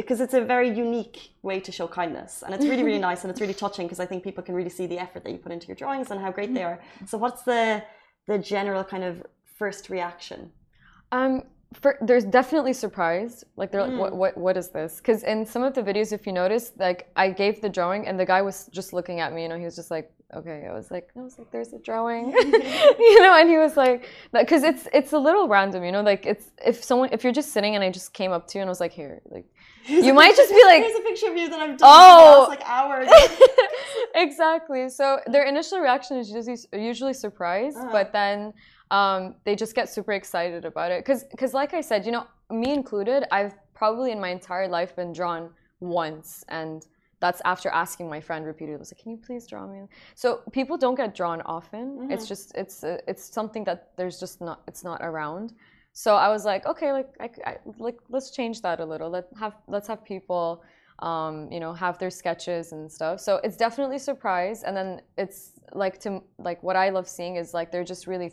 because 0.00 0.18
it's 0.24 0.36
a 0.42 0.44
very 0.54 0.70
unique 0.86 1.18
way 1.48 1.58
to 1.66 1.70
show 1.78 1.86
kindness, 2.00 2.32
and 2.44 2.50
it's 2.54 2.64
really 2.70 2.84
really 2.88 3.04
nice 3.10 3.20
and 3.22 3.30
it's 3.32 3.42
really 3.44 3.58
touching 3.64 3.84
because 3.86 4.00
I 4.04 4.06
think 4.10 4.18
people 4.28 4.42
can 4.46 4.54
really 4.54 4.74
see 4.78 4.86
the 4.92 4.98
effort 5.04 5.22
that 5.24 5.32
you 5.34 5.40
put 5.46 5.52
into 5.56 5.66
your 5.70 5.76
drawings 5.82 6.10
and 6.10 6.18
how 6.24 6.30
great 6.38 6.50
they 6.56 6.64
are. 6.70 6.78
So 7.10 7.14
what's 7.24 7.42
the 7.42 7.82
the 8.30 8.38
general 8.54 8.82
kind 8.92 9.04
of 9.10 9.14
first 9.60 9.90
reaction? 9.96 10.40
Um, 11.18 11.32
for, 11.80 11.98
there's 12.00 12.24
definitely 12.24 12.72
surprise. 12.72 13.44
Like 13.56 13.70
they're 13.72 13.82
like, 13.82 13.92
Mm. 13.92 13.98
what, 13.98 14.16
what, 14.16 14.36
what 14.36 14.56
is 14.56 14.68
this? 14.70 14.96
Because 14.96 15.22
in 15.24 15.46
some 15.46 15.62
of 15.62 15.74
the 15.74 15.82
videos, 15.82 16.12
if 16.12 16.26
you 16.26 16.32
notice, 16.32 16.72
like 16.78 17.08
I 17.16 17.30
gave 17.30 17.60
the 17.60 17.68
drawing 17.68 18.06
and 18.08 18.18
the 18.18 18.26
guy 18.26 18.42
was 18.42 18.68
just 18.72 18.92
looking 18.92 19.20
at 19.20 19.32
me. 19.32 19.42
You 19.42 19.48
know, 19.48 19.58
he 19.58 19.64
was 19.64 19.76
just 19.76 19.90
like, 19.90 20.12
okay. 20.34 20.66
I 20.68 20.72
was 20.72 20.90
like, 20.90 21.10
I 21.16 21.20
was 21.20 21.38
like, 21.38 21.50
there's 21.50 21.72
a 21.72 21.78
drawing, 21.78 22.30
you 22.32 23.20
know, 23.22 23.34
and 23.38 23.48
he 23.48 23.58
was 23.58 23.76
like, 23.76 24.08
because 24.32 24.62
it's 24.62 24.88
it's 24.92 25.12
a 25.12 25.18
little 25.18 25.46
random, 25.48 25.84
you 25.84 25.92
know, 25.92 26.02
like 26.02 26.26
it's 26.26 26.50
if 26.64 26.82
someone 26.84 27.08
if 27.12 27.22
you're 27.24 27.32
just 27.32 27.52
sitting 27.52 27.74
and 27.74 27.82
I 27.84 27.90
just 27.90 28.12
came 28.12 28.32
up 28.32 28.46
to 28.48 28.58
you 28.58 28.62
and 28.62 28.68
I 28.68 28.72
was 28.72 28.80
like, 28.80 28.92
here, 28.92 29.20
like 29.30 29.46
Here's 29.84 30.06
You 30.06 30.14
might 30.14 30.28
picture- 30.36 30.42
just 30.42 30.54
be 30.54 30.64
like- 30.64 30.82
here's 30.84 30.96
a 30.96 31.02
picture 31.02 31.28
of 31.32 31.36
you 31.36 31.48
that 31.50 31.58
I've 31.60 31.76
done 31.76 31.88
Oh! 31.90 32.46
for 32.46 32.56
the 32.56 32.60
last 32.60 32.60
like 32.60 32.68
hours. 32.68 33.08
exactly. 34.14 34.88
So 34.88 35.20
their 35.26 35.44
initial 35.44 35.78
reaction 35.80 36.16
is 36.18 36.30
usually 36.30 36.56
usually 36.72 37.14
surprise, 37.14 37.76
Uh-huh. 37.76 37.88
but 37.92 38.12
then 38.12 38.52
um, 38.92 39.34
they 39.44 39.56
just 39.56 39.74
get 39.74 39.88
super 39.88 40.12
excited 40.12 40.64
about 40.64 40.92
it. 40.92 41.00
Because 41.04 41.24
because 41.24 41.54
like 41.54 41.72
I 41.74 41.80
said, 41.80 42.04
you 42.06 42.12
know, 42.12 42.26
me 42.50 42.72
included, 42.72 43.24
I've 43.34 43.54
probably 43.74 44.12
in 44.12 44.20
my 44.20 44.28
entire 44.28 44.68
life 44.68 44.94
been 44.94 45.12
drawn 45.12 45.50
once, 45.80 46.44
and 46.48 46.86
that's 47.18 47.40
after 47.44 47.70
asking 47.70 48.08
my 48.08 48.20
friend 48.20 48.44
repeatedly. 48.44 48.76
I 48.76 48.78
was 48.78 48.92
like, 48.92 49.02
"Can 49.02 49.12
you 49.12 49.16
please 49.16 49.46
draw 49.46 49.66
me?" 49.66 49.88
So 50.14 50.42
people 50.52 50.76
don't 50.76 50.94
get 50.94 51.14
drawn 51.14 51.40
often. 51.42 52.10
It's 52.10 52.28
just 52.28 52.54
it's 52.54 52.84
uh, 52.84 52.98
it's 53.08 53.24
something 53.32 53.64
that 53.64 53.92
there's 53.96 54.20
just 54.20 54.40
not 54.42 54.60
it's 54.68 54.84
not 54.84 55.00
around. 55.00 55.54
So 55.94 56.16
I 56.16 56.28
was 56.28 56.44
like, 56.44 56.66
okay, 56.66 56.92
like 56.92 57.08
I, 57.18 57.30
I 57.46 57.56
like 57.78 57.98
let's 58.10 58.30
change 58.30 58.60
that 58.60 58.78
a 58.80 58.84
little. 58.84 59.08
Let 59.08 59.26
have 59.40 59.54
let's 59.68 59.88
have 59.88 60.04
people 60.04 60.62
um, 60.98 61.50
you 61.50 61.60
know, 61.60 61.72
have 61.72 61.98
their 61.98 62.10
sketches 62.10 62.72
and 62.72 62.90
stuff. 62.90 63.20
So 63.20 63.40
it's 63.44 63.56
definitely 63.56 63.98
surprise, 63.98 64.62
and 64.62 64.76
then 64.76 65.00
it's 65.16 65.52
like 65.74 65.98
to 66.00 66.22
like 66.38 66.62
what 66.62 66.76
I 66.76 66.90
love 66.90 67.08
seeing 67.08 67.36
is 67.36 67.54
like 67.54 67.72
they're 67.72 67.84
just 67.84 68.06
really 68.06 68.32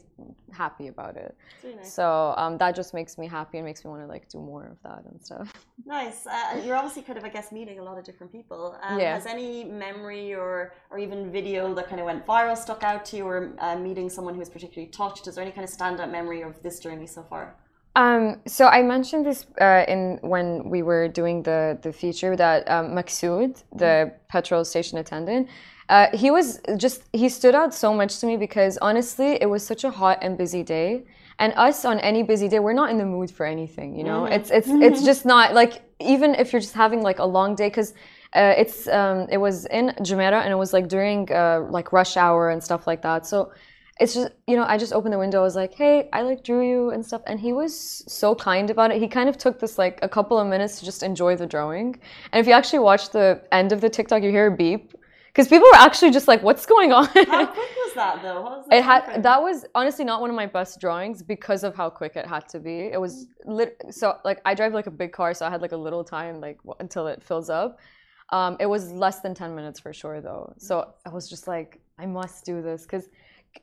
happy 0.52 0.88
about 0.88 1.16
it. 1.16 1.36
Really 1.64 1.78
nice. 1.78 1.94
So 1.94 2.34
um, 2.38 2.58
that 2.58 2.76
just 2.76 2.94
makes 2.94 3.18
me 3.18 3.28
happy 3.28 3.58
and 3.60 3.66
makes 3.66 3.86
me 3.86 3.92
want 3.92 4.04
to 4.04 4.08
like 4.08 4.28
do 4.30 4.40
more 4.40 4.66
of 4.68 4.78
that 4.84 5.06
and 5.10 5.22
stuff. 5.24 5.52
Nice. 5.86 6.28
Uh, 6.28 6.62
you're 6.64 6.76
obviously 6.76 7.02
kind 7.02 7.18
of, 7.18 7.24
I 7.24 7.30
guess, 7.30 7.52
meeting 7.52 7.80
a 7.80 7.84
lot 7.84 7.98
of 7.98 8.04
different 8.04 8.32
people. 8.32 8.78
Um, 8.84 9.00
Yeah. 9.00 9.16
Has 9.16 9.26
any 9.26 9.64
memory 9.64 10.36
or 10.36 10.74
or 10.92 11.00
even 11.00 11.32
video 11.32 11.74
that 11.74 11.88
kind 11.88 12.00
of 12.00 12.06
went 12.06 12.28
viral 12.28 12.56
stuck 12.56 12.84
out 12.84 13.06
to 13.06 13.18
you, 13.18 13.26
or 13.26 13.54
uh, 13.60 13.76
meeting 13.76 14.08
someone 14.10 14.36
who 14.36 14.40
was 14.40 14.50
particularly 14.50 14.92
touched? 14.92 15.26
Is 15.28 15.36
there 15.36 15.44
any 15.44 15.52
kind 15.52 15.68
of 15.68 15.74
standout 15.76 16.12
memory 16.12 16.42
of 16.42 16.62
this 16.62 16.80
journey 16.80 17.08
so 17.08 17.24
far? 17.24 17.56
Um, 18.00 18.40
so 18.48 18.68
I 18.68 18.82
mentioned 18.82 19.26
this 19.26 19.46
uh, 19.60 19.84
in 19.94 20.20
when 20.22 20.70
we 20.70 20.84
were 20.84 21.06
doing 21.10 21.44
the 21.44 21.78
the 21.82 21.92
feature 21.92 22.34
that 22.44 22.60
um, 22.76 22.86
Maksud, 22.98 23.52
the 23.76 24.14
petrol 24.30 24.64
station 24.64 24.98
attendant, 24.98 25.50
uh, 25.90 26.08
he 26.14 26.32
was 26.32 26.62
just 26.78 27.00
he 27.12 27.28
stood 27.28 27.56
out 27.62 27.74
so 27.74 27.94
much 27.94 28.20
to 28.20 28.26
me 28.26 28.38
because 28.38 28.78
honestly, 28.90 29.32
it 29.44 29.50
was 29.54 29.62
such 29.72 29.84
a 29.84 29.92
hot 30.02 30.18
and 30.22 30.38
busy 30.38 30.64
day, 30.64 31.04
and 31.40 31.52
us 31.68 31.84
on 31.84 32.00
any 32.00 32.24
busy 32.24 32.48
day, 32.48 32.60
we're 32.60 32.80
not 32.82 32.90
in 32.90 32.98
the 32.98 33.10
mood 33.16 33.30
for 33.38 33.46
anything. 33.46 33.90
You 34.00 34.06
know, 34.10 34.26
it's 34.26 34.50
it's 34.50 34.70
it's 34.88 35.02
just 35.04 35.26
not 35.26 35.54
like 35.54 35.74
even 36.00 36.36
if 36.36 36.54
you're 36.54 36.66
just 36.68 36.78
having 36.86 37.02
like 37.10 37.20
a 37.20 37.30
long 37.38 37.56
day 37.56 37.68
because. 37.70 37.94
Uh, 38.36 38.54
it's 38.64 38.88
um, 38.88 39.26
it 39.32 39.40
was 39.40 39.66
in 39.78 39.88
Jumeirah 40.08 40.44
and 40.44 40.52
it 40.52 40.60
was 40.64 40.72
like 40.72 40.88
during 40.88 41.20
uh, 41.32 41.66
like 41.78 41.92
rush 41.92 42.16
hour 42.16 42.52
and 42.52 42.64
stuff 42.64 42.86
like 42.86 43.02
that. 43.02 43.26
So 43.26 43.52
it's 44.00 44.14
just 44.14 44.32
you 44.48 44.56
know 44.56 44.64
i 44.64 44.78
just 44.78 44.94
opened 44.94 45.14
the 45.14 45.20
window 45.20 45.40
i 45.40 45.44
was 45.44 45.56
like 45.56 45.74
hey 45.74 46.10
i 46.14 46.22
like 46.22 46.44
drew 46.44 46.68
you 46.68 46.90
and 46.92 47.06
stuff 47.06 47.22
and 47.28 47.40
he 47.40 47.52
was 47.54 48.04
so 48.08 48.34
kind 48.34 48.70
about 48.70 48.92
it 48.92 49.02
he 49.02 49.08
kind 49.08 49.28
of 49.30 49.38
took 49.38 49.60
this 49.60 49.78
like 49.78 50.00
a 50.02 50.10
couple 50.10 50.40
of 50.40 50.48
minutes 50.48 50.80
to 50.80 50.86
just 50.86 51.04
enjoy 51.04 51.36
the 51.36 51.46
drawing 51.46 52.00
and 52.32 52.40
if 52.40 52.48
you 52.48 52.54
actually 52.54 52.80
watch 52.80 53.10
the 53.10 53.42
end 53.52 53.72
of 53.72 53.82
the 53.82 53.90
tiktok 53.90 54.24
you 54.24 54.32
hear 54.32 54.48
a 54.48 54.56
beep 54.56 54.94
because 55.40 55.48
people 55.48 55.68
were 55.72 55.78
actually 55.78 56.12
just 56.12 56.28
like, 56.28 56.42
"What's 56.44 56.66
going 56.66 56.92
on?" 56.92 57.06
How 57.06 57.46
quick 57.58 57.70
was 57.86 57.94
that 57.96 58.22
though? 58.22 58.42
Was 58.42 58.66
the 58.68 58.76
it 58.78 58.84
had 58.84 59.24
that 59.24 59.42
was 59.42 59.66
honestly 59.76 60.04
not 60.04 60.22
one 60.22 60.30
of 60.30 60.36
my 60.36 60.48
best 60.48 60.82
drawings 60.82 61.22
because 61.22 61.64
of 61.64 61.76
how 61.76 61.90
quick 61.90 62.16
it 62.16 62.26
had 62.26 62.50
to 62.50 62.60
be. 62.60 62.90
It 62.92 63.00
was 63.00 63.28
lit- 63.46 63.82
so 63.92 64.18
like 64.26 64.42
I 64.44 64.54
drive 64.54 64.74
like 64.74 64.88
a 64.88 64.92
big 64.92 65.12
car, 65.14 65.34
so 65.34 65.46
I 65.46 65.50
had 65.50 65.62
like 65.62 65.72
a 65.72 65.78
little 65.78 66.04
time 66.04 66.42
like 66.42 66.58
w- 66.58 66.76
until 66.80 67.08
it 67.08 67.24
fills 67.24 67.50
up. 67.50 67.80
Um, 68.32 68.58
it 68.60 68.66
was 68.66 68.92
less 68.92 69.22
than 69.22 69.34
ten 69.34 69.56
minutes 69.56 69.80
for 69.80 69.94
sure 69.94 70.20
though. 70.20 70.54
So 70.58 70.94
I 71.06 71.10
was 71.10 71.30
just 71.30 71.48
like, 71.48 71.80
I 71.98 72.06
must 72.06 72.44
do 72.44 72.62
this 72.62 72.84
because 72.84 73.08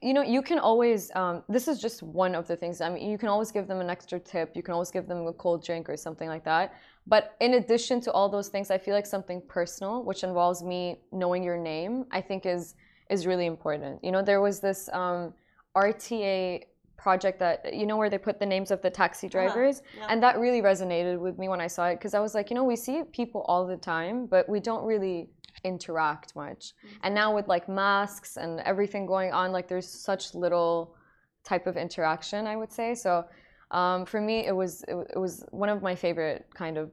you 0.03 0.15
know 0.15 0.23
you 0.23 0.43
can 0.43 0.59
always. 0.59 1.11
Um, 1.15 1.43
this 1.49 1.69
is 1.69 1.81
just 1.81 2.03
one 2.03 2.35
of 2.35 2.47
the 2.47 2.57
things. 2.57 2.81
I 2.81 2.89
mean, 2.89 3.09
you 3.11 3.19
can 3.19 3.29
always 3.29 3.51
give 3.51 3.67
them 3.67 3.81
an 3.81 3.91
extra 3.91 4.19
tip. 4.19 4.53
You 4.55 4.63
can 4.63 4.75
always 4.75 4.91
give 4.91 5.07
them 5.07 5.27
a 5.27 5.33
cold 5.33 5.65
drink 5.65 5.89
or 5.89 5.97
something 5.97 6.29
like 6.29 6.45
that. 6.45 6.75
But 7.07 7.37
in 7.41 7.55
addition 7.55 8.01
to 8.03 8.13
all 8.13 8.29
those 8.29 8.49
things, 8.49 8.71
I 8.71 8.79
feel 8.79 8.95
like 8.95 9.07
something 9.07 9.41
personal, 9.49 10.03
which 10.03 10.25
involves 10.25 10.63
me 10.63 10.99
knowing 11.13 11.43
your 11.43 11.57
name, 11.57 12.07
I 12.11 12.21
think 12.21 12.47
is 12.47 12.75
is 13.11 13.27
really 13.27 13.47
important. 13.47 14.03
You 14.03 14.13
know, 14.13 14.23
there 14.23 14.41
was 14.41 14.61
this 14.61 14.89
um, 14.93 15.33
RTA 15.77 16.65
project 16.97 17.39
that 17.39 17.75
you 17.75 17.87
know 17.87 17.97
where 17.97 18.11
they 18.11 18.19
put 18.19 18.39
the 18.39 18.47
names 18.47 18.71
of 18.71 18.81
the 18.83 18.91
taxi 18.91 19.29
drivers, 19.29 19.83
yeah. 19.97 20.07
and 20.09 20.23
that 20.23 20.39
really 20.39 20.63
resonated 20.63 21.19
with 21.19 21.39
me 21.39 21.49
when 21.49 21.61
I 21.61 21.67
saw 21.67 21.87
it 21.89 21.97
because 21.97 22.15
I 22.15 22.21
was 22.21 22.35
like, 22.35 22.51
you 22.51 22.57
know, 22.57 22.65
we 22.65 22.77
see 22.77 23.03
people 23.13 23.45
all 23.49 23.67
the 23.67 23.77
time, 23.77 24.27
but 24.27 24.49
we 24.49 24.61
don't 24.61 24.85
really 24.85 25.29
interact 25.65 26.37
much. 26.37 26.73
And 27.03 27.15
now 27.15 27.35
with 27.35 27.49
like 27.49 27.69
masks 27.69 28.37
and 28.37 28.61
everything 28.61 29.07
going 29.07 29.33
on, 29.33 29.53
like 29.53 29.69
there's 29.69 29.89
such 29.89 30.35
little 30.35 30.97
type 31.45 31.67
of 31.67 31.77
interaction, 31.77 32.47
I 32.47 32.57
would 32.57 32.73
say. 32.73 32.95
So 32.95 33.25
um, 33.71 34.07
for 34.07 34.21
me, 34.21 34.47
it 34.47 34.55
was 34.55 34.85
it, 34.87 34.97
it 35.15 35.19
was 35.19 35.45
one 35.51 35.69
of 35.69 35.83
my 35.83 35.95
favorite 35.95 36.47
kind 36.55 36.79
of 36.79 36.91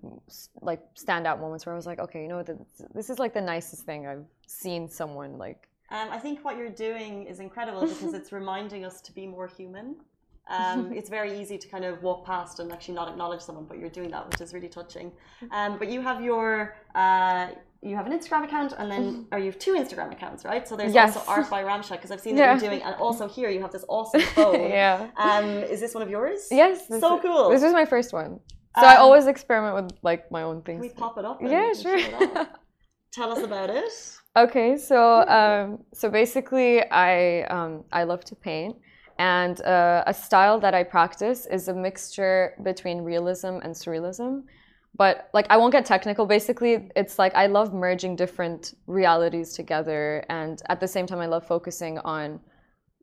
like 0.61 0.81
standout 0.95 1.39
moments 1.39 1.65
where 1.65 1.73
I 1.73 1.75
was 1.75 1.85
like, 1.85 1.99
okay, 1.99 2.21
you 2.21 2.27
know, 2.27 2.43
this 2.93 3.09
is 3.09 3.19
like 3.19 3.33
the 3.33 3.41
nicest 3.41 3.83
thing 3.83 4.07
I've 4.07 4.25
seen 4.47 4.89
someone 4.89 5.37
like. 5.37 5.69
Um, 5.95 6.07
I 6.11 6.17
think 6.17 6.43
what 6.45 6.57
you're 6.57 6.69
doing 6.89 7.13
is 7.31 7.39
incredible 7.39 7.81
because 7.93 8.13
it's 8.13 8.31
reminding 8.31 8.83
us 8.89 8.99
to 9.01 9.11
be 9.13 9.25
more 9.27 9.47
human. 9.47 9.95
Um, 10.49 10.91
it's 10.99 11.09
very 11.09 11.39
easy 11.39 11.57
to 11.57 11.67
kind 11.67 11.85
of 11.85 12.01
walk 12.03 12.25
past 12.25 12.59
and 12.59 12.71
actually 12.71 12.95
not 12.95 13.07
acknowledge 13.09 13.41
someone, 13.41 13.65
but 13.65 13.77
you're 13.79 13.89
doing 13.99 14.09
that, 14.11 14.29
which 14.29 14.41
is 14.41 14.53
really 14.53 14.67
touching. 14.79 15.11
Um, 15.51 15.77
but 15.79 15.87
you 15.93 16.01
have 16.01 16.21
your 16.21 16.75
uh, 16.95 17.47
you 17.89 17.95
have 17.97 18.07
an 18.09 18.13
Instagram 18.17 18.45
account, 18.45 18.71
and 18.79 18.89
then 18.89 19.27
or 19.33 19.37
you 19.39 19.45
have 19.51 19.59
two 19.59 19.73
Instagram 19.73 20.09
accounts, 20.13 20.45
right? 20.45 20.65
So 20.67 20.75
there's 20.77 20.93
Yes. 20.93 21.17
also 21.17 21.29
Art 21.29 21.49
by 21.49 21.63
Ramsha 21.63 21.91
because 21.91 22.11
I've 22.11 22.21
seen 22.21 22.35
that 22.37 22.61
you're 22.61 22.69
doing, 22.69 22.81
and 22.81 22.95
also 22.95 23.27
here 23.27 23.49
you 23.49 23.61
have 23.61 23.73
this 23.73 23.83
awesome 23.89 24.21
phone. 24.35 24.61
yeah. 24.69 25.09
Um, 25.17 25.45
is 25.73 25.79
this 25.81 25.93
one 25.93 26.01
of 26.01 26.09
yours? 26.09 26.47
Yes. 26.49 26.87
So 26.87 26.95
is- 27.17 27.21
cool. 27.21 27.49
This 27.49 27.61
is 27.61 27.73
my 27.73 27.85
first 27.85 28.13
one. 28.13 28.39
So 28.79 28.85
I 28.87 28.95
Um, 28.95 29.01
always 29.03 29.27
experiment 29.27 29.73
with 29.75 29.99
like 30.01 30.31
my 30.31 30.43
own 30.43 30.61
Can 30.63 30.79
things. 30.79 30.81
we 30.81 30.89
pop 30.89 31.17
it 31.19 31.25
up? 31.25 31.41
Yeah, 31.41 31.73
sure. 31.73 31.99
show 31.99 32.19
it 32.21 32.37
off? 32.37 32.47
Tell 33.11 33.31
us 33.31 33.43
about 33.43 33.69
it. 33.69 33.91
Okay, 34.35 34.77
so 34.77 35.27
um, 35.27 35.83
so 35.93 36.09
basically, 36.09 36.81
I 36.89 37.43
um, 37.43 37.83
I 37.91 38.03
love 38.03 38.25
to 38.25 38.35
paint, 38.35 38.75
and 39.19 39.61
uh, 39.61 40.03
a 40.07 40.13
style 40.13 40.59
that 40.59 40.73
I 40.73 40.83
practice 40.83 41.45
is 41.45 41.67
a 41.67 41.73
mixture 41.73 42.55
between 42.63 43.01
realism 43.01 43.59
and 43.61 43.75
surrealism. 43.75 44.43
But 44.95 45.29
like, 45.33 45.45
I 45.51 45.57
won't 45.57 45.71
get 45.71 45.85
technical. 45.85 46.25
Basically, 46.25 46.89
it's 46.95 47.19
like 47.19 47.35
I 47.35 47.45
love 47.45 47.75
merging 47.75 48.15
different 48.15 48.73
realities 48.87 49.53
together, 49.53 50.25
and 50.29 50.59
at 50.67 50.79
the 50.79 50.87
same 50.87 51.05
time, 51.05 51.19
I 51.19 51.27
love 51.27 51.45
focusing 51.45 51.99
on 51.99 52.39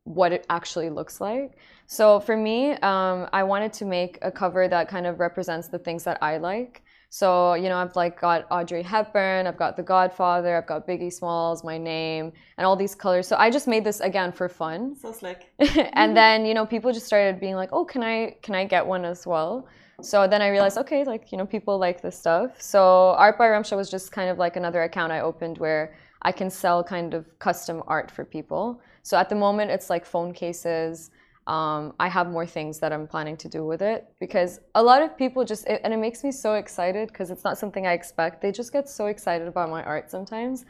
what 0.02 0.32
it 0.32 0.46
actually 0.50 0.90
looks 0.90 1.20
like. 1.20 1.58
So 1.86 2.18
for 2.18 2.36
me, 2.36 2.72
um, 2.82 3.28
I 3.32 3.44
wanted 3.44 3.72
to 3.74 3.84
make 3.84 4.18
a 4.22 4.32
cover 4.32 4.66
that 4.66 4.88
kind 4.88 5.06
of 5.06 5.20
represents 5.20 5.68
the 5.68 5.78
things 5.78 6.02
that 6.04 6.18
I 6.22 6.38
like. 6.38 6.82
So 7.10 7.54
you 7.54 7.68
know, 7.68 7.76
I've 7.76 7.96
like 7.96 8.20
got 8.20 8.46
Audrey 8.50 8.82
Hepburn, 8.82 9.48
I've 9.48 9.56
got 9.56 9.76
The 9.76 9.82
Godfather, 9.82 10.56
I've 10.56 10.66
got 10.66 10.86
Biggie 10.86 11.12
Smalls, 11.12 11.64
my 11.64 11.76
name, 11.76 12.32
and 12.56 12.64
all 12.64 12.76
these 12.76 12.94
colors. 12.94 13.26
So 13.26 13.36
I 13.36 13.50
just 13.50 13.66
made 13.66 13.84
this 13.84 13.98
again 13.98 14.30
for 14.30 14.48
fun. 14.48 14.96
So 14.96 15.12
slick. 15.12 15.52
and 15.92 16.16
then 16.16 16.46
you 16.46 16.54
know, 16.54 16.64
people 16.64 16.92
just 16.92 17.06
started 17.06 17.40
being 17.40 17.56
like, 17.56 17.70
"Oh, 17.72 17.84
can 17.84 18.02
I 18.04 18.36
can 18.42 18.54
I 18.54 18.64
get 18.64 18.86
one 18.86 19.04
as 19.04 19.26
well?" 19.26 19.66
So 20.02 20.26
then 20.26 20.40
I 20.40 20.48
realized, 20.48 20.78
okay, 20.78 21.04
like 21.04 21.32
you 21.32 21.36
know, 21.38 21.46
people 21.46 21.78
like 21.78 22.00
this 22.00 22.16
stuff. 22.16 22.62
So 22.62 23.14
Art 23.18 23.36
by 23.36 23.48
Ramsha 23.48 23.76
was 23.76 23.90
just 23.90 24.12
kind 24.12 24.30
of 24.30 24.38
like 24.38 24.54
another 24.56 24.82
account 24.84 25.12
I 25.12 25.20
opened 25.20 25.58
where 25.58 25.94
I 26.22 26.30
can 26.32 26.48
sell 26.48 26.84
kind 26.84 27.12
of 27.12 27.26
custom 27.40 27.82
art 27.88 28.10
for 28.10 28.24
people. 28.24 28.80
So 29.02 29.16
at 29.16 29.28
the 29.28 29.34
moment, 29.34 29.70
it's 29.72 29.90
like 29.90 30.04
phone 30.04 30.32
cases. 30.32 31.10
Um, 31.50 31.82
I 31.98 32.08
have 32.16 32.26
more 32.36 32.46
things 32.46 32.78
that 32.82 32.92
I'm 32.92 33.06
planning 33.14 33.36
to 33.44 33.48
do 33.56 33.62
with 33.70 33.82
it 33.82 34.00
because 34.20 34.60
a 34.76 34.82
lot 34.90 35.00
of 35.02 35.08
people 35.22 35.44
just, 35.52 35.66
it, 35.66 35.80
and 35.82 35.92
it 35.92 36.00
makes 36.06 36.22
me 36.26 36.30
so 36.30 36.54
excited 36.54 37.08
because 37.08 37.28
it's 37.32 37.44
not 37.48 37.58
something 37.62 37.84
I 37.92 37.94
expect. 38.00 38.40
They 38.40 38.52
just 38.52 38.72
get 38.72 38.88
so 38.88 39.06
excited 39.14 39.48
about 39.48 39.68
my 39.68 39.82
art 39.82 40.10
sometimes. 40.10 40.64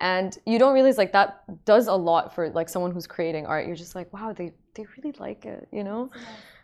And 0.00 0.38
you 0.46 0.58
don't 0.62 0.72
realize 0.72 0.98
like 0.98 1.12
that 1.18 1.30
does 1.64 1.88
a 1.88 1.98
lot 2.10 2.24
for 2.34 2.48
like 2.50 2.68
someone 2.68 2.92
who's 2.92 3.08
creating 3.16 3.44
art. 3.46 3.66
You're 3.66 3.82
just 3.84 3.94
like, 3.98 4.08
wow, 4.12 4.32
they, 4.32 4.52
they 4.74 4.86
really 4.96 5.14
like 5.18 5.46
it, 5.54 5.68
you 5.72 5.82
know? 5.82 6.10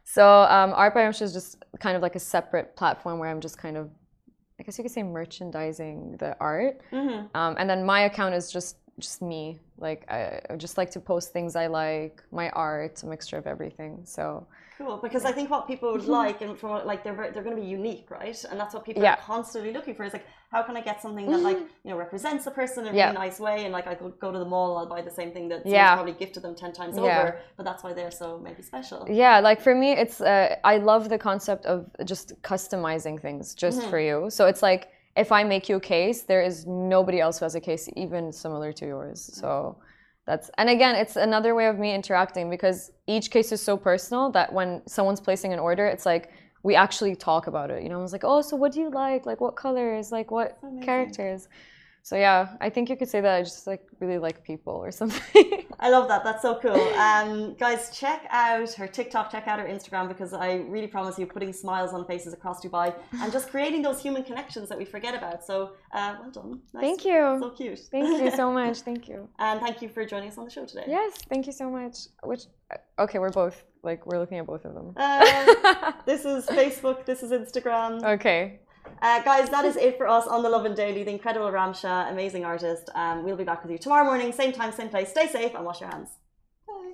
So 0.05 0.25
um, 0.57 0.73
Art 0.73 0.95
by 0.95 1.01
Ramsha 1.01 1.23
is 1.23 1.33
just 1.33 1.65
kind 1.81 1.97
of 1.97 2.03
like 2.03 2.15
a 2.15 2.21
separate 2.21 2.77
platform 2.77 3.19
where 3.19 3.29
I'm 3.29 3.41
just 3.41 3.59
kind 3.59 3.77
of, 3.77 3.91
I 4.61 4.63
guess 4.63 4.79
you 4.79 4.85
could 4.85 4.93
say 4.93 5.03
merchandising 5.03 6.19
the 6.19 6.37
art. 6.39 6.81
hmm 6.91 7.27
Um, 7.35 7.57
and 7.59 7.69
then 7.69 7.85
my 7.85 8.03
account 8.03 8.35
is 8.35 8.53
just 8.53 8.77
just 8.99 9.23
me. 9.23 9.59
Like 9.79 10.05
I, 10.11 10.41
I 10.51 10.57
just 10.57 10.79
like 10.79 10.91
to 10.93 11.01
post 11.01 11.33
things 11.33 11.55
I 11.57 11.67
like, 11.67 12.23
my 12.33 12.49
art, 12.51 13.03
a 13.03 13.07
mixture 13.07 13.37
of 13.37 13.47
everything. 13.47 14.01
So 14.05 14.47
Cool, 14.79 14.99
because 14.99 15.25
I 15.25 15.33
think 15.33 15.49
what 15.49 15.67
people 15.67 15.91
would 15.93 16.05
like, 16.23 16.43
and 16.43 16.59
from 16.59 16.71
what- 16.71 16.87
like 16.87 17.03
they're 17.03 17.15
very, 17.15 17.31
they're 17.31 17.43
going 17.43 17.57
to 17.57 17.63
be 17.63 17.69
unique, 17.69 18.11
right? 18.11 18.39
And 18.51 18.61
that's 18.61 18.75
what 18.75 18.85
people 18.85 19.03
Yeah. 19.03 19.15
are 19.15 19.17
constantly 19.35 19.73
looking 19.73 19.95
for. 19.95 20.05
Is 20.05 20.13
like, 20.13 20.27
how 20.51 20.63
can 20.63 20.77
I 20.77 20.83
get 20.83 21.01
something 21.03 21.27
that 21.31 21.41
like 21.41 21.57
you 21.85 21.91
know 21.91 21.97
represents 21.97 22.45
the 22.45 22.51
person 22.51 22.87
in 22.87 22.95
a 22.95 22.97
Yeah. 22.97 23.07
really 23.07 23.19
nice 23.27 23.41
way? 23.41 23.65
And 23.65 23.73
like 23.73 23.87
I 23.87 23.95
could 23.95 24.19
go 24.21 24.31
to 24.33 24.39
the 24.39 24.45
mall, 24.45 24.77
I'll 24.79 24.87
buy 24.87 25.01
the 25.03 25.11
same 25.11 25.33
thing 25.33 25.49
that 25.49 25.67
Yeah. 25.67 25.95
probably 25.95 26.13
gifted 26.13 26.43
them 26.43 26.55
ten 26.55 26.73
times 26.73 26.97
Yeah. 26.97 27.03
over, 27.05 27.39
but 27.57 27.65
that's 27.65 27.83
why 27.85 27.93
they're 27.95 28.11
so 28.11 28.39
maybe 28.39 28.63
special. 28.63 29.07
yeah, 29.09 29.41
like 29.41 29.61
for 29.63 29.75
me, 29.75 29.93
it's 29.93 30.21
uh, 30.21 30.57
I 30.65 30.77
love 30.79 31.09
the 31.09 31.19
concept 31.19 31.65
of 31.67 31.87
just 32.05 32.41
customizing 32.43 33.21
things 33.21 33.55
just 33.55 33.83
for 33.91 33.99
you. 33.99 34.31
So 34.31 34.47
it's 34.47 34.63
like 34.63 34.89
if 35.17 35.33
I 35.33 35.45
make 35.45 35.69
you 35.69 35.77
a 35.77 35.81
case, 35.81 36.23
there 36.23 36.43
is 36.43 36.67
nobody 36.67 37.21
else 37.21 37.39
who 37.39 37.45
has 37.45 37.55
a 37.55 37.61
case 37.61 37.89
even 37.97 38.33
similar 38.33 38.73
to 38.75 38.87
yours. 38.87 39.21
Mm-hmm. 39.23 39.41
So 39.41 39.79
that's 40.27 40.51
and 40.59 40.69
again, 40.69 40.97
it's 40.97 41.17
another 41.17 41.55
way 41.55 41.67
of 41.67 41.79
me 41.79 41.95
interacting 41.95 42.51
because 42.51 42.91
each 43.07 43.31
case 43.31 43.53
is 43.53 43.63
so 43.63 43.77
personal 43.77 44.31
that 44.33 44.53
when 44.53 44.83
someone's 44.87 45.21
placing 45.21 45.53
an 45.53 45.59
order, 45.59 45.87
it's 45.87 46.05
like 46.05 46.31
we 46.63 46.75
actually 46.75 47.15
talk 47.15 47.47
about 47.47 47.71
it. 47.71 47.83
You 47.83 47.89
know, 47.89 47.99
I 47.99 48.03
was 48.03 48.13
like, 48.13 48.25
oh, 48.25 48.43
so 48.43 48.57
what 48.57 48.73
do 48.73 48.81
you 48.81 48.91
like? 48.91 49.25
Like 49.25 49.41
what 49.41 49.57
colors? 49.57 50.11
Like 50.11 50.31
what 50.31 50.59
amazing. 50.63 50.83
characters? 50.83 51.49
So 52.03 52.17
yeah, 52.17 52.57
I 52.61 52.71
think 52.71 52.91
you 52.91 52.97
could 52.97 53.09
say 53.09 53.21
that 53.21 53.35
I 53.37 53.43
just 53.43 53.67
like 53.67 53.83
really 54.01 54.19
like 54.19 54.43
people 54.43 54.75
or 54.75 54.91
something. 54.91 55.66
I 55.79 55.91
love 55.91 56.09
that. 56.09 56.25
That's 56.25 56.43
so 56.43 56.59
cool. 56.61 56.81
Um, 56.97 57.55
guys, 57.55 57.97
check 57.97 58.27
out 58.31 58.73
her 58.75 58.87
TikTok, 58.87 59.31
check 59.31 59.47
out 59.47 59.59
her 59.59 59.67
Instagram 59.67 60.09
because 60.09 60.33
I 60.33 60.55
really 60.75 60.87
promise 60.87 61.19
you 61.19 61.27
putting 61.27 61.53
smiles 61.53 61.93
on 61.93 62.07
faces 62.07 62.33
across 62.33 62.65
Dubai 62.65 62.95
and 63.21 63.33
just 63.33 63.51
creating 63.51 63.83
those 63.83 64.01
human 64.01 64.23
connections 64.25 64.69
that 64.71 64.79
we 64.79 64.85
forget 64.85 65.15
about. 65.15 65.45
So 65.45 65.73
uh, 65.93 66.17
well 66.21 66.31
done. 66.31 66.61
Nice. 66.75 66.83
Thank 66.83 67.05
you. 67.05 67.39
So 67.41 67.51
cute. 67.51 67.79
Thank 67.91 68.23
you 68.23 68.31
so 68.31 68.53
much. 68.61 68.81
Thank 68.81 69.09
you. 69.09 69.29
and 69.39 69.61
thank 69.61 69.83
you 69.83 69.89
for 69.89 70.05
joining 70.05 70.29
us 70.31 70.39
on 70.39 70.45
the 70.45 70.51
show 70.51 70.65
today. 70.67 70.85
Yes, 70.89 71.13
thank 71.29 71.47
you 71.47 71.53
so 71.53 71.71
much. 71.71 71.97
Which 72.23 72.43
okay, 72.99 73.19
we're 73.19 73.31
both 73.31 73.65
like 73.83 74.07
we're 74.07 74.19
looking 74.19 74.39
at 74.39 74.47
both 74.47 74.65
of 74.65 74.75
them. 74.75 74.93
Uh, 74.97 75.93
this 76.07 76.25
is 76.25 76.47
Facebook. 76.47 77.05
This 77.05 77.23
is 77.23 77.31
Instagram. 77.33 78.03
okay. 78.17 78.61
Uh, 79.03 79.23
guys, 79.23 79.51
that 79.51 79.65
is 79.65 79.77
it 79.77 79.99
for 79.99 80.09
us 80.09 80.27
on 80.27 80.43
the 80.43 80.49
Lovin 80.49 80.75
Daily. 80.75 81.03
The 81.03 81.11
incredible 81.11 81.51
Ramsha, 81.51 82.11
amazing 82.11 82.45
artist. 82.45 82.89
Um, 82.95 83.25
we'll 83.25 83.37
be 83.37 83.45
back 83.45 83.63
with 83.63 83.71
you 83.71 83.79
tomorrow 83.79 84.05
morning, 84.05 84.33
same 84.33 84.53
time, 84.53 84.73
same 84.73 84.89
place. 84.89 85.11
Stay 85.11 85.29
safe 85.29 85.55
and 85.55 85.65
wash 85.65 85.81
your 85.81 85.91
hands. 85.91 86.11
Bye. 86.67 86.93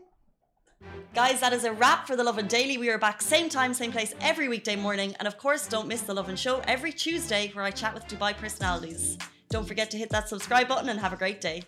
Guys, 1.15 1.41
that 1.41 1.53
is 1.53 1.65
a 1.65 1.73
wrap 1.73 2.07
for 2.07 2.17
the 2.17 2.25
Lovin 2.25 2.49
Daily. 2.49 2.77
We 2.77 2.91
are 2.91 2.99
back 2.99 3.23
same 3.23 3.49
time, 3.49 3.73
same 3.73 3.93
place 3.93 4.15
every 4.21 4.49
weekday 4.49 4.77
morning. 4.77 5.15
And 5.19 5.29
of 5.29 5.39
course, 5.39 5.69
don't 5.69 5.87
miss 5.87 6.03
the 6.03 6.15
Lovin 6.15 6.37
Show 6.37 6.61
every 6.67 6.93
Tuesday 6.93 7.51
where 7.55 7.65
I 7.65 7.71
chat 7.71 7.95
with 7.95 8.09
Dubai 8.09 8.37
personalities. 8.37 9.17
Don't 9.51 9.67
forget 9.67 9.91
to 9.93 9.99
hit 9.99 10.11
that 10.11 10.29
subscribe 10.29 10.67
button 10.67 10.89
and 10.89 10.99
have 10.99 11.13
a 11.13 11.17
great 11.17 11.41
day. 11.41 11.63